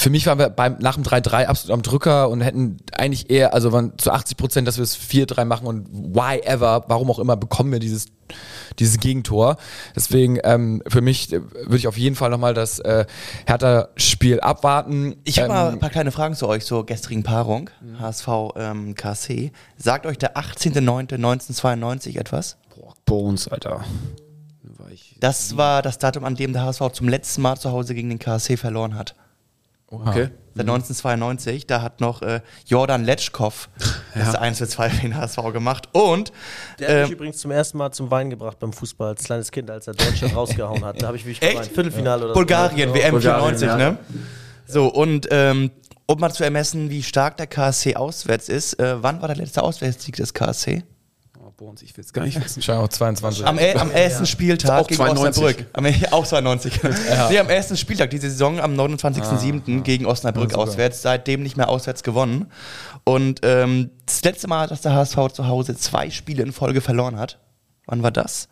Für 0.00 0.08
mich 0.08 0.26
waren 0.26 0.38
wir 0.38 0.48
beim, 0.48 0.78
nach 0.78 0.94
dem 0.94 1.04
3-3 1.04 1.44
absolut 1.44 1.74
am 1.74 1.82
Drücker 1.82 2.30
und 2.30 2.40
hätten 2.40 2.78
eigentlich 2.92 3.28
eher, 3.28 3.52
also 3.52 3.70
waren 3.70 3.98
zu 3.98 4.10
80 4.10 4.38
Prozent, 4.38 4.66
dass 4.66 4.78
wir 4.78 4.82
es 4.82 4.96
4-3 4.98 5.44
machen 5.44 5.66
und 5.66 5.86
why 5.92 6.38
ever, 6.42 6.84
warum 6.88 7.10
auch 7.10 7.18
immer, 7.18 7.36
bekommen 7.36 7.70
wir 7.70 7.80
dieses, 7.80 8.06
dieses 8.78 8.98
Gegentor. 8.98 9.58
Deswegen 9.94 10.38
ähm, 10.42 10.82
für 10.88 11.02
mich 11.02 11.30
äh, 11.34 11.42
würde 11.42 11.76
ich 11.76 11.86
auf 11.86 11.98
jeden 11.98 12.16
Fall 12.16 12.30
nochmal 12.30 12.54
das 12.54 12.78
äh, 12.78 13.04
Hertha-Spiel 13.46 14.40
abwarten. 14.40 15.16
Ich 15.24 15.38
habe 15.38 15.48
ähm, 15.48 15.54
mal 15.54 15.68
ein 15.72 15.78
paar 15.80 15.90
kleine 15.90 16.12
Fragen 16.12 16.34
zu 16.34 16.48
euch 16.48 16.64
zur 16.64 16.86
gestrigen 16.86 17.22
Paarung. 17.22 17.68
HSV 17.98 18.28
ähm, 18.56 18.94
KC. 18.94 19.52
Sagt 19.76 20.06
euch 20.06 20.16
der 20.16 20.34
18.09.1992 20.38 22.18
etwas? 22.18 22.56
Boah, 22.74 22.94
Bones, 23.04 23.48
Alter. 23.48 23.84
Da 24.62 24.82
war 24.82 24.90
ich- 24.90 25.16
Das 25.20 25.58
war 25.58 25.82
das 25.82 25.98
Datum, 25.98 26.24
an 26.24 26.36
dem 26.36 26.54
der 26.54 26.62
HSV 26.62 26.90
zum 26.92 27.06
letzten 27.10 27.42
Mal 27.42 27.56
zu 27.58 27.70
Hause 27.70 27.94
gegen 27.94 28.08
den 28.08 28.18
KSC 28.18 28.56
verloren 28.56 28.94
hat. 28.94 29.14
Okay. 29.90 30.30
Seit 30.54 30.68
1992, 30.68 31.66
da 31.66 31.82
hat 31.82 32.00
noch 32.00 32.22
äh, 32.22 32.40
Jordan 32.66 33.04
Letschkow 33.04 33.68
das 34.14 34.34
1 34.36 34.58
für 34.58 34.68
2 34.68 34.90
für 34.90 35.00
den 35.02 35.16
HSV 35.16 35.38
gemacht. 35.52 35.88
Und 35.92 36.32
Der 36.78 36.88
hat 36.88 36.96
mich 37.02 37.10
ähm, 37.10 37.16
übrigens 37.16 37.38
zum 37.38 37.50
ersten 37.50 37.78
Mal 37.78 37.90
zum 37.92 38.10
Weinen 38.10 38.30
gebracht 38.30 38.58
beim 38.58 38.72
Fußball 38.72 39.08
als 39.08 39.24
kleines 39.24 39.50
Kind, 39.50 39.70
als 39.70 39.86
er 39.88 39.94
Deutschland 39.94 40.34
rausgehauen 40.36 40.84
hat. 40.84 41.02
Da 41.02 41.08
habe 41.08 41.16
ich 41.16 41.24
wirklich 41.24 41.42
Echt? 41.42 41.52
geweint. 41.52 41.72
Viertelfinale 41.72 42.24
oder 42.24 42.34
Bulgarien, 42.34 42.90
so. 42.90 42.94
WM 42.94 43.10
Bulgarien, 43.12 43.58
94, 43.58 43.68
ja. 43.68 43.76
ne? 43.76 43.98
So, 44.66 44.86
und 44.86 45.26
ähm, 45.30 45.70
um 46.06 46.20
mal 46.20 46.32
zu 46.32 46.44
ermessen, 46.44 46.90
wie 46.90 47.02
stark 47.02 47.36
der 47.36 47.46
KSC 47.46 47.96
auswärts 47.96 48.48
ist, 48.48 48.78
äh, 48.80 49.02
wann 49.02 49.20
war 49.20 49.28
der 49.28 49.36
letzte 49.36 49.62
Auswärtssieg 49.62 50.16
des 50.16 50.34
KSC? 50.34 50.84
Bones, 51.60 51.82
ich 51.82 51.94
will 51.94 52.02
es 52.02 52.12
gar 52.14 52.24
nicht 52.24 52.42
wissen. 52.42 52.56
Wahrscheinlich 52.56 52.84
auch 52.84 52.88
22. 52.88 53.46
Am, 53.46 53.58
el- 53.58 53.76
am 53.76 53.90
ersten 53.90 54.24
Spieltag 54.24 54.80
Auch 54.80 54.90
92. 54.90 55.44
Osnabrück. 55.44 55.66
Am, 55.74 55.86
auch 56.12 56.26
92. 56.26 56.80
Nee, 57.28 57.38
am 57.38 57.50
ersten 57.50 57.76
Spieltag 57.76 58.08
diese 58.08 58.30
Saison 58.30 58.58
am 58.60 58.72
29.07. 58.74 59.82
gegen 59.82 60.06
Osnabrück 60.06 60.54
auswärts. 60.54 61.02
Seitdem 61.02 61.42
nicht 61.42 61.58
mehr 61.58 61.68
auswärts 61.68 62.02
gewonnen. 62.02 62.46
Und 63.04 63.40
ähm, 63.42 63.90
das 64.06 64.24
letzte 64.24 64.48
Mal, 64.48 64.68
dass 64.68 64.80
der 64.80 64.94
HSV 64.94 65.18
zu 65.34 65.48
Hause 65.48 65.76
zwei 65.76 66.08
Spiele 66.08 66.42
in 66.42 66.52
Folge 66.52 66.80
verloren 66.80 67.18
hat. 67.18 67.38
Wann 67.86 68.02
war 68.02 68.10
das? 68.10 68.48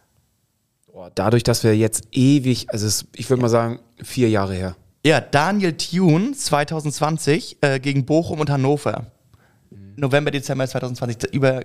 Dadurch, 1.14 1.44
dass 1.44 1.64
wir 1.64 1.74
jetzt 1.74 2.08
ewig, 2.12 2.66
also 2.70 2.86
es, 2.86 3.06
ich 3.14 3.30
würde 3.30 3.40
mal 3.40 3.48
sagen, 3.48 3.78
vier 4.02 4.28
Jahre 4.28 4.52
her. 4.54 4.76
Ja, 5.06 5.22
Daniel 5.22 5.72
Thune 5.76 6.32
2020 6.32 7.56
äh, 7.62 7.80
gegen 7.80 8.04
Bochum 8.04 8.40
und 8.40 8.50
Hannover. 8.50 9.06
November, 9.96 10.30
Dezember 10.30 10.66
2020, 10.68 11.32
über 11.32 11.62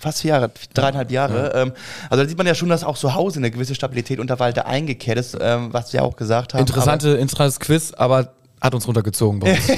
fast 0.00 0.22
vier 0.22 0.30
Jahre, 0.30 0.50
dreieinhalb 0.74 1.10
Jahre. 1.10 1.52
Ähm, 1.54 1.72
also 2.08 2.22
da 2.22 2.28
sieht 2.28 2.38
man 2.38 2.46
ja 2.46 2.54
schon, 2.54 2.68
dass 2.68 2.82
auch 2.84 2.98
zu 2.98 3.14
Hause 3.14 3.38
eine 3.38 3.50
gewisse 3.50 3.74
Stabilität 3.74 4.18
unter 4.18 4.38
Walter 4.40 4.66
eingekehrt 4.66 5.18
ist, 5.18 5.36
ähm, 5.40 5.68
was 5.72 5.92
wir 5.92 6.02
auch 6.02 6.16
gesagt 6.16 6.54
haben. 6.54 6.60
Interessante, 6.60 7.10
interessantes 7.10 7.60
Quiz, 7.60 7.92
aber 7.92 8.32
hat 8.60 8.74
uns 8.74 8.86
runtergezogen 8.86 9.40
bei 9.40 9.52
uns. 9.52 9.60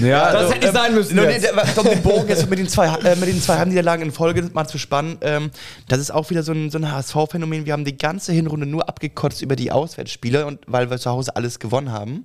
Ja, 0.00 0.32
das 0.32 0.52
hätte 0.52 0.66
nicht 0.66 0.74
sein 0.74 0.94
müssen. 0.94 1.18
Also, 1.18 1.30
No, 1.30 1.36
nee, 1.36 1.42
jetzt. 1.42 1.74
glaube, 1.74 1.88
den 1.90 2.02
Bogen 2.02 2.28
jetzt 2.28 2.48
mit 2.48 2.58
den 2.58 2.68
zwei, 2.68 2.86
äh, 2.86 3.16
mit 3.16 3.28
den 3.28 3.40
zwei 3.40 3.58
Heimniederlagen 3.58 4.02
in 4.02 4.12
Folge 4.12 4.48
mal 4.52 4.66
zu 4.66 4.78
spannen, 4.78 5.18
ähm, 5.22 5.50
das 5.88 5.98
ist 5.98 6.10
auch 6.12 6.30
wieder 6.30 6.42
so 6.42 6.52
ein, 6.52 6.70
so 6.70 6.78
ein 6.78 6.90
HSV-Phänomen. 6.90 7.66
Wir 7.66 7.72
haben 7.72 7.84
die 7.84 7.96
ganze 7.96 8.32
Hinrunde 8.32 8.66
nur 8.66 8.88
abgekotzt 8.88 9.42
über 9.42 9.56
die 9.56 9.72
Auswärtsspiele, 9.72 10.46
und, 10.46 10.60
weil 10.66 10.90
wir 10.90 10.98
zu 10.98 11.10
Hause 11.10 11.34
alles 11.34 11.58
gewonnen 11.58 11.92
haben. 11.92 12.24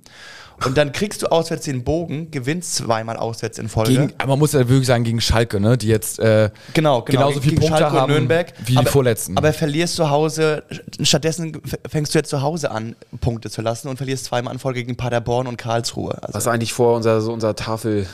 Und 0.66 0.76
dann 0.78 0.92
kriegst 0.92 1.22
du 1.22 1.26
auswärts 1.26 1.64
den 1.64 1.84
Bogen, 1.84 2.30
gewinnst 2.30 2.76
zweimal 2.76 3.16
auswärts 3.16 3.58
in 3.58 3.68
Folge. 3.68 3.90
Gegen, 3.92 4.12
aber 4.18 4.28
man 4.30 4.38
muss 4.38 4.52
ja 4.52 4.60
wirklich 4.68 4.86
sagen, 4.86 5.04
gegen 5.04 5.20
Schalke, 5.20 5.60
ne, 5.60 5.76
die 5.76 5.88
jetzt 5.88 6.18
äh, 6.20 6.50
Genau, 6.72 7.02
genau. 7.02 7.04
genauso 7.26 7.40
viele 7.40 7.56
Punkte 7.56 7.76
Schalke 7.78 7.94
und 7.94 8.00
haben 8.02 8.12
Nürnberg. 8.12 8.52
wie 8.64 8.76
aber, 8.76 8.84
die 8.86 8.90
vorletzten. 8.90 9.36
Aber 9.36 9.52
verlierst 9.52 9.96
zu 9.96 10.10
Hause, 10.10 10.62
stattdessen 11.02 11.60
fängst 11.88 12.14
du 12.14 12.18
jetzt 12.18 12.30
zu 12.30 12.40
Hause 12.42 12.70
an, 12.70 12.94
Punkte 13.20 13.50
zu 13.50 13.62
lassen 13.62 13.88
und 13.88 13.96
verlierst 13.96 14.26
zweimal 14.26 14.52
in 14.54 14.58
Folge 14.58 14.80
gegen 14.84 14.96
Paderborn 14.96 15.46
und 15.46 15.56
Karlsruhe. 15.56 16.16
Also, 16.22 16.34
was 16.34 16.46
eigentlich 16.46 16.72
vor 16.72 16.96
unser, 16.96 17.20
so 17.20 17.32
unser 17.32 17.54
Tafel 17.56 18.06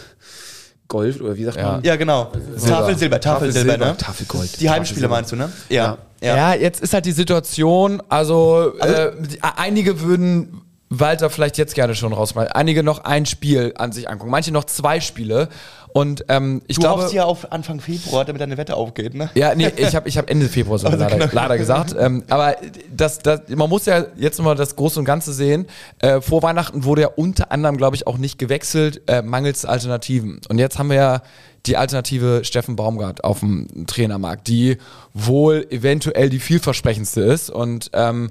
Gold 0.89 1.21
oder 1.21 1.37
wie 1.37 1.45
sagt 1.45 1.57
Ja. 1.59 1.73
man? 1.73 1.83
ja, 1.85 1.95
genau. 1.97 2.33
Tafel 2.67 2.99
Silber, 2.99 3.21
Tafel 3.21 3.53
Silber, 3.53 3.77
ne? 3.77 3.97
Tafelgold. 3.97 4.61
Die 4.61 4.69
Heimspiele 4.69 5.09
meinst 5.09 5.31
du, 5.31 5.37
ne? 5.37 5.51
Ja. 5.69 5.99
Ja. 6.21 6.55
jetzt 6.55 6.81
ist 6.83 6.93
halt 6.93 7.07
die 7.07 7.13
Situation, 7.13 8.03
also, 8.09 8.73
äh, 8.81 9.13
die- 9.21 9.39
einige 9.43 10.01
würden 10.01 10.63
Walter 10.93 11.31
vielleicht 11.31 11.57
jetzt 11.57 11.77
gerne 11.77 11.95
schon 11.95 12.13
rausmachen. 12.13 12.51
Einige 12.51 12.83
noch 12.83 13.05
ein 13.05 13.25
Spiel 13.25 13.73
an 13.77 13.93
sich 13.93 14.09
angucken, 14.09 14.31
manche 14.31 14.51
noch 14.53 14.65
zwei 14.65 15.01
Spiele. 15.01 15.49
Und 15.93 16.25
ähm, 16.29 16.63
ich 16.67 16.77
Du 16.77 16.83
glaube. 16.83 17.03
hoffst 17.03 17.15
ja 17.15 17.25
auf 17.25 17.51
Anfang 17.53 17.81
Februar, 17.81 18.25
damit 18.25 18.41
deine 18.41 18.57
Wette 18.57 18.77
aufgeht, 18.77 19.15
ne? 19.15 19.31
Ja, 19.35 19.55
nee, 19.55 19.73
ich 19.77 19.95
habe 19.97 20.09
ich 20.09 20.19
hab 20.19 20.31
Ende 20.31 20.49
Februar 20.49 20.79
so 20.79 20.89
leider, 20.89 21.29
leider 21.33 21.59
gesagt. 21.59 21.95
Ähm, 21.99 22.23
aber 22.29 22.57
das, 22.95 23.19
das, 23.21 23.43
man 23.49 23.69
muss 23.69 23.87
ja 23.87 24.05
jetzt 24.17 24.39
nochmal 24.39 24.55
das 24.57 24.77
Große 24.77 24.99
und 25.01 25.05
Ganze 25.05 25.33
sehen. 25.33 25.67
Äh, 25.99 26.21
vor 26.21 26.43
Weihnachten 26.43 26.85
wurde 26.85 27.03
ja 27.03 27.09
unter 27.09 27.51
anderem, 27.51 27.77
glaube 27.77 27.97
ich, 27.97 28.07
auch 28.07 28.19
nicht 28.19 28.39
gewechselt, 28.39 29.03
äh, 29.09 29.23
mangels 29.23 29.65
Alternativen. 29.65 30.41
Und 30.49 30.59
jetzt 30.59 30.79
haben 30.79 30.91
wir 30.91 30.97
ja 30.97 31.23
die 31.67 31.77
Alternative 31.77 32.45
Steffen 32.45 32.77
Baumgart 32.77 33.25
auf 33.25 33.41
dem 33.41 33.87
Trainermarkt, 33.87 34.49
die 34.49 34.79
wohl 35.15 35.67
eventuell 35.71 36.31
die 36.31 36.41
vielversprechendste 36.41 37.21
ist. 37.21 37.51
Und 37.51 37.91
ähm, 37.93 38.31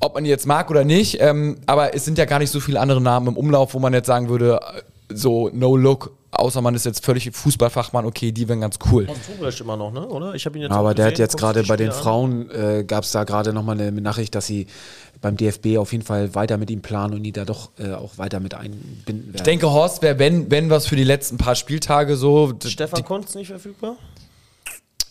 ob 0.00 0.14
man 0.14 0.24
die 0.24 0.30
jetzt 0.30 0.46
mag 0.46 0.70
oder 0.70 0.84
nicht, 0.84 1.20
ähm, 1.20 1.56
aber 1.66 1.94
es 1.94 2.04
sind 2.04 2.18
ja 2.18 2.24
gar 2.24 2.38
nicht 2.38 2.50
so 2.50 2.60
viele 2.60 2.80
andere 2.80 3.00
Namen 3.00 3.28
im 3.28 3.36
Umlauf, 3.36 3.74
wo 3.74 3.78
man 3.78 3.92
jetzt 3.92 4.06
sagen 4.06 4.28
würde, 4.28 4.60
so 5.08 5.50
no 5.52 5.76
look, 5.76 6.12
außer 6.32 6.60
man 6.60 6.74
ist 6.74 6.84
jetzt 6.84 7.04
völlig 7.04 7.30
Fußballfachmann, 7.34 8.04
okay, 8.04 8.32
die 8.32 8.48
wären 8.48 8.60
ganz 8.60 8.78
cool. 8.90 9.08
Immer 9.60 9.76
noch, 9.76 9.92
ne? 9.92 10.06
Oder? 10.06 10.34
Ich 10.34 10.44
habe 10.46 10.58
ihn 10.58 10.62
jetzt 10.62 10.72
Aber 10.72 10.94
der 10.94 11.06
hat 11.06 11.12
gesehen. 11.12 11.24
jetzt 11.24 11.32
Guckst 11.32 11.42
gerade 11.42 11.62
bei 11.64 11.76
den 11.76 11.90
an? 11.90 11.94
Frauen, 11.94 12.50
äh, 12.50 12.84
gab 12.86 13.04
es 13.04 13.12
da 13.12 13.24
gerade 13.24 13.52
nochmal 13.52 13.80
eine 13.80 13.92
Nachricht, 14.00 14.34
dass 14.34 14.46
sie 14.46 14.66
beim 15.20 15.36
DFB 15.36 15.78
auf 15.78 15.92
jeden 15.92 16.04
Fall 16.04 16.34
weiter 16.34 16.58
mit 16.58 16.70
ihm 16.70 16.82
planen 16.82 17.14
und 17.14 17.22
die 17.22 17.32
da 17.32 17.44
doch 17.44 17.70
äh, 17.78 17.92
auch 17.92 18.18
weiter 18.18 18.40
mit 18.40 18.54
einbinden 18.54 19.26
werden. 19.26 19.32
Ich 19.36 19.42
denke, 19.42 19.70
Horst 19.70 20.02
wäre, 20.02 20.18
wenn, 20.18 20.50
wenn 20.50 20.70
was 20.70 20.86
für 20.86 20.96
die 20.96 21.04
letzten 21.04 21.36
paar 21.38 21.54
Spieltage 21.54 22.16
so. 22.16 22.52
Stefan 22.64 23.04
Kunz 23.04 23.34
nicht 23.34 23.48
verfügbar? 23.48 23.96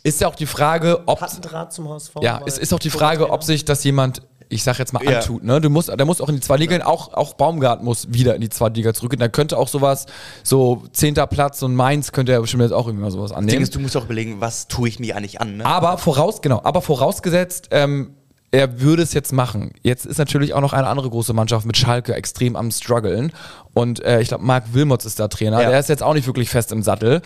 Ist 0.03 0.21
ja 0.21 0.27
auch 0.27 0.35
die 0.35 0.45
Frage, 0.45 1.01
ob. 1.07 1.19
Hat 1.21 1.31
einen 1.33 1.41
Draht 1.41 1.73
zum 1.73 1.89
HSV? 1.89 2.13
Ja, 2.21 2.41
es 2.45 2.57
ist 2.59 2.73
auch 2.73 2.79
die 2.79 2.91
Frage, 2.91 3.31
ob 3.31 3.43
sich 3.43 3.65
das 3.65 3.83
jemand, 3.83 4.21
ich 4.49 4.63
sag 4.63 4.77
jetzt 4.77 4.93
mal, 4.93 5.03
Ja. 5.03 5.17
antut. 5.19 5.43
Ne? 5.43 5.59
Du 5.59 5.71
musst, 5.71 5.89
der 5.89 6.05
muss 6.05 6.21
auch 6.21 6.29
in 6.29 6.35
die 6.35 6.41
zweite 6.41 6.59
Liga, 6.61 6.77
gehen, 6.77 6.85
auch, 6.85 7.11
auch 7.15 7.33
Baumgart 7.33 7.81
muss 7.83 8.13
wieder 8.13 8.35
in 8.35 8.41
die 8.41 8.49
zweite 8.49 8.75
Liga 8.75 8.93
zurückgehen. 8.93 9.19
Da 9.19 9.29
könnte 9.29 9.57
auch 9.57 9.67
sowas, 9.67 10.05
so 10.43 10.83
zehnter 10.93 11.25
Platz 11.25 11.63
und 11.63 11.73
Mainz 11.73 12.11
könnte 12.11 12.33
er 12.33 12.41
bestimmt 12.41 12.61
jetzt 12.61 12.71
auch 12.71 12.85
irgendwie 12.85 13.01
mal 13.05 13.09
sowas 13.11 13.31
Das 13.31 13.39
Ding 13.39 13.47
annehmen. 13.49 13.63
ist, 13.63 13.73
du 13.73 13.79
musst 13.79 13.97
auch 13.97 14.05
überlegen, 14.05 14.39
was 14.41 14.67
tue 14.67 14.87
ich 14.87 14.99
mir 14.99 15.15
eigentlich 15.17 15.41
an, 15.41 15.57
ne? 15.57 15.65
Aber 15.65 15.97
voraus, 15.97 16.43
genau, 16.43 16.61
aber 16.63 16.83
vorausgesetzt, 16.83 17.69
ähm, 17.71 18.11
er 18.55 18.79
würde 18.79 19.03
es 19.03 19.13
jetzt 19.13 19.33
machen. 19.33 19.73
Jetzt 19.81 20.05
ist 20.05 20.17
natürlich 20.17 20.53
auch 20.53 20.61
noch 20.61 20.71
eine 20.71 20.87
andere 20.87 21.09
große 21.09 21.33
Mannschaft 21.33 21.65
mit 21.65 21.75
Schalke 21.75 22.15
extrem 22.15 22.55
am 22.55 22.71
struggeln. 22.71 23.33
Und 23.73 24.01
äh, 24.05 24.21
ich 24.21 24.29
glaube, 24.29 24.45
Marc 24.45 24.73
Wilmots 24.73 25.03
ist 25.03 25.19
da 25.19 25.27
Trainer. 25.27 25.61
Ja. 25.61 25.69
Der 25.69 25.79
ist 25.79 25.89
jetzt 25.89 26.01
auch 26.01 26.13
nicht 26.13 26.25
wirklich 26.25 26.49
fest 26.49 26.71
im 26.71 26.81
Sattel. 26.81 27.21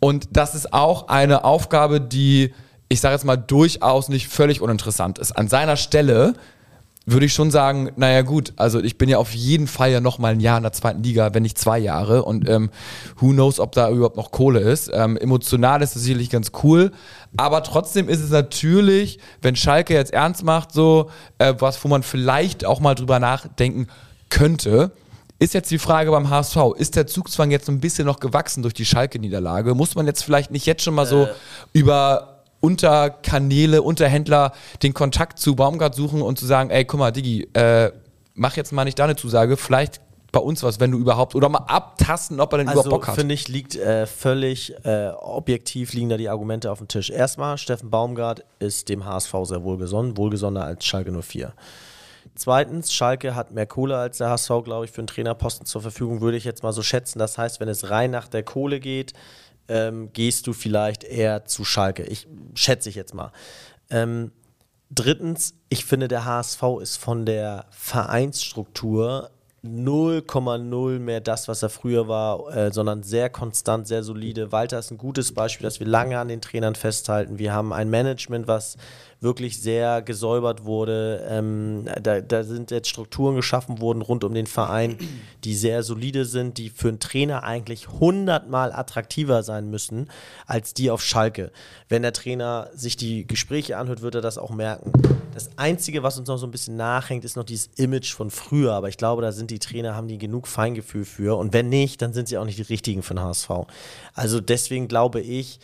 Und 0.00 0.26
das 0.32 0.56
ist 0.56 0.72
auch 0.72 1.06
eine 1.06 1.44
Aufgabe, 1.44 2.00
die, 2.00 2.52
ich 2.88 3.00
sage 3.00 3.14
jetzt 3.14 3.24
mal, 3.24 3.36
durchaus 3.36 4.08
nicht 4.08 4.26
völlig 4.26 4.60
uninteressant 4.60 5.20
ist. 5.20 5.30
An 5.30 5.46
seiner 5.46 5.76
Stelle 5.76 6.34
würde 7.06 7.26
ich 7.26 7.34
schon 7.34 7.50
sagen, 7.50 7.90
naja 7.96 8.22
gut, 8.22 8.54
also 8.56 8.80
ich 8.80 8.96
bin 8.96 9.08
ja 9.08 9.18
auf 9.18 9.34
jeden 9.34 9.66
Fall 9.66 9.90
ja 9.90 10.00
noch 10.00 10.18
mal 10.18 10.32
ein 10.32 10.40
Jahr 10.40 10.56
in 10.56 10.62
der 10.62 10.72
zweiten 10.72 11.02
Liga, 11.02 11.34
wenn 11.34 11.42
nicht 11.42 11.58
zwei 11.58 11.78
Jahre 11.78 12.24
und 12.24 12.48
ähm, 12.48 12.70
who 13.18 13.30
knows, 13.30 13.60
ob 13.60 13.72
da 13.72 13.90
überhaupt 13.90 14.16
noch 14.16 14.30
Kohle 14.30 14.60
ist. 14.60 14.90
Ähm, 14.92 15.16
emotional 15.18 15.82
ist 15.82 15.94
das 15.94 16.02
sicherlich 16.02 16.30
ganz 16.30 16.52
cool, 16.62 16.92
aber 17.36 17.62
trotzdem 17.62 18.08
ist 18.08 18.20
es 18.20 18.30
natürlich, 18.30 19.18
wenn 19.42 19.54
Schalke 19.54 19.92
jetzt 19.92 20.12
ernst 20.12 20.44
macht, 20.44 20.72
so 20.72 21.10
äh, 21.38 21.54
was, 21.58 21.82
wo 21.84 21.88
man 21.88 22.02
vielleicht 22.02 22.64
auch 22.64 22.80
mal 22.80 22.94
drüber 22.94 23.18
nachdenken 23.18 23.88
könnte, 24.30 24.92
ist 25.38 25.52
jetzt 25.52 25.70
die 25.70 25.78
Frage 25.78 26.10
beim 26.10 26.30
HSV, 26.30 26.56
ist 26.76 26.96
der 26.96 27.06
Zugzwang 27.06 27.50
jetzt 27.50 27.66
so 27.66 27.72
ein 27.72 27.80
bisschen 27.80 28.06
noch 28.06 28.20
gewachsen 28.20 28.62
durch 28.62 28.72
die 28.72 28.84
Schalke-Niederlage? 28.84 29.74
Muss 29.74 29.94
man 29.94 30.06
jetzt 30.06 30.22
vielleicht 30.22 30.50
nicht 30.50 30.64
jetzt 30.64 30.82
schon 30.82 30.94
mal 30.94 31.06
so 31.06 31.28
über 31.72 32.33
Unterkanäle, 32.64 33.82
Unterhändler 33.82 34.52
den 34.82 34.94
Kontakt 34.94 35.38
zu 35.38 35.54
Baumgart 35.54 35.94
suchen 35.94 36.22
und 36.22 36.38
zu 36.38 36.46
sagen, 36.46 36.70
ey, 36.70 36.84
guck 36.84 37.00
mal, 37.00 37.10
Digi, 37.10 37.48
äh, 37.52 37.90
mach 38.34 38.56
jetzt 38.56 38.72
mal 38.72 38.84
nicht 38.84 38.98
deine 38.98 39.16
Zusage, 39.16 39.56
vielleicht 39.56 40.00
bei 40.32 40.40
uns 40.40 40.62
was, 40.64 40.80
wenn 40.80 40.90
du 40.90 40.98
überhaupt, 40.98 41.36
oder 41.36 41.48
mal 41.48 41.64
abtasten, 41.68 42.40
ob 42.40 42.52
er 42.52 42.58
denn 42.58 42.66
überhaupt 42.66 42.86
Also 42.86 42.90
Bock 42.90 43.06
hat. 43.06 43.14
finde 43.14 43.34
ich, 43.34 43.48
liegt 43.48 43.76
äh, 43.76 44.04
völlig 44.06 44.74
äh, 44.84 45.10
objektiv 45.10 45.92
liegen 45.92 46.08
da 46.08 46.16
die 46.16 46.28
Argumente 46.28 46.72
auf 46.72 46.78
dem 46.78 46.88
Tisch. 46.88 47.08
Erstmal, 47.08 47.56
Steffen 47.56 47.88
Baumgart 47.88 48.44
ist 48.58 48.88
dem 48.88 49.04
HSV 49.04 49.32
sehr 49.44 49.62
wohlgesonnen, 49.62 50.16
wohlgesonnener 50.16 50.64
als 50.64 50.84
Schalke 50.84 51.12
04. 51.12 51.54
Zweitens, 52.34 52.92
Schalke 52.92 53.36
hat 53.36 53.52
mehr 53.52 53.66
Kohle 53.66 53.96
als 53.96 54.18
der 54.18 54.28
HSV, 54.28 54.64
glaube 54.64 54.86
ich, 54.86 54.90
für 54.90 55.02
einen 55.02 55.06
Trainerposten 55.06 55.66
zur 55.66 55.82
Verfügung, 55.82 56.20
würde 56.20 56.36
ich 56.36 56.44
jetzt 56.44 56.64
mal 56.64 56.72
so 56.72 56.82
schätzen. 56.82 57.20
Das 57.20 57.38
heißt, 57.38 57.60
wenn 57.60 57.68
es 57.68 57.90
rein 57.90 58.10
nach 58.10 58.26
der 58.26 58.42
Kohle 58.42 58.80
geht, 58.80 59.12
ähm, 59.68 60.12
gehst 60.12 60.46
du 60.46 60.52
vielleicht 60.52 61.04
eher 61.04 61.44
zu 61.46 61.64
Schalke. 61.64 62.04
Ich 62.04 62.26
schätze 62.54 62.88
ich 62.88 62.94
jetzt 62.94 63.14
mal. 63.14 63.32
Ähm, 63.90 64.32
drittens, 64.90 65.54
ich 65.68 65.84
finde, 65.84 66.08
der 66.08 66.24
HSV 66.24 66.62
ist 66.80 66.96
von 66.96 67.26
der 67.26 67.66
Vereinsstruktur 67.70 69.30
0,0 69.64 70.98
mehr 70.98 71.22
das, 71.22 71.48
was 71.48 71.62
er 71.62 71.70
früher 71.70 72.06
war, 72.06 72.54
äh, 72.54 72.70
sondern 72.70 73.02
sehr 73.02 73.30
konstant, 73.30 73.88
sehr 73.88 74.02
solide. 74.02 74.52
Walter 74.52 74.78
ist 74.78 74.90
ein 74.90 74.98
gutes 74.98 75.32
Beispiel, 75.32 75.64
dass 75.64 75.80
wir 75.80 75.86
lange 75.86 76.18
an 76.18 76.28
den 76.28 76.42
Trainern 76.42 76.74
festhalten. 76.74 77.38
Wir 77.38 77.54
haben 77.54 77.72
ein 77.72 77.88
Management, 77.88 78.46
was 78.46 78.76
wirklich 79.24 79.60
sehr 79.60 80.02
gesäubert 80.02 80.64
wurde. 80.64 81.26
Ähm, 81.28 81.86
da, 82.00 82.20
da 82.20 82.44
sind 82.44 82.70
jetzt 82.70 82.88
Strukturen 82.88 83.34
geschaffen 83.34 83.80
worden 83.80 84.02
rund 84.02 84.22
um 84.22 84.34
den 84.34 84.46
Verein, 84.46 84.96
die 85.42 85.56
sehr 85.56 85.82
solide 85.82 86.24
sind, 86.24 86.58
die 86.58 86.70
für 86.70 86.88
einen 86.88 87.00
Trainer 87.00 87.42
eigentlich 87.42 87.88
hundertmal 87.88 88.72
attraktiver 88.72 89.42
sein 89.42 89.70
müssen 89.70 90.10
als 90.46 90.74
die 90.74 90.90
auf 90.90 91.02
Schalke. 91.02 91.50
Wenn 91.88 92.02
der 92.02 92.12
Trainer 92.12 92.70
sich 92.74 92.96
die 92.96 93.26
Gespräche 93.26 93.78
anhört, 93.78 94.02
wird 94.02 94.14
er 94.14 94.20
das 94.20 94.38
auch 94.38 94.50
merken. 94.50 94.92
Das 95.34 95.50
Einzige, 95.56 96.04
was 96.04 96.16
uns 96.16 96.28
noch 96.28 96.36
so 96.36 96.46
ein 96.46 96.52
bisschen 96.52 96.76
nachhängt, 96.76 97.24
ist 97.24 97.36
noch 97.36 97.44
dieses 97.44 97.70
Image 97.74 98.14
von 98.14 98.30
früher. 98.30 98.74
Aber 98.74 98.88
ich 98.88 98.98
glaube, 98.98 99.22
da 99.22 99.32
sind 99.32 99.50
die 99.50 99.58
Trainer, 99.58 99.96
haben 99.96 100.06
die 100.06 100.18
genug 100.18 100.46
Feingefühl 100.46 101.04
für. 101.04 101.36
Und 101.36 101.52
wenn 101.52 101.68
nicht, 101.68 102.02
dann 102.02 102.12
sind 102.12 102.28
sie 102.28 102.38
auch 102.38 102.44
nicht 102.44 102.58
die 102.58 102.62
richtigen 102.62 103.02
den 103.14 103.20
HSV. 103.20 103.50
Also 104.14 104.40
deswegen 104.40 104.88
glaube 104.88 105.20
ich, 105.20 105.58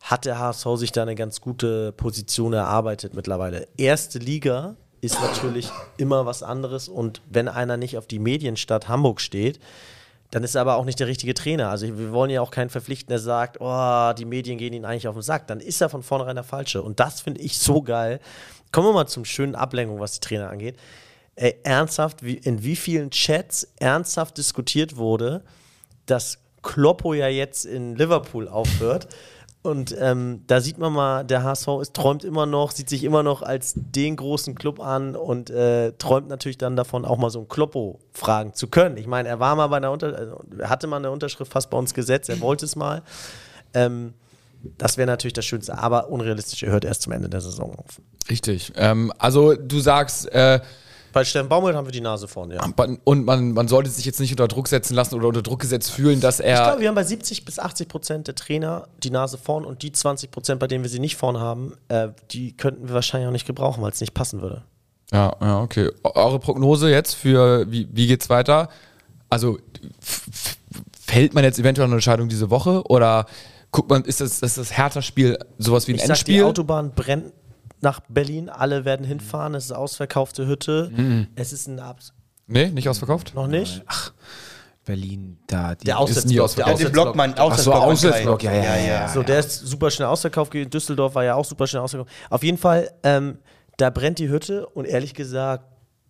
hat 0.00 0.24
der 0.24 0.38
HSV 0.38 0.66
sich 0.76 0.92
da 0.92 1.02
eine 1.02 1.14
ganz 1.14 1.40
gute 1.40 1.92
Position 1.92 2.52
erarbeitet 2.52 3.14
mittlerweile. 3.14 3.66
Erste 3.76 4.18
Liga 4.18 4.76
ist 5.00 5.20
natürlich 5.20 5.70
immer 5.96 6.26
was 6.26 6.42
anderes 6.42 6.88
und 6.88 7.22
wenn 7.30 7.48
einer 7.48 7.76
nicht 7.76 7.98
auf 7.98 8.06
die 8.06 8.18
Medienstadt 8.18 8.88
Hamburg 8.88 9.20
steht, 9.20 9.60
dann 10.30 10.42
ist 10.42 10.54
er 10.54 10.62
aber 10.62 10.76
auch 10.76 10.84
nicht 10.84 10.98
der 10.98 11.06
richtige 11.06 11.34
Trainer. 11.34 11.70
Also 11.70 11.86
wir 11.86 12.12
wollen 12.12 12.30
ja 12.30 12.40
auch 12.40 12.50
keinen 12.50 12.70
verpflichten, 12.70 13.08
der 13.08 13.18
sagt, 13.18 13.58
oh, 13.60 14.12
die 14.12 14.24
Medien 14.24 14.58
gehen 14.58 14.72
ihn 14.72 14.84
eigentlich 14.84 15.06
auf 15.06 15.14
den 15.14 15.22
Sack. 15.22 15.46
Dann 15.46 15.60
ist 15.60 15.80
er 15.80 15.88
von 15.88 16.02
vornherein 16.02 16.34
der 16.34 16.44
Falsche. 16.44 16.82
Und 16.82 16.98
das 16.98 17.20
finde 17.20 17.40
ich 17.40 17.58
so 17.58 17.82
geil. 17.82 18.20
Kommen 18.72 18.88
wir 18.88 18.92
mal 18.92 19.06
zum 19.06 19.24
schönen 19.24 19.54
Ablenkung, 19.54 20.00
was 20.00 20.18
die 20.18 20.20
Trainer 20.20 20.50
angeht. 20.50 20.76
Ey, 21.36 21.54
ernsthaft, 21.62 22.24
wie, 22.24 22.34
in 22.34 22.64
wie 22.64 22.76
vielen 22.76 23.10
Chats 23.10 23.68
ernsthaft 23.78 24.38
diskutiert 24.38 24.96
wurde, 24.96 25.42
dass 26.06 26.38
Kloppo 26.62 27.14
ja 27.14 27.28
jetzt 27.28 27.64
in 27.64 27.94
Liverpool 27.94 28.48
aufhört 28.48 29.06
Und 29.66 29.96
ähm, 29.98 30.44
da 30.46 30.60
sieht 30.60 30.78
man 30.78 30.92
mal, 30.92 31.24
der 31.24 31.42
HSV 31.42 31.68
ist, 31.82 31.92
träumt 31.92 32.22
immer 32.22 32.46
noch, 32.46 32.70
sieht 32.70 32.88
sich 32.88 33.02
immer 33.02 33.24
noch 33.24 33.42
als 33.42 33.72
den 33.74 34.14
großen 34.14 34.54
Club 34.54 34.78
an 34.78 35.16
und 35.16 35.50
äh, 35.50 35.92
träumt 35.98 36.28
natürlich 36.28 36.56
dann 36.56 36.76
davon, 36.76 37.04
auch 37.04 37.18
mal 37.18 37.30
so 37.30 37.40
ein 37.40 37.48
Kloppo 37.48 37.98
fragen 38.12 38.54
zu 38.54 38.68
können. 38.68 38.96
Ich 38.96 39.08
meine, 39.08 39.28
er 39.28 39.40
war 39.40 39.56
mal 39.56 39.66
bei 39.66 39.78
einer 39.78 39.90
Unter 39.90 40.38
er 40.58 40.70
hatte 40.70 40.86
mal 40.86 40.98
eine 40.98 41.10
Unterschrift 41.10 41.50
fast 41.50 41.68
bei 41.68 41.76
uns 41.76 41.94
gesetzt, 41.94 42.28
er 42.28 42.40
wollte 42.40 42.64
es 42.64 42.76
mal. 42.76 43.02
Ähm, 43.74 44.14
das 44.78 44.98
wäre 44.98 45.08
natürlich 45.08 45.34
das 45.34 45.44
Schönste, 45.44 45.76
aber 45.76 46.10
unrealistisch, 46.10 46.62
er 46.62 46.70
hört 46.70 46.84
erst 46.84 47.02
zum 47.02 47.12
Ende 47.12 47.28
der 47.28 47.40
Saison 47.40 47.74
auf. 47.76 48.00
Richtig. 48.30 48.72
Ähm, 48.76 49.12
also 49.18 49.54
du 49.54 49.80
sagst, 49.80 50.32
äh, 50.32 50.60
Bei 51.16 51.24
Steffen 51.24 51.48
Baumgart 51.48 51.74
haben 51.74 51.86
wir 51.86 51.92
die 51.92 52.00
Nase 52.00 52.28
vorne, 52.28 52.56
ja. 52.56 52.62
und 53.04 53.24
man, 53.24 53.52
man 53.52 53.68
sollte 53.68 53.88
sich 53.90 54.04
jetzt 54.04 54.20
nicht 54.20 54.30
unter 54.32 54.48
Druck 54.48 54.68
setzen 54.68 54.94
lassen 54.94 55.14
oder 55.14 55.28
unter 55.28 55.42
Druck 55.42 55.60
gesetzt 55.60 55.90
fühlen, 55.90 56.20
dass 56.20 56.40
Ich 56.40 56.46
er. 56.46 56.62
glaube, 56.62 56.80
wir 56.82 56.88
haben 56.88 56.94
bei 56.94 57.04
70 57.04 57.44
bis 57.46 57.58
80 57.58 57.88
Prozent 57.88 58.28
der 58.28 58.34
Trainer 58.34 58.86
die 59.02 59.10
Nase 59.10 59.38
vorn 59.38 59.64
und 59.64 59.82
die 59.82 59.92
20 59.92 60.30
Prozent, 60.30 60.60
bei 60.60 60.66
denen 60.66 60.84
wir 60.84 60.90
sie 60.90 60.98
nicht 61.00 61.16
vorn 61.16 61.38
haben, 61.40 61.72
äh, 61.88 62.08
die 62.32 62.56
könnten 62.56 62.88
wir 62.88 62.94
wahrscheinlich 62.94 63.28
auch 63.28 63.32
nicht 63.32 63.46
gebrauchen, 63.46 63.82
weil 63.82 63.92
es 63.92 64.00
nicht 64.00 64.12
passen 64.14 64.42
würde. 64.42 64.62
Ja, 65.12 65.34
ja, 65.40 65.60
okay. 65.62 65.90
Eu- 66.04 66.10
Eure 66.14 66.38
Prognose 66.38 66.90
jetzt 66.90 67.14
für 67.14 67.70
wie, 67.70 67.88
wie 67.92 68.06
geht's 68.08 68.28
weiter? 68.28 68.68
Also 69.30 69.58
fällt 71.06 71.34
man 71.34 71.44
jetzt 71.44 71.58
eventuell 71.58 71.86
eine 71.86 71.94
Entscheidung 71.94 72.28
diese 72.28 72.50
Woche 72.50 72.82
oder 72.84 73.26
guckt 73.70 73.88
man, 73.90 74.04
ist 74.04 74.20
das 74.20 74.40
ist 74.40 74.58
das 74.58 74.76
Hertha-Spiel 74.76 75.38
sowas 75.58 75.86
wie 75.88 75.92
ein 75.92 75.96
Ich 75.96 76.00
sag, 76.02 76.08
die 76.08 76.10
Endspiel? 76.32 76.44
Autobahn 76.44 76.92
brennt 76.94 77.32
nach 77.80 78.00
Berlin, 78.08 78.48
alle 78.48 78.84
werden 78.84 79.04
hinfahren, 79.06 79.54
es 79.54 79.66
ist 79.66 79.72
ausverkaufte 79.72 80.46
Hütte, 80.46 80.90
Mhm. 80.94 81.28
es 81.34 81.52
ist 81.52 81.66
ein 81.68 81.78
Abs. 81.80 82.12
nee, 82.46 82.68
nicht 82.70 82.88
ausverkauft? 82.88 83.34
Noch 83.34 83.46
nicht? 83.48 83.82
Berlin, 84.84 85.38
da. 85.48 85.74
Die 85.74 85.84
Der 85.84 85.94
nie 85.96 86.00
Auswärtsblock. 86.00 86.34
Der 86.34 86.44
ausverkauft. 86.44 86.58
Ja, 86.58 86.64
den 86.64 86.74
Auswärtsblock. 86.74 87.04
Block, 87.04 87.16
mein 87.16 87.34
Ach 87.36 87.58
so, 87.58 87.72
Auswärtsblock, 87.72 88.42
ja, 88.44 88.52
ja, 88.52 88.76
ja. 88.76 89.08
So, 89.08 89.22
der 89.24 89.40
ist 89.40 89.66
super 89.66 89.90
schnell 89.90 90.06
ausverkauft. 90.08 90.52
gewesen. 90.52 90.70
Düsseldorf 90.70 91.14
war 91.16 91.24
ja 91.24 91.34
auch 91.34 91.44
super 91.44 91.66
schnell 91.66 91.82
ausverkauft. 91.82 92.10
Auf 92.30 92.44
jeden 92.44 92.56
Fall, 92.58 92.90
ähm, 93.02 93.38
da 93.78 93.90
brennt 93.90 94.20
die 94.20 94.28
Hütte 94.28 94.66
und 94.68 94.84
ehrlich 94.84 95.12
gesagt, 95.14 95.64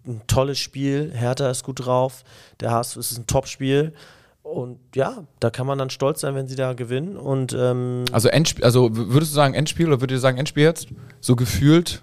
ein 0.07 0.21
tolles 0.27 0.59
Spiel. 0.59 1.11
Hertha 1.15 1.51
ist 1.51 1.65
gut 1.65 1.87
drauf. 1.87 2.23
Der 2.61 2.71
HSV 2.71 2.97
es 2.99 3.13
ist 3.13 3.19
ein 3.19 3.27
Top-Spiel. 3.27 3.95
Und 4.47 4.79
ja, 4.95 5.25
da 5.41 5.51
kann 5.51 5.67
man 5.67 5.77
dann 5.77 5.91
stolz 5.91 6.21
sein, 6.21 6.37
wenn 6.37 6.47
sie 6.47 6.55
da 6.55 6.73
gewinnen. 6.73 7.17
Und 7.17 7.53
ähm, 7.53 8.05
Also 8.13 8.29
Endspiel, 8.29 8.65
also 8.65 8.89
würdest 8.93 9.33
du 9.33 9.35
sagen 9.35 9.55
Endspiel 9.55 9.89
oder 9.89 10.01
würdet 10.01 10.17
ihr 10.17 10.21
sagen 10.21 10.39
Endspiel 10.39 10.63
jetzt? 10.63 10.87
So 11.21 11.35
gefühlt? 11.35 12.03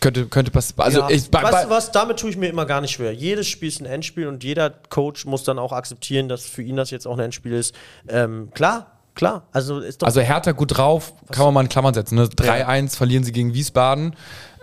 Könnte, 0.00 0.26
könnte 0.26 0.50
passieren. 0.50 0.82
Also 0.82 1.00
ja, 1.00 1.08
ich, 1.08 1.30
bei, 1.30 1.42
weißt 1.42 1.64
du 1.64 1.70
was, 1.70 1.90
damit 1.90 2.18
tue 2.18 2.28
ich 2.28 2.36
mir 2.36 2.48
immer 2.48 2.66
gar 2.66 2.82
nicht 2.82 2.90
schwer. 2.90 3.14
Jedes 3.14 3.48
Spiel 3.48 3.68
ist 3.68 3.80
ein 3.80 3.86
Endspiel 3.86 4.26
und 4.26 4.44
jeder 4.44 4.68
Coach 4.68 5.24
muss 5.24 5.44
dann 5.44 5.58
auch 5.58 5.72
akzeptieren, 5.72 6.28
dass 6.28 6.44
für 6.44 6.62
ihn 6.62 6.76
das 6.76 6.90
jetzt 6.90 7.06
auch 7.06 7.14
ein 7.14 7.24
Endspiel 7.24 7.54
ist. 7.54 7.74
Ähm, 8.08 8.50
klar, 8.52 8.98
klar. 9.14 9.48
Also 9.52 9.80
ist 9.80 10.02
doch 10.02 10.06
also 10.06 10.20
Hertha 10.20 10.52
gut 10.52 10.76
drauf, 10.76 11.14
kann 11.30 11.46
man 11.46 11.54
mal 11.54 11.60
in 11.62 11.70
Klammern 11.70 11.94
setzen. 11.94 12.16
Ne? 12.16 12.24
3-1 12.24 12.94
verlieren 12.94 13.24
sie 13.24 13.32
gegen 13.32 13.54
Wiesbaden. 13.54 14.14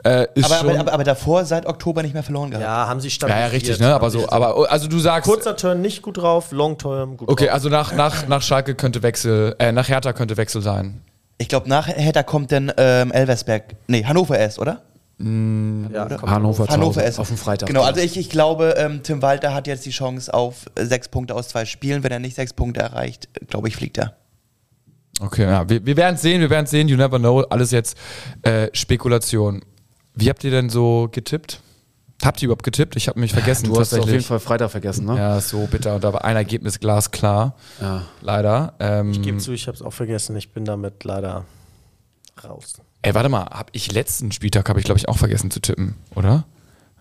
Äh, 0.03 0.27
ist 0.33 0.45
Aber, 0.45 0.55
schon, 0.55 0.69
aber, 0.71 0.79
aber, 0.79 0.93
aber 0.93 1.03
davor 1.03 1.45
seit 1.45 1.65
Oktober 1.67 2.01
nicht 2.01 2.13
mehr 2.13 2.23
verloren 2.23 2.49
gehabt. 2.49 2.63
ja, 2.65 2.87
haben 2.87 2.99
sie 2.99 3.07
ja, 3.07 3.11
stabilisiert. 3.11 3.51
ja, 3.51 3.51
richtig, 3.51 3.79
ne? 3.79 3.93
Aber 3.93 4.09
so, 4.09 4.27
aber 4.29 4.71
also 4.71 4.87
du 4.87 4.97
sagst. 4.99 5.29
Kurzer 5.29 5.55
Turn 5.55 5.81
nicht 5.81 6.01
gut 6.01 6.17
drauf, 6.17 6.51
Long 6.51 6.77
Term 6.77 7.17
gut 7.17 7.29
Okay, 7.29 7.45
drauf. 7.45 7.53
also 7.53 7.69
nach, 7.69 7.93
nach, 7.93 8.27
nach 8.27 8.41
Schalke 8.41 8.73
könnte 8.73 9.03
Wechsel, 9.03 9.55
äh, 9.59 9.71
nach 9.71 9.89
Hertha 9.89 10.13
könnte 10.13 10.37
Wechsel 10.37 10.61
sein. 10.61 11.01
Ich 11.37 11.49
glaube, 11.49 11.69
nach 11.69 11.87
Hertha 11.87 12.23
kommt 12.23 12.51
dann 12.51 12.71
ähm, 12.77 13.11
Elversberg. 13.11 13.75
Nee, 13.87 14.03
Hannover 14.05 14.37
erst, 14.37 14.59
oder? 14.59 14.81
ja, 15.23 16.07
komm. 16.19 16.29
Hannover, 16.31 16.67
Hannover 16.67 17.03
erst. 17.03 17.19
auf 17.19 17.27
dem 17.27 17.37
Freitag. 17.37 17.67
Genau, 17.67 17.83
also 17.83 18.01
ich, 18.01 18.17
ich 18.17 18.31
glaube, 18.31 18.73
ähm, 18.77 19.03
Tim 19.03 19.21
Walter 19.21 19.53
hat 19.53 19.67
jetzt 19.67 19.85
die 19.85 19.91
Chance 19.91 20.33
auf 20.33 20.65
äh, 20.73 20.83
sechs 20.85 21.09
Punkte 21.09 21.35
aus 21.35 21.49
zwei 21.49 21.65
Spielen. 21.65 22.03
Wenn 22.03 22.11
er 22.11 22.17
nicht 22.17 22.35
sechs 22.35 22.53
Punkte 22.53 22.81
erreicht, 22.81 23.29
glaube 23.47 23.67
ich, 23.67 23.75
fliegt 23.75 23.99
er. 23.99 24.15
Okay, 25.19 25.43
ja, 25.43 25.69
wir, 25.69 25.85
wir 25.85 25.95
werden 25.95 26.15
es 26.15 26.23
sehen, 26.23 26.41
wir 26.41 26.49
werden 26.49 26.63
es 26.65 26.71
sehen, 26.71 26.87
you 26.87 26.97
never 26.97 27.19
know, 27.19 27.41
alles 27.41 27.69
jetzt 27.69 27.95
äh, 28.41 28.69
Spekulation. 28.73 29.61
Wie 30.15 30.29
habt 30.29 30.43
ihr 30.43 30.51
denn 30.51 30.69
so 30.69 31.09
getippt? 31.11 31.61
Habt 32.23 32.41
ihr 32.41 32.47
überhaupt 32.47 32.63
getippt? 32.63 32.95
Ich 32.95 33.07
habe 33.07 33.19
mich 33.19 33.33
vergessen. 33.33 33.67
du 33.67 33.79
hast 33.79 33.93
auf 33.93 34.07
jeden. 34.07 34.21
Fall 34.21 34.39
Freitag 34.39 34.69
vergessen, 34.69 35.05
ne? 35.05 35.17
Ja, 35.17 35.41
so 35.41 35.65
bitter. 35.65 35.95
Und 35.95 36.03
da 36.03 36.13
war 36.13 36.23
ein 36.23 36.35
Ergebnis 36.35 36.79
glasklar. 36.79 37.55
Ja. 37.79 38.03
Leider. 38.21 38.75
Ähm, 38.79 39.11
Ich 39.11 39.21
gebe 39.21 39.37
zu, 39.39 39.51
ich 39.53 39.67
habe 39.67 39.75
es 39.75 39.81
auch 39.81 39.93
vergessen. 39.93 40.35
Ich 40.35 40.51
bin 40.53 40.63
damit 40.65 41.03
leider 41.03 41.45
raus. 42.43 42.73
Ey, 43.01 43.15
warte 43.15 43.29
mal, 43.29 43.45
hab 43.45 43.69
ich 43.73 43.91
letzten 43.91 44.31
Spieltag 44.31 44.69
habe 44.69 44.79
ich 44.79 44.85
glaube 44.85 44.99
ich 44.99 45.09
auch 45.09 45.17
vergessen 45.17 45.49
zu 45.49 45.59
tippen, 45.59 45.95
oder? 46.13 46.45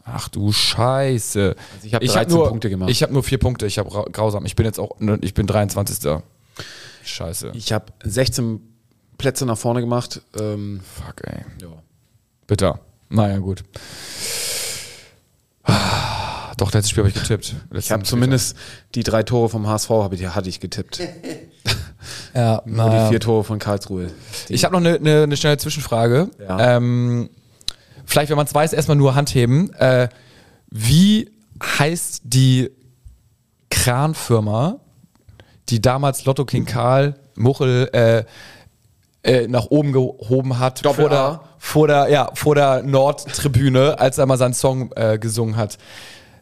Ach 0.05 0.29
du 0.29 0.51
Scheiße. 0.53 1.55
Also 1.75 1.87
ich 1.87 1.95
hab 1.95 2.03
13 2.03 2.35
nur, 2.35 2.49
Punkte 2.49 2.71
gemacht. 2.71 2.91
Ich 2.91 3.03
habe 3.03 3.13
nur 3.13 3.23
vier 3.23 3.39
Punkte. 3.39 3.67
Ich 3.67 3.79
habe 3.79 3.91
grausam. 4.11 4.47
Ich 4.47 4.57
bin 4.57 4.65
jetzt 4.65 4.81
auch, 4.81 4.99
ne, 4.99 5.19
ich 5.21 5.35
bin 5.35 5.47
23. 5.47 6.23
Scheiße. 7.05 7.53
Ich 7.55 7.73
habe 7.73 7.93
16 8.03 8.61
Plätze 9.19 9.45
nach 9.45 9.59
vorne 9.59 9.81
gemacht. 9.81 10.23
Ähm, 10.39 10.81
Fuck, 10.83 11.25
ey. 11.25 11.45
ja. 11.61 11.69
Bitter. 12.47 12.81
Naja, 13.11 13.39
gut. 13.39 13.65
Doch, 16.57 16.73
letztes 16.73 16.91
Spiel 16.91 17.05
habe 17.05 17.09
ich 17.09 17.15
getippt. 17.15 17.55
Ich 17.75 17.91
habe 17.91 18.03
zumindest 18.03 18.57
die 18.95 19.03
drei 19.03 19.23
Tore 19.23 19.49
vom 19.49 19.67
HSV 19.67 19.91
habe 19.91 20.15
ich, 20.15 20.27
hatte 20.27 20.49
ich 20.49 20.61
getippt. 20.61 21.01
ja, 22.35 22.63
Nur 22.67 22.91
die 22.91 23.09
vier 23.09 23.21
Tore 23.21 23.45
von 23.45 23.59
Karlsruhe. 23.59 24.11
Ich 24.49 24.65
habe 24.65 24.75
noch 24.75 24.81
eine 24.81 25.01
ne, 25.01 25.27
ne 25.27 25.37
schnelle 25.37 25.57
Zwischenfrage. 25.57 26.29
Ja. 26.39 26.77
Ähm, 26.77 27.31
vielleicht, 28.05 28.31
wenn 28.31 28.37
man 28.37 28.47
es 28.47 28.55
weiß, 28.55 28.73
erstmal 28.73 28.97
nur 28.97 29.15
Handheben. 29.15 29.73
Äh, 29.75 30.09
wie 30.71 31.31
heißt 31.63 32.23
die 32.25 32.71
Kranfirma, 33.71 34.81
die 35.71 35.81
damals 35.81 36.25
Lotto 36.25 36.45
King 36.45 36.67
Karl 36.67 37.15
Muchel 37.37 37.89
äh, 37.93 38.25
äh, 39.23 39.49
nach 39.49 39.67
oben 39.67 39.93
gehoben 39.93 40.59
hat 40.59 40.85
Doppel 40.85 41.03
vor 41.03 41.11
der, 41.11 41.19
A. 41.19 41.45
vor 41.63 41.87
der, 41.87 42.09
ja, 42.09 42.31
vor 42.35 42.55
der 42.55 42.83
Nordtribüne, 42.83 43.99
als 44.01 44.17
er 44.17 44.25
mal 44.25 44.39
seinen 44.39 44.55
Song 44.55 44.91
äh, 44.97 45.19
gesungen 45.19 45.57
hat. 45.57 45.77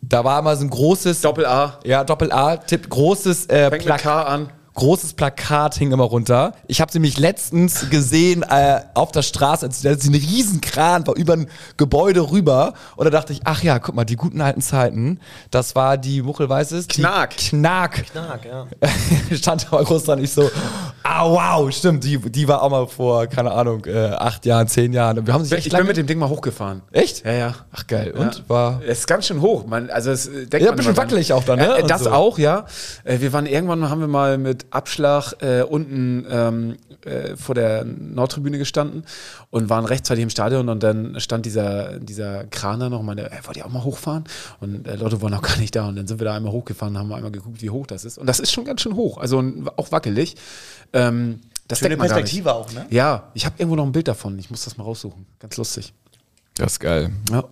Da 0.01 0.25
war 0.25 0.41
mal 0.43 0.57
so 0.57 0.64
ein 0.64 0.71
großes 0.71 1.21
Doppel 1.21 1.45
A. 1.45 1.81
ja, 1.85 2.05
Doppel 2.05 2.31
A, 2.31 2.57
Tipp, 2.57 2.89
großes 2.89 3.47
äh, 3.47 3.69
Fängt 3.69 3.85
mit 3.85 3.99
K 3.99 4.23
an. 4.23 4.51
Großes 4.79 5.14
Plakat 5.14 5.74
hing 5.74 5.91
immer 5.91 6.05
runter. 6.05 6.53
Ich 6.68 6.81
habe 6.81 6.93
sie 6.93 7.01
mich 7.01 7.18
letztens 7.18 7.91
gesehen 7.91 8.45
äh, 8.49 8.81
auf 8.95 9.11
der 9.11 9.22
Straße, 9.22 9.66
als 9.66 9.81
sie 9.81 10.11
ein 10.11 10.14
Riesenkran 10.14 11.05
war 11.07 11.16
über 11.16 11.33
ein 11.33 11.49
Gebäude 11.76 12.31
rüber. 12.31 12.74
Und 12.95 13.05
da 13.05 13.11
dachte 13.11 13.33
ich, 13.33 13.41
ach 13.43 13.62
ja, 13.64 13.81
guck 13.81 13.97
mal, 13.97 14.05
die 14.05 14.14
guten 14.14 14.41
alten 14.41 14.62
Zeiten. 14.62 15.18
Das 15.51 15.74
war 15.74 15.99
die 15.99 16.22
Muchel 16.22 16.49
weiß 16.49 16.70
es. 16.72 16.87
Knark. 16.87 17.37
Knark. 17.37 18.05
Stark, 18.09 18.45
ja. 18.45 18.66
Stand 19.37 19.66
aber 19.70 19.83
groß 19.83 20.05
dran. 20.05 20.22
Ich 20.22 20.33
so, 20.33 20.49
ah 21.03 21.29
wow, 21.29 21.72
stimmt. 21.72 22.05
Die, 22.05 22.18
die 22.18 22.47
war 22.47 22.62
auch 22.62 22.70
mal 22.70 22.87
vor, 22.87 23.26
keine 23.26 23.51
Ahnung, 23.51 23.85
äh, 23.85 24.11
acht 24.11 24.47
Jahren, 24.47 24.68
zehn 24.68 24.93
Jahren. 24.93 25.26
Wir 25.26 25.35
haben 25.35 25.45
sich 25.45 25.66
Ich 25.66 25.72
bin 25.72 25.87
mit 25.87 25.97
dem 25.97 26.07
Ding 26.07 26.20
mal 26.20 26.29
hochgefahren. 26.29 26.83
Echt? 26.93 27.26
Ja, 27.26 27.33
ja. 27.33 27.55
Ach 27.72 27.85
geil. 27.89 28.14
Ja. 28.14 28.20
Und 28.20 28.49
war. 28.49 28.81
Es 28.87 29.01
ist 29.01 29.07
ganz 29.09 29.26
schön 29.26 29.41
hoch. 29.41 29.66
Man, 29.66 29.91
also 29.91 30.12
es, 30.12 30.29
äh, 30.29 30.47
denkt 30.47 30.53
Ja, 30.53 30.61
man 30.61 30.70
ein 30.70 30.76
bisschen 30.76 30.97
wackelig 30.97 31.33
auch 31.33 31.43
dann, 31.43 31.59
ne? 31.59 31.79
Äh, 31.79 31.83
das 31.83 32.05
so. 32.05 32.12
auch, 32.12 32.39
ja. 32.39 32.66
Äh, 33.03 33.18
wir 33.18 33.33
waren 33.33 33.47
irgendwann, 33.47 33.91
haben 33.91 34.01
wir 34.01 34.07
mal 34.07 34.39
mit 34.39 34.68
Abschlag 34.71 35.35
äh, 35.41 35.62
unten 35.62 36.27
ähm, 36.31 36.77
äh, 37.05 37.37
vor 37.37 37.55
der 37.55 37.85
Nordtribüne 37.85 38.59
gestanden 38.59 39.05
und 39.51 39.69
waren 39.69 39.85
rechtzeitig 39.85 40.23
im 40.23 40.31
Stadion 40.31 40.69
und 40.69 40.83
dann 40.83 41.19
stand 41.21 41.47
dieser, 41.47 41.99
dieser 41.99 42.45
Kran 42.45 42.81
da 42.81 42.89
noch 42.89 43.01
und 43.01 43.07
meinte, 43.07 43.31
ey, 43.31 43.39
wollt 43.45 43.57
ihr 43.57 43.66
auch 43.66 43.71
mal 43.71 43.85
hochfahren? 43.85 44.25
Und 44.61 44.87
äh, 44.87 44.97
Leute 44.97 45.21
waren 45.23 45.33
noch 45.33 45.43
gar 45.49 45.57
nicht 45.59 45.75
da 45.77 45.89
und 45.89 45.97
dann 45.97 46.07
sind 46.07 46.21
wir 46.21 46.25
da 46.25 46.35
einmal 46.35 46.53
hochgefahren, 46.53 46.99
haben 46.99 47.12
einmal 47.12 47.31
geguckt, 47.31 47.62
wie 47.62 47.71
hoch 47.71 47.87
das 47.87 48.05
ist. 48.05 48.19
Und 48.19 48.27
das 48.27 48.41
ist 48.41 48.53
schon 48.53 48.64
ganz 48.64 48.81
schön 48.81 48.95
hoch, 48.95 49.19
also 49.19 49.43
auch 49.77 49.93
wackelig. 49.93 50.37
Ähm, 50.93 51.41
das 51.69 51.81
Schöne 51.81 51.99
Perspektive 51.99 52.55
auch, 52.55 52.73
ne? 52.73 52.87
Ja, 52.89 53.31
ich 53.35 53.45
habe 53.45 53.57
irgendwo 53.59 53.77
noch 53.77 53.85
ein 53.85 53.93
Bild 53.93 54.09
davon. 54.09 54.39
Ich 54.39 54.51
muss 54.51 54.64
das 54.64 54.79
mal 54.79 54.85
raussuchen. 54.85 55.27
Ganz 55.39 55.57
lustig. 55.59 55.93
Das 56.55 56.73
ist 56.73 56.81
geil. 56.81 57.11
Ja. 57.31 57.45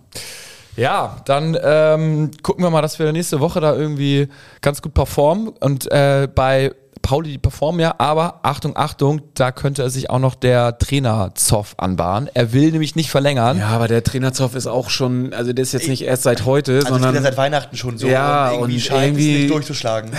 Ja, 0.75 1.21
dann 1.25 1.57
ähm, 1.59 2.31
gucken 2.43 2.63
wir 2.63 2.69
mal, 2.69 2.83
dass 2.83 2.99
wir 2.99 3.11
nächste 3.11 3.39
Woche 3.39 3.59
da 3.59 3.75
irgendwie 3.75 4.27
ganz 4.61 4.81
gut 4.81 4.93
performen. 4.93 5.49
Und 5.49 5.91
äh, 5.91 6.27
bei 6.33 6.71
Pauli, 7.07 7.31
die 7.31 7.37
performen 7.37 7.79
ja, 7.79 7.95
aber 7.99 8.41
Achtung, 8.43 8.75
Achtung, 8.75 9.21
da 9.33 9.53
könnte 9.53 9.89
sich 9.89 10.09
auch 10.09 10.19
noch 10.19 10.35
der 10.35 10.77
Trainer 10.77 11.31
Zoff 11.35 11.73
anbahnen. 11.77 12.29
Er 12.33 12.51
will 12.51 12.69
nämlich 12.71 12.97
nicht 12.97 13.09
verlängern. 13.09 13.59
Ja, 13.59 13.67
aber 13.69 13.87
der 13.87 14.03
Trainerzoff 14.03 14.55
ist 14.55 14.67
auch 14.67 14.89
schon, 14.89 15.31
also 15.33 15.53
der 15.53 15.63
ist 15.63 15.71
jetzt 15.71 15.87
nicht 15.87 16.01
erst 16.03 16.23
seit 16.23 16.43
heute, 16.43 16.75
Also 16.75 16.89
sondern 16.89 17.15
ist 17.15 17.21
wieder 17.21 17.29
seit 17.29 17.37
Weihnachten 17.37 17.77
schon 17.77 17.97
so. 17.97 18.07
Ja, 18.07 18.47
und 18.49 18.55
irgendwie 18.55 18.73
und 18.75 18.81
scheint 18.81 19.03
irgendwie- 19.05 19.33
es 19.35 19.39
nicht 19.43 19.51
durchzuschlagen. 19.53 20.11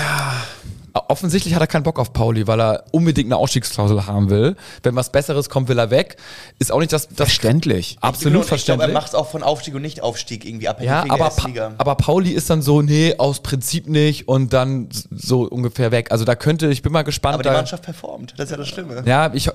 Offensichtlich 1.08 1.54
hat 1.54 1.60
er 1.60 1.66
keinen 1.66 1.82
Bock 1.84 1.98
auf 1.98 2.12
Pauli, 2.12 2.46
weil 2.46 2.60
er 2.60 2.84
unbedingt 2.90 3.28
eine 3.28 3.36
Ausstiegsklausel 3.36 4.06
haben 4.06 4.30
will. 4.30 4.56
Wenn 4.82 4.96
was 4.96 5.10
Besseres 5.12 5.48
kommt, 5.48 5.68
will 5.68 5.78
er 5.78 5.90
weg. 5.90 6.16
Ist 6.58 6.72
auch 6.72 6.80
nicht 6.80 6.92
das, 6.92 7.08
das 7.08 7.16
verständlich. 7.16 7.96
absolut 8.00 8.26
Ich 8.26 8.30
glaube, 8.32 8.48
verständlich. 8.48 8.88
er 8.88 8.92
macht 8.94 9.08
es 9.08 9.14
auch 9.14 9.30
von 9.30 9.42
Aufstieg 9.42 9.74
und 9.74 9.82
Nicht-Aufstieg 9.82 10.44
irgendwie 10.44 10.68
abhängig 10.68 10.90
Ja, 10.90 11.04
wegen 11.04 11.12
aber, 11.14 11.30
pa 11.30 11.72
aber 11.78 11.94
Pauli 11.94 12.30
ist 12.30 12.50
dann 12.50 12.62
so, 12.62 12.82
nee, 12.82 13.14
aus 13.18 13.40
Prinzip 13.40 13.88
nicht 13.88 14.28
und 14.28 14.52
dann 14.52 14.88
so 15.10 15.42
ungefähr 15.42 15.90
weg. 15.90 16.10
Also 16.10 16.24
da 16.24 16.34
könnte, 16.34 16.68
ich 16.68 16.82
bin 16.82 16.92
mal 16.92 17.02
gespannt. 17.02 17.34
Aber 17.34 17.42
die 17.42 17.48
da, 17.48 17.54
Mannschaft 17.54 17.84
performt, 17.84 18.34
das 18.36 18.46
ist 18.46 18.50
ja 18.50 18.56
das 18.56 18.68
Schlimme. 18.68 19.02
Ja, 19.06 19.30
ich, 19.34 19.48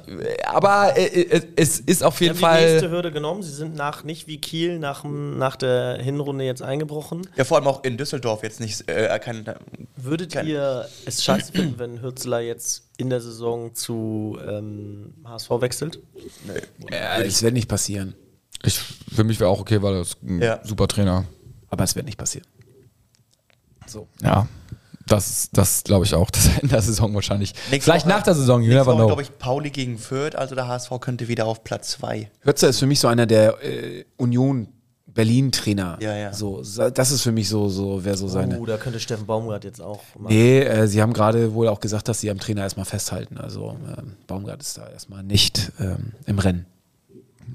aber 0.47 0.97
äh, 0.97 1.03
äh, 1.21 1.41
es 1.55 1.79
ist 1.79 2.03
auf 2.03 2.17
Sie 2.17 2.25
jeden 2.25 2.41
haben 2.41 2.55
die 2.57 2.61
nächste 2.65 2.79
Fall. 2.81 2.89
Hürde 2.91 3.11
genommen. 3.11 3.43
Sie 3.43 3.51
sind 3.51 3.75
nach, 3.75 4.03
nicht 4.03 4.27
wie 4.27 4.37
Kiel 4.39 4.79
nach, 4.79 5.03
nach 5.03 5.55
der 5.55 5.97
Hinrunde 6.01 6.43
jetzt 6.45 6.61
eingebrochen. 6.61 7.21
Ja, 7.35 7.43
vor 7.43 7.57
allem 7.57 7.67
auch 7.67 7.83
in 7.83 7.97
Düsseldorf 7.97 8.43
jetzt 8.43 8.59
nicht 8.59 8.89
äh, 8.89 9.17
kein, 9.19 9.43
Würdet 9.95 10.33
Keine- 10.33 10.49
ihr 10.49 10.87
es 11.05 11.23
scheiße 11.39 11.51
finden, 11.51 11.79
wenn 11.79 12.01
Hürzler 12.01 12.39
jetzt 12.41 12.89
in 12.97 13.09
der 13.09 13.21
Saison 13.21 13.73
zu 13.75 14.37
ähm, 14.47 15.13
HSV 15.25 15.49
wechselt? 15.61 15.99
Ja, 16.91 17.19
es 17.19 17.41
wird 17.43 17.53
nicht 17.53 17.67
passieren. 17.69 18.15
Ich, 18.63 18.79
für 18.79 19.23
mich 19.23 19.39
wäre 19.39 19.49
auch 19.49 19.59
okay, 19.59 19.81
weil 19.81 19.95
er 19.95 20.01
ist 20.01 20.21
ein 20.23 20.41
Ja. 20.41 20.59
super 20.63 20.87
Trainer. 20.87 21.25
Aber 21.69 21.83
es 21.83 21.95
wird 21.95 22.05
nicht 22.05 22.17
passieren. 22.17 22.45
Ja. 24.21 24.47
Das, 25.05 25.49
das 25.51 25.83
glaube 25.83 26.05
ich 26.05 26.13
auch. 26.15 26.29
Das 26.31 26.49
in 26.61 26.69
der 26.69 26.81
Saison 26.81 27.13
wahrscheinlich. 27.13 27.53
Nächste 27.69 27.91
Vielleicht 27.91 28.05
Woche- 28.05 28.15
nach 28.15 28.23
der 28.23 28.35
Saison, 28.35 28.61
you 28.61 28.71
never 28.73 28.95
know. 28.95 29.07
glaube 29.07 29.21
ich, 29.21 29.37
Pauli 29.37 29.69
gegen 29.69 29.97
Fürth, 29.97 30.35
also 30.35 30.55
der 30.55 30.67
HSV 30.67 30.91
könnte 31.01 31.27
wieder 31.27 31.45
auf 31.45 31.63
Platz 31.65 31.89
2. 31.91 32.31
Hötzer 32.45 32.69
ist 32.69 32.79
für 32.79 32.85
mich 32.87 32.99
so 33.01 33.09
einer 33.09 33.25
der 33.25 33.61
äh, 33.63 34.05
Union 34.17 34.69
Berlin-Trainer. 35.13 35.97
Ja, 36.01 36.15
ja. 36.15 36.33
So, 36.33 36.61
das 36.61 37.11
ist 37.11 37.21
für 37.21 37.31
mich 37.31 37.47
so, 37.49 37.69
so 37.69 38.03
wäre 38.03 38.17
so 38.17 38.27
seine. 38.27 38.59
Oh, 38.59 38.65
da 38.65 38.77
könnte 38.77 38.99
Steffen 38.99 39.25
Baumgart 39.25 39.63
jetzt 39.63 39.81
auch 39.81 40.01
machen. 40.17 40.33
Nee, 40.33 40.59
äh, 40.61 40.87
sie 40.87 41.01
haben 41.01 41.13
gerade 41.13 41.53
wohl 41.53 41.67
auch 41.67 41.79
gesagt, 41.79 42.07
dass 42.07 42.19
sie 42.21 42.31
am 42.31 42.39
Trainer 42.39 42.61
erstmal 42.61 42.85
festhalten. 42.85 43.37
Also 43.37 43.77
ähm, 43.97 44.13
Baumgart 44.27 44.61
ist 44.61 44.77
da 44.77 44.89
erstmal 44.89 45.23
nicht 45.23 45.71
ähm, 45.79 46.13
im 46.25 46.39
Rennen. 46.39 46.65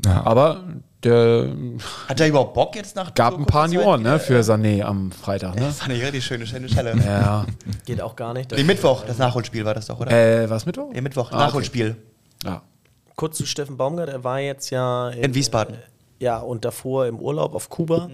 Ja. 0.04 0.24
Aber 0.24 0.64
der 1.02 1.48
Hat 2.08 2.20
er 2.20 2.28
überhaupt 2.28 2.54
Bock 2.54 2.76
jetzt 2.76 2.96
nach 2.96 3.14
gab 3.14 3.34
so 3.34 3.38
ein 3.38 3.46
paar 3.46 3.70
Ohren 3.72 4.02
ne, 4.02 4.18
für 4.18 4.40
Sané 4.40 4.82
am 4.82 5.10
Freitag. 5.12 5.54
Ne? 5.56 5.70
Fand 5.70 5.92
ich 5.92 6.02
richtig 6.02 6.24
schöne, 6.24 6.46
schöne 6.46 6.68
Schelle. 6.68 6.94
Ja. 7.04 7.46
Geht 7.86 8.00
auch 8.00 8.16
gar 8.16 8.34
nicht. 8.34 8.50
Nee, 8.50 8.64
Mittwoch, 8.64 9.04
das 9.04 9.18
Nachholspiel 9.18 9.64
war 9.64 9.74
das 9.74 9.86
doch, 9.86 9.98
oder? 10.00 10.10
Äh, 10.10 10.50
was 10.50 10.66
Mittwoch? 10.66 10.90
Nee, 10.92 11.00
Mittwoch, 11.00 11.30
Ah, 11.30 11.36
okay. 11.36 11.44
Nachholspiel. 11.46 11.96
Ja. 12.44 12.62
Kurz 13.16 13.36
zu 13.36 13.46
Steffen 13.46 13.76
Baumgart, 13.76 14.08
er 14.08 14.22
war 14.22 14.40
jetzt 14.40 14.70
ja 14.70 15.10
In 15.10 15.34
Wiesbaden. 15.34 15.74
Mhm. 15.76 15.97
Ja, 16.18 16.38
und 16.38 16.64
davor 16.64 17.06
im 17.06 17.18
Urlaub 17.18 17.54
auf 17.54 17.68
Kuba. 17.68 18.10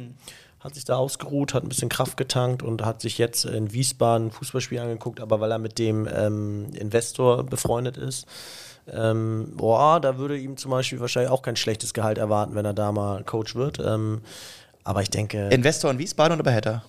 Hat 0.60 0.74
sich 0.74 0.84
da 0.86 0.96
ausgeruht, 0.96 1.52
hat 1.52 1.62
ein 1.62 1.68
bisschen 1.68 1.90
Kraft 1.90 2.16
getankt 2.16 2.62
und 2.62 2.82
hat 2.82 3.02
sich 3.02 3.18
jetzt 3.18 3.44
in 3.44 3.74
Wiesbaden 3.74 4.28
ein 4.28 4.30
Fußballspiel 4.30 4.78
angeguckt, 4.78 5.20
aber 5.20 5.38
weil 5.38 5.50
er 5.50 5.58
mit 5.58 5.78
dem 5.78 6.08
ähm, 6.10 6.70
Investor 6.72 7.44
befreundet 7.44 7.98
ist. 7.98 8.26
Ähm, 8.90 9.52
boah, 9.56 10.00
da 10.00 10.16
würde 10.16 10.38
ihm 10.38 10.56
zum 10.56 10.70
Beispiel 10.70 11.00
wahrscheinlich 11.00 11.30
auch 11.30 11.42
kein 11.42 11.56
schlechtes 11.56 11.92
Gehalt 11.92 12.16
erwarten, 12.16 12.54
wenn 12.54 12.64
er 12.64 12.72
da 12.72 12.92
mal 12.92 13.24
Coach 13.24 13.54
wird. 13.54 13.78
Ähm, 13.78 14.22
aber 14.84 15.02
ich 15.02 15.10
denke, 15.10 15.48
Investor 15.48 15.90
in 15.90 15.98
Wiesbaden 15.98 16.32
oder 16.32 16.44
bei 16.44 16.52
Hertha? 16.52 16.82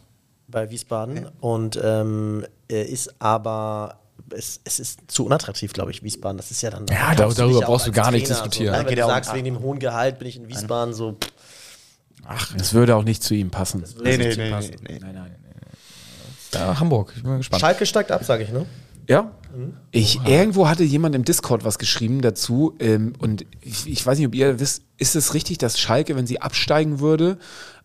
bei 0.48 0.70
Wiesbaden 0.70 1.28
und 1.40 1.80
ähm, 1.84 2.46
er 2.68 2.88
ist 2.88 3.16
aber 3.20 3.98
es, 4.32 4.60
es 4.64 4.80
ist 4.80 5.00
zu 5.08 5.26
unattraktiv, 5.26 5.74
glaube 5.74 5.92
ich, 5.92 6.04
Wiesbaden. 6.04 6.38
Das 6.38 6.52
ist 6.52 6.62
ja 6.62 6.70
dann. 6.70 6.86
Ja, 6.88 6.96
verkaufst 7.08 7.40
darüber 7.40 7.60
auch 7.60 7.66
brauchst 7.66 7.88
du 7.88 7.92
gar 7.92 8.12
nicht 8.12 8.28
Trainer, 8.28 8.42
diskutieren. 8.42 8.74
So, 8.74 8.78
Ja, 8.78 8.84
ne? 8.84 8.90
Wenn 8.90 8.96
du 8.96 9.06
sagst, 9.06 9.34
wegen 9.34 9.46
dem 9.46 9.60
hohen 9.60 9.80
Gehalt 9.80 10.20
bin 10.20 10.28
ich 10.28 10.38
in 10.38 10.48
Wiesbaden 10.48 10.94
so. 10.94 11.18
Ach, 12.28 12.54
das 12.58 12.74
würde 12.74 12.96
auch 12.96 13.04
nicht 13.04 13.24
zu 13.24 13.36
ihm 13.36 13.52
passen. 13.52 13.84
Nee, 14.04 14.18
nicht 14.18 14.28
nee, 14.28 14.32
zu 14.32 14.40
nee, 14.40 14.50
passen. 14.50 14.76
nee, 14.82 14.94
nee. 14.94 15.00
Nein, 15.00 15.14
nein. 15.14 15.36
Ja, 16.54 16.80
Hamburg, 16.80 17.14
ich 17.16 17.22
bin 17.22 17.32
mal 17.32 17.38
gespannt. 17.38 17.62
Schalke 17.62 17.86
steigt 17.86 18.12
ab, 18.12 18.24
sage 18.24 18.44
ich, 18.44 18.50
ne? 18.50 18.66
Ja. 19.08 19.32
Ich, 19.92 20.20
irgendwo 20.26 20.68
hatte 20.68 20.84
jemand 20.84 21.16
im 21.16 21.24
Discord 21.24 21.64
was 21.64 21.80
geschrieben 21.80 22.22
dazu 22.22 22.76
ähm, 22.80 23.14
und 23.20 23.46
ich, 23.62 23.88
ich 23.88 24.06
weiß 24.06 24.18
nicht, 24.18 24.28
ob 24.28 24.36
ihr 24.36 24.60
wisst, 24.60 24.84
ist 24.98 25.16
es 25.16 25.34
richtig, 25.34 25.60
dass 25.60 25.80
Schalke, 25.80 26.16
wenn 26.16 26.28
sie 26.28 26.42
absteigen 26.42 27.00
würde, 27.00 27.38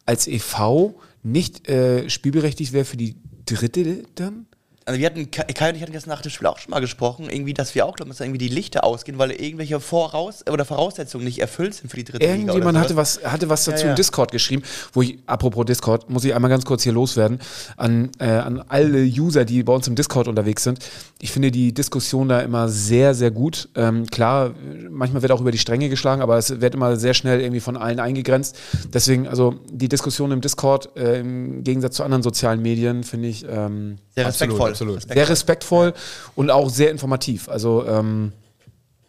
als 0.07 0.27
e.V. 0.27 0.99
nicht 1.23 1.69
äh, 1.69 2.09
spielberechtigt 2.09 2.73
wäre 2.73 2.85
für 2.85 2.97
die 2.97 3.17
dritte 3.47 4.05
dann? 4.17 4.47
Also 4.91 4.99
wir 4.99 5.07
hatten, 5.07 5.31
Kai 5.31 5.69
und 5.69 5.77
ich 5.77 5.83
hatten 5.83 5.93
jetzt 5.93 6.09
nach 6.09 6.21
dem 6.21 6.33
Spiel 6.33 6.49
auch 6.49 6.59
schon 6.59 6.73
mal 6.73 6.81
gesprochen, 6.81 7.31
irgendwie, 7.31 7.55
dass 7.55 7.77
wir 7.77 7.87
auch 7.87 7.95
glauben, 7.95 8.11
dass 8.11 8.19
da 8.19 8.25
irgendwie 8.25 8.39
die 8.39 8.49
Lichter 8.49 8.83
ausgehen, 8.83 9.21
weil 9.21 9.31
irgendwelche 9.31 9.79
Voraus 9.79 10.45
oder 10.51 10.65
Voraussetzungen 10.65 11.25
nicht 11.25 11.39
erfüllt 11.39 11.75
sind 11.75 11.91
für 11.91 11.97
die 11.97 12.03
dritte 12.03 12.25
Irgendjemand 12.27 12.73
Liga. 12.73 12.81
hatte 12.81 12.97
was, 12.97 13.21
hatte 13.23 13.49
was 13.49 13.65
dazu 13.67 13.83
Ja, 13.83 13.85
ja. 13.85 13.91
im 13.91 13.97
Discord 13.97 14.33
geschrieben, 14.33 14.65
wo 14.93 15.03
ich, 15.03 15.21
apropos 15.27 15.65
Discord, 15.65 16.11
muss 16.11 16.25
ich 16.25 16.35
einmal 16.35 16.51
ganz 16.51 16.65
kurz 16.65 16.83
hier 16.83 16.93
loswerden, 16.93 17.39
an, 17.77 18.11
äh, 18.19 18.25
an 18.25 18.65
alle 18.67 19.05
User, 19.05 19.45
die 19.45 19.63
bei 19.63 19.73
uns 19.73 19.87
im 19.87 19.95
Discord 19.95 20.27
unterwegs 20.27 20.65
sind. 20.65 20.81
Ich 21.21 21.31
finde 21.31 21.53
die 21.53 21.73
Diskussion 21.73 22.29
da 22.29 22.41
immer 22.41 22.69
sehr, 22.69 23.15
sehr 23.15 23.31
gut. 23.31 23.69
Ähm, 23.77 24.07
klar, 24.07 24.55
manchmal 24.91 25.23
wird 25.23 25.31
auch 25.31 25.41
über 25.41 25.53
die 25.53 25.59
Stränge 25.59 25.89
geschlagen, 25.89 26.21
aber 26.21 26.37
es 26.37 26.61
wird 26.61 26.75
immer 26.75 26.97
sehr 26.97 27.15
schnell 27.15 27.41
irgendwie 27.41 27.61
von 27.61 27.77
allen 27.77 28.01
eingegrenzt. 28.01 28.59
Deswegen, 28.93 29.29
also 29.29 29.55
die 29.71 29.89
Diskussion 29.89 30.33
im 30.33 30.41
Discord, 30.41 30.97
äh, 30.97 31.21
im 31.21 31.63
Gegensatz 31.63 31.95
zu 31.95 32.03
anderen 32.03 32.25
sozialen 32.25 32.61
Medien, 32.61 33.05
finde 33.05 33.29
ich 33.29 33.47
ähm, 33.49 33.99
Sehr 34.17 34.27
Absolut, 34.27 34.59
respektvoll. 34.89 34.97
absolut. 35.03 35.17
sehr 35.17 35.29
respektvoll 35.29 35.95
und 36.35 36.51
auch 36.51 36.71
sehr 36.71 36.91
informativ. 36.91 37.49
Also 37.49 37.87
ähm, 37.87 38.33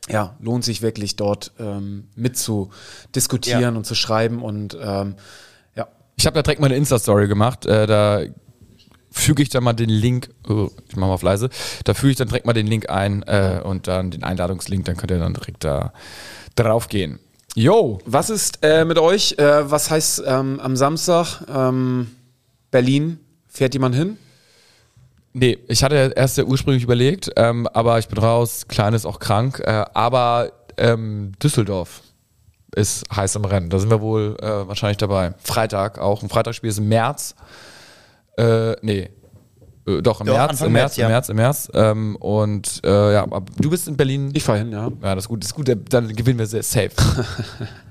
ja, 0.09 0.36
lohnt 0.41 0.63
sich 0.63 0.82
wirklich 0.82 1.15
dort 1.15 1.51
ähm, 1.59 2.07
mit 2.15 2.38
zu 2.38 2.69
diskutieren 3.15 3.61
Ja. 3.61 3.69
und 3.69 3.86
zu 3.86 3.95
schreiben 3.95 4.41
und 4.41 4.78
ähm, 4.82 5.15
ja. 5.76 5.88
Ich 6.15 6.26
habe 6.26 6.36
da 6.36 6.41
direkt 6.41 6.59
mal 6.59 6.67
eine 6.67 6.76
Insta-Story 6.76 7.28
gemacht. 7.28 7.65
Äh, 7.65 7.86
da 7.88 8.22
füge 9.11 9.43
ich 9.43 9.49
dann 9.49 9.63
mal 9.63 9.74
den 9.74 9.89
Link, 9.89 10.30
oh, 10.47 10.69
ich 10.88 10.95
mache 10.95 11.07
mal 11.07 11.13
auf 11.13 11.22
leise, 11.22 11.49
da 11.84 11.93
füge 11.93 12.11
ich 12.11 12.17
dann 12.17 12.30
direkt 12.30 12.45
mal 12.45 12.53
den 12.53 12.65
Link 12.67 12.89
ein 12.89 13.24
äh, 13.24 13.61
und 13.63 13.88
dann 13.88 14.09
den 14.11 14.24
Einladungslink, 14.24 14.86
dann 14.86 14.95
könnt 14.97 15.11
ihr 15.11 15.19
dann 15.19 15.34
direkt 15.34 15.63
da 15.63 15.93
drauf 16.55 16.88
gehen. 16.88 17.19
Yo! 17.53 17.99
Was 18.05 18.30
ist 18.30 18.59
äh, 18.61 18.86
mit 18.86 18.97
euch? 18.97 19.36
Äh, 19.38 19.69
was 19.69 19.89
heißt 19.91 20.24
ähm, 20.26 20.59
am 20.61 20.78
Samstag 20.78 21.41
ähm, 21.53 22.07
Berlin? 22.72 23.19
Fährt 23.49 23.74
jemand 23.74 23.95
hin? 23.95 24.17
Nee, 25.34 25.60
ich 25.68 25.84
hatte 25.84 26.14
erst 26.16 26.38
ja 26.38 26.44
ursprünglich 26.44 26.84
überlegt, 26.84 27.32
ähm, 27.38 27.68
aber 27.68 28.00
ich 28.00 28.08
bin 28.08 28.18
raus, 28.18 28.66
Klein 28.68 28.94
ist 28.94 29.06
auch 29.06 29.20
krank, 29.20 29.62
äh, 29.66 29.86
aber 29.94 30.52
ähm, 30.78 31.32
Düsseldorf 31.42 32.02
ist 32.76 33.06
heiß 33.16 33.36
im 33.36 33.46
Rennen, 33.46 33.70
da 33.70 33.80
sind 33.80 33.90
wir 33.90 34.02
wohl 34.02 34.36
äh, 34.42 34.68
wahrscheinlich 34.68 34.98
dabei. 34.98 35.34
Freitag 35.42 36.00
auch, 36.00 36.22
ein 36.22 36.30
Freitagsspiel 36.30 36.70
ist 36.70 36.80
im 36.80 36.90
März, 36.90 37.36
äh, 38.38 38.74
nee, 38.82 39.10
äh, 39.88 40.02
doch 40.02 40.22
im 40.22 40.28
Doch, 40.28 40.34
März, 40.34 40.62
im 40.62 40.72
März, 40.72 40.98
März, 40.98 40.98
ja. 40.98 41.06
im 41.06 41.12
März, 41.12 41.30
im 41.30 41.36
März 41.38 41.72
ähm, 41.74 42.16
und 42.18 42.82
äh, 42.84 43.14
ja, 43.14 43.26
du 43.58 43.70
bist 43.70 43.88
in 43.88 43.98
Berlin. 43.98 44.32
Ich 44.34 44.44
fahre 44.44 44.60
hin, 44.60 44.72
ja. 44.72 44.92
ja, 45.02 45.16
das 45.16 45.26
ist 45.26 45.30
gut, 45.30 45.44
das 45.44 45.50
ist 45.50 45.56
gut, 45.56 45.70
dann 45.90 46.14
gewinnen 46.16 46.40
wir 46.40 46.46
sehr 46.46 46.64
safe. 46.64 46.92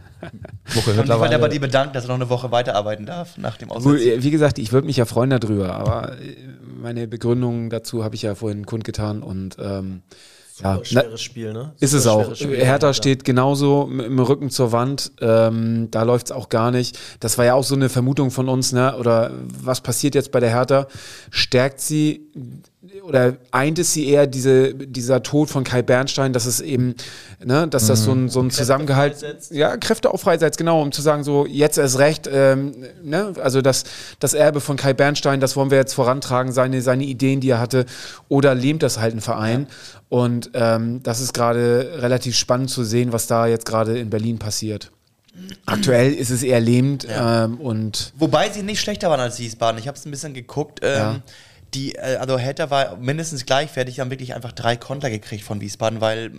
Woche 0.74 0.90
Und 0.90 0.90
ich 0.90 0.96
mittlerweile. 0.96 1.34
aber 1.34 1.48
die 1.48 1.58
bedankt, 1.58 1.94
dass 1.96 2.04
er 2.04 2.08
noch 2.08 2.14
eine 2.16 2.28
Woche 2.30 2.50
weiterarbeiten 2.50 3.06
darf 3.06 3.36
nach 3.38 3.56
dem 3.56 3.70
äh, 3.70 4.22
Wie 4.22 4.30
gesagt, 4.30 4.58
ich 4.58 4.72
würde 4.72 4.86
mich 4.86 4.96
ja 4.96 5.04
freuen 5.04 5.30
darüber, 5.30 5.74
aber 5.74 6.12
äh, 6.20 6.36
meine 6.80 7.08
Begründung 7.08 7.70
dazu 7.70 8.04
habe 8.04 8.14
ich 8.14 8.22
ja 8.22 8.34
vorhin 8.34 8.66
kundgetan 8.66 9.22
und 9.22 9.56
ähm, 9.60 10.02
ja, 10.62 10.74
Super 10.74 10.84
na, 10.92 11.00
schweres 11.02 11.22
Spiel, 11.22 11.52
ne? 11.54 11.72
Ist 11.80 11.94
es 11.94 12.06
auch. 12.06 12.22
schweres 12.24 12.38
Spiel. 12.40 12.56
Hertha 12.56 12.88
Ja. 12.88 12.92
steht 12.94 13.24
genauso 13.24 13.88
im 13.90 14.18
Rücken 14.18 14.50
zur 14.50 14.72
Wand. 14.72 15.10
Ähm, 15.22 15.88
da 15.90 16.02
läuft 16.02 16.26
es 16.26 16.32
auch 16.32 16.50
gar 16.50 16.70
nicht. 16.70 16.98
Das 17.20 17.38
war 17.38 17.46
ja 17.46 17.54
auch 17.54 17.64
so 17.64 17.74
eine 17.74 17.88
Vermutung 17.88 18.30
von 18.30 18.48
uns, 18.50 18.72
ne? 18.72 18.94
Oder 18.98 19.30
was 19.62 19.80
passiert 19.80 20.14
jetzt 20.14 20.32
bei 20.32 20.40
der 20.40 20.50
Hertha? 20.50 20.86
Stärkt 21.30 21.80
sie 21.80 22.28
oder 23.02 23.36
eint 23.50 23.78
es 23.78 23.92
sie 23.92 24.08
eher 24.08 24.26
diese, 24.26 24.74
dieser 24.74 25.22
Tod 25.22 25.50
von 25.50 25.64
Kai 25.64 25.82
Bernstein, 25.82 26.32
dass 26.32 26.46
es 26.46 26.62
eben, 26.62 26.94
ne, 27.44 27.68
dass 27.68 27.88
das 27.88 28.04
so 28.04 28.12
ein, 28.12 28.30
so 28.30 28.40
ein 28.40 28.50
Zusammengehalt, 28.50 29.16
ja, 29.50 29.76
Kräfte 29.76 30.12
auch 30.12 30.18
freisetzt, 30.18 30.56
genau, 30.56 30.80
um 30.80 30.90
zu 30.90 31.02
sagen, 31.02 31.22
so, 31.22 31.44
jetzt 31.44 31.76
erst 31.76 31.98
recht, 31.98 32.28
ähm, 32.32 32.72
ne, 33.02 33.34
also 33.42 33.60
das, 33.60 33.84
das 34.18 34.32
Erbe 34.32 34.60
von 34.60 34.78
Kai 34.78 34.94
Bernstein, 34.94 35.40
das 35.40 35.56
wollen 35.56 35.70
wir 35.70 35.76
jetzt 35.76 35.92
vorantragen, 35.92 36.52
seine, 36.52 36.80
seine 36.80 37.04
Ideen, 37.04 37.40
die 37.40 37.50
er 37.50 37.60
hatte, 37.60 37.84
oder 38.28 38.54
lähmt 38.54 38.82
das 38.82 38.98
halt 38.98 39.14
ein 39.14 39.20
Verein? 39.20 39.66
Und 40.08 40.50
ähm, 40.54 41.02
das 41.02 41.20
ist 41.20 41.34
gerade 41.34 41.98
relativ 41.98 42.34
spannend 42.34 42.70
zu 42.70 42.82
sehen, 42.84 43.12
was 43.12 43.26
da 43.26 43.46
jetzt 43.46 43.66
gerade 43.66 43.98
in 43.98 44.08
Berlin 44.08 44.38
passiert. 44.38 44.90
Aktuell 45.66 46.12
ist 46.12 46.30
es 46.30 46.42
eher 46.42 46.60
lähmend 46.60 47.06
ähm, 47.08 47.60
und 47.60 48.12
Wobei 48.18 48.50
sie 48.50 48.62
nicht 48.62 48.80
schlechter 48.80 49.10
waren 49.10 49.20
als 49.20 49.38
Wiesbaden. 49.38 49.78
Ich 49.78 49.86
habe 49.86 49.96
es 49.96 50.04
ein 50.04 50.10
bisschen 50.10 50.34
geguckt. 50.34 50.80
Ähm, 50.82 50.96
Ja. 50.96 51.20
Die, 51.74 51.94
äh, 51.94 52.16
also 52.16 52.38
Hertha 52.38 52.70
war 52.70 52.96
mindestens 52.96 53.46
gleichwertig, 53.46 54.00
haben 54.00 54.10
wirklich 54.10 54.34
einfach 54.34 54.52
drei 54.52 54.76
Konter 54.76 55.10
gekriegt 55.10 55.44
von 55.44 55.60
Wiesbaden, 55.60 56.00
weil 56.00 56.32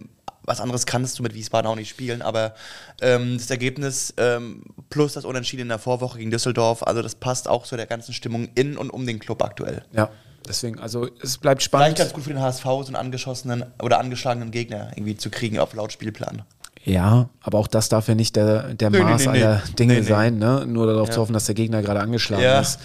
was 0.43 0.59
anderes 0.59 0.85
kannst 0.85 1.19
du 1.19 1.23
mit 1.23 1.33
Wiesbaden 1.33 1.69
auch 1.69 1.75
nicht 1.75 1.89
spielen. 1.89 2.21
Aber 2.21 2.55
ähm, 3.01 3.37
das 3.37 3.49
Ergebnis 3.49 4.13
ähm, 4.17 4.63
plus 4.89 5.13
das 5.13 5.25
Unentschieden 5.25 5.63
in 5.63 5.69
der 5.69 5.79
Vorwoche 5.79 6.17
gegen 6.17 6.31
Düsseldorf, 6.31 6.83
also 6.83 7.01
das 7.01 7.15
passt 7.15 7.47
auch 7.47 7.63
zu 7.63 7.77
der 7.77 7.85
ganzen 7.85 8.13
Stimmung 8.13 8.49
in 8.55 8.77
und 8.77 8.89
um 8.89 9.05
den 9.05 9.19
Club 9.19 9.43
aktuell. 9.43 9.83
ja, 9.93 10.09
deswegen, 10.47 10.79
also 10.79 11.07
es 11.21 11.37
bleibt 11.37 11.61
Vielleicht 11.61 11.63
spannend. 11.63 11.97
ganz 11.97 12.13
gut 12.13 12.23
für 12.23 12.31
den 12.31 12.41
HSV, 12.41 12.63
so 12.63 12.85
einen 12.87 12.95
angeschossenen 12.95 13.65
oder 13.81 13.99
angeschlagenen 13.99 14.51
Gegner 14.51 14.91
irgendwie 14.95 15.15
zu 15.15 15.29
kriegen 15.29 15.59
auf 15.59 15.73
laut 15.73 15.91
Spielplan. 15.91 16.43
Ja, 16.83 17.29
aber 17.41 17.59
auch 17.59 17.67
das 17.67 17.89
darf 17.89 18.07
ja 18.07 18.15
nicht 18.15 18.35
der, 18.35 18.73
der 18.73 18.89
Nee, 18.89 18.99
Maß 19.01 19.25
nee, 19.25 19.31
nee. 19.33 19.43
aller 19.43 19.61
Dinge 19.77 19.93
Nee, 19.93 19.99
nee. 20.01 20.05
sein, 20.05 20.39
ne? 20.39 20.65
nur 20.67 20.87
darauf 20.87 21.09
zu 21.11 21.21
hoffen, 21.21 21.33
dass 21.33 21.45
der 21.45 21.53
Gegner 21.55 21.81
gerade 21.81 21.99
angeschlagen 21.99 22.43
Ja. 22.43 22.59
ist, 22.59 22.79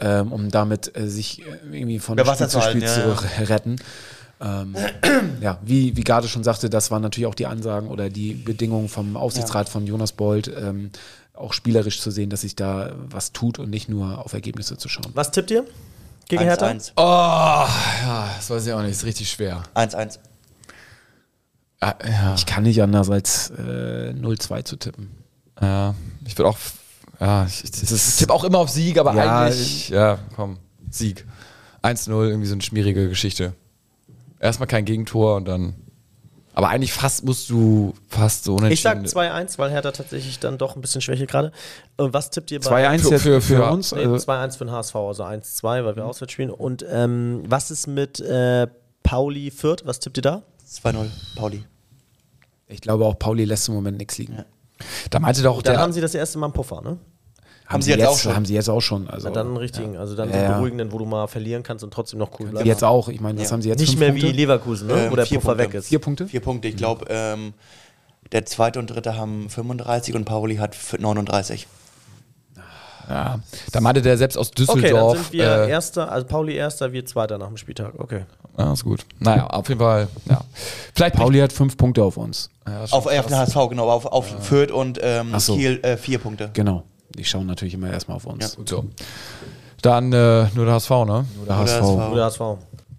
ähm, 0.00 0.32
um 0.32 0.50
damit 0.50 0.96
äh, 0.96 1.06
sich 1.08 1.40
äh, 1.42 1.44
irgendwie 1.70 1.98
von 1.98 2.14
Über 2.18 2.24
Spiel 2.24 2.32
Wasser 2.32 2.48
zu 2.48 2.60
zu 2.60 2.68
Spiel 2.70 2.82
ja, 2.82 2.88
zu 2.88 3.14
retten. 3.50 3.76
Ähm, 4.40 4.74
ja, 5.40 5.58
wie, 5.62 5.96
wie 5.96 6.02
Garde 6.02 6.28
schon 6.28 6.42
sagte, 6.44 6.68
das 6.70 6.90
waren 6.90 7.02
natürlich 7.02 7.26
auch 7.26 7.34
die 7.34 7.46
Ansagen 7.46 7.88
oder 7.88 8.08
die 8.10 8.32
Bedingungen 8.34 8.88
vom 8.88 9.16
Aufsichtsrat 9.16 9.68
von 9.68 9.86
Jonas 9.86 10.12
Bold, 10.12 10.48
ähm, 10.48 10.90
auch 11.34 11.52
spielerisch 11.52 12.00
zu 12.00 12.10
sehen, 12.10 12.28
dass 12.30 12.40
sich 12.40 12.56
da 12.56 12.92
was 13.10 13.32
tut 13.32 13.58
und 13.58 13.70
nicht 13.70 13.88
nur 13.88 14.18
auf 14.24 14.32
Ergebnisse 14.32 14.76
zu 14.78 14.88
schauen. 14.88 15.06
Was 15.14 15.30
tippt 15.30 15.50
ihr 15.52 15.64
gegen 16.28 16.42
Hertha? 16.42 16.66
1-1. 16.66 16.92
Oh, 16.96 17.00
ja, 17.02 18.28
das 18.36 18.50
weiß 18.50 18.66
ich 18.66 18.72
auch 18.72 18.80
nicht, 18.82 18.92
ist 18.92 19.04
richtig 19.04 19.30
schwer. 19.30 19.62
1-1. 19.74 20.18
Ah, 21.82 21.94
ja. 22.08 22.34
Ich 22.34 22.46
kann 22.46 22.62
nicht 22.62 22.80
anders 22.80 23.10
als 23.10 23.50
äh, 23.50 24.12
0-2 24.16 24.64
zu 24.64 24.76
tippen. 24.76 25.10
Ja, 25.60 25.94
ich 26.24 26.38
würde 26.38 26.50
auch. 26.50 26.58
Ja, 27.18 27.44
ich, 27.46 27.64
ich, 27.64 27.82
ich 27.90 28.16
tippe 28.16 28.32
auch 28.32 28.44
immer 28.44 28.58
auf 28.58 28.68
Sieg, 28.70 28.98
aber 28.98 29.14
Ja, 29.14 29.42
eigentlich. 29.42 29.88
Ja, 29.88 30.18
komm, 30.36 30.58
Sieg. 30.90 31.26
1-0, 31.82 32.08
irgendwie 32.28 32.46
so 32.46 32.54
eine 32.54 32.62
schmierige 32.62 33.08
Geschichte. 33.08 33.54
Erstmal 34.38 34.68
kein 34.68 34.84
Gegentor 34.84 35.36
und 35.36 35.46
dann. 35.48 35.74
Aber 36.54 36.68
eigentlich 36.68 36.92
fast 36.92 37.24
musst 37.24 37.50
du 37.50 37.94
fast 38.08 38.44
so 38.44 38.56
Ich 38.68 38.82
sag 38.82 38.98
unentschieden. 38.98 39.20
2-1, 39.20 39.58
weil 39.58 39.70
Hertha 39.72 39.90
tatsächlich 39.90 40.38
dann 40.38 40.58
doch 40.58 40.76
ein 40.76 40.82
bisschen 40.82 41.00
schwäche 41.00 41.26
gerade. 41.26 41.50
Und 41.96 42.12
was 42.14 42.30
tippt 42.30 42.50
ihr 42.52 42.60
bei 42.60 42.70
2-1 42.70 42.98
Für- 43.00 43.10
jetzt 43.10 43.22
für- 43.22 43.40
für, 43.40 43.64
uns. 43.70 43.92
Nee, 43.92 44.04
Also, 44.04 44.30
2-1 44.30 44.58
für 44.58 44.64
den 44.66 44.72
HSV, 44.72 44.94
also 44.94 45.24
1-2, 45.24 45.84
weil 45.84 45.96
wir 45.96 46.04
auswärts 46.04 46.32
spielen. 46.32 46.50
Und 46.50 46.84
ähm, 46.88 47.42
was 47.46 47.70
ist 47.72 47.88
mit 47.88 48.20
äh, 48.20 48.68
Pauli 49.02 49.50
Fürth? 49.50 49.82
Was 49.84 49.98
tippt 49.98 50.18
ihr 50.18 50.22
da? 50.22 50.42
2-0, 50.70 51.06
Pauli. 51.34 51.64
Ich 52.68 52.80
glaube 52.80 53.04
auch, 53.04 53.18
Pauli 53.18 53.44
lässt 53.44 53.68
im 53.68 53.74
Moment 53.74 53.98
nichts 53.98 54.18
liegen. 54.18 54.44
Da 55.10 55.18
meinte 55.20 55.42
doch 55.42 55.62
Dann 55.62 55.74
der. 55.74 55.82
haben 55.82 55.92
sie 55.92 56.00
das 56.00 56.14
erste 56.14 56.38
Mal 56.38 56.46
einen 56.46 56.52
Puffer, 56.54 56.80
ne? 56.82 56.98
Haben 57.66 57.80
sie 57.82 57.90
jetzt 57.92 58.04
auch 58.06 58.18
schon. 58.18 58.34
Haben 58.34 58.44
sie 58.44 58.54
jetzt 58.54 58.68
auch 58.68 58.80
schon. 58.80 59.08
Also, 59.08 59.28
Na, 59.28 59.34
dann 59.34 59.46
einen 59.48 59.56
richtigen, 59.56 59.96
also 59.96 60.14
dann 60.14 60.28
Ja, 60.30 60.42
ja. 60.42 60.52
beruhigenden, 60.54 60.92
wo 60.92 60.98
du 60.98 61.04
mal 61.06 61.26
verlieren 61.28 61.62
kannst 61.62 61.84
und 61.84 61.92
trotzdem 61.92 62.18
noch 62.18 62.38
cool 62.40 62.48
bleibst. 62.48 62.66
jetzt 62.66 62.84
auch. 62.84 63.08
Ich 63.08 63.20
meine, 63.20 63.38
das 63.38 63.48
Ja. 63.48 63.52
haben 63.54 63.62
sie 63.62 63.68
jetzt 63.70 63.80
Nicht 63.80 63.98
mehr 63.98 64.10
Punkte. 64.10 64.26
wie 64.28 64.32
Leverkusen, 64.32 64.88
ne? 64.88 65.04
Ähm, 65.06 65.10
wo 65.12 65.16
der 65.16 65.22
Puffer 65.24 65.40
Punkte. 65.40 65.58
weg 65.58 65.74
ist. 65.74 65.88
Vier 65.88 65.98
Punkte? 66.00 66.26
Vier 66.26 66.40
Punkte. 66.40 66.68
Ich 66.68 66.76
glaube, 66.76 67.06
ähm, 67.08 67.54
der 68.32 68.44
zweite 68.46 68.78
und 68.78 68.88
dritte 68.88 69.16
haben 69.16 69.48
35 69.48 70.14
und 70.14 70.24
Pauli 70.24 70.56
hat 70.56 70.74
f- 70.74 70.96
39. 70.98 71.66
Ja, 73.08 73.40
da 73.72 73.80
meinte 73.80 74.00
der 74.02 74.16
selbst 74.16 74.36
aus 74.38 74.50
Okay, 74.50 74.64
dann 74.66 74.76
Düsseldorf. 74.80 75.16
sind 75.18 75.32
wir 75.32 75.44
äh, 75.44 75.70
Erster, 75.70 76.10
also 76.10 76.26
Pauli 76.26 76.54
Erster, 76.54 76.92
wir 76.92 77.04
Zweiter 77.04 77.36
nach 77.38 77.48
dem 77.48 77.56
Spieltag. 77.56 77.94
Okay. 77.98 78.24
Ja, 78.58 78.72
ist 78.72 78.84
gut. 78.84 79.04
Naja, 79.18 79.46
auf 79.46 79.68
jeden 79.68 79.80
Fall, 79.80 80.08
ja. 80.28 80.40
Vielleicht 80.94 81.16
Pauli 81.16 81.38
hat 81.40 81.52
fünf 81.52 81.76
Punkte 81.76 82.02
auf 82.02 82.16
uns. 82.16 82.50
Ja, 82.66 82.82
Auf, 82.90 83.06
auf 83.06 83.26
den 83.26 83.36
HSV, 83.36 83.56
genau, 83.70 83.88
auf, 83.88 84.06
auf 84.06 84.26
Fürth 84.44 84.70
und 84.70 84.98
ähm, 85.02 85.38
so. 85.38 85.56
Kiel 85.56 85.80
äh, 85.82 85.96
vier 85.96 86.18
Punkte. 86.18 86.50
Genau. 86.52 86.84
Die 87.16 87.24
schauen 87.24 87.46
natürlich 87.46 87.74
immer 87.74 87.90
erstmal 87.90 88.16
auf 88.16 88.26
uns. 88.26 88.56
Gut 88.56 88.68
so. 88.68 88.84
Dann 89.82 90.12
äh, 90.12 90.46
nur 90.54 90.64
der 90.64 90.74
HSV, 90.74 90.90
ne? 90.90 90.96
Nur 90.96 91.06
der 91.06 91.24
Nur 91.36 91.46
der 91.46 91.56
HSV. 91.56 91.80
HSV. 91.80 92.12
Oder 92.12 92.24
HSV. 92.24 92.40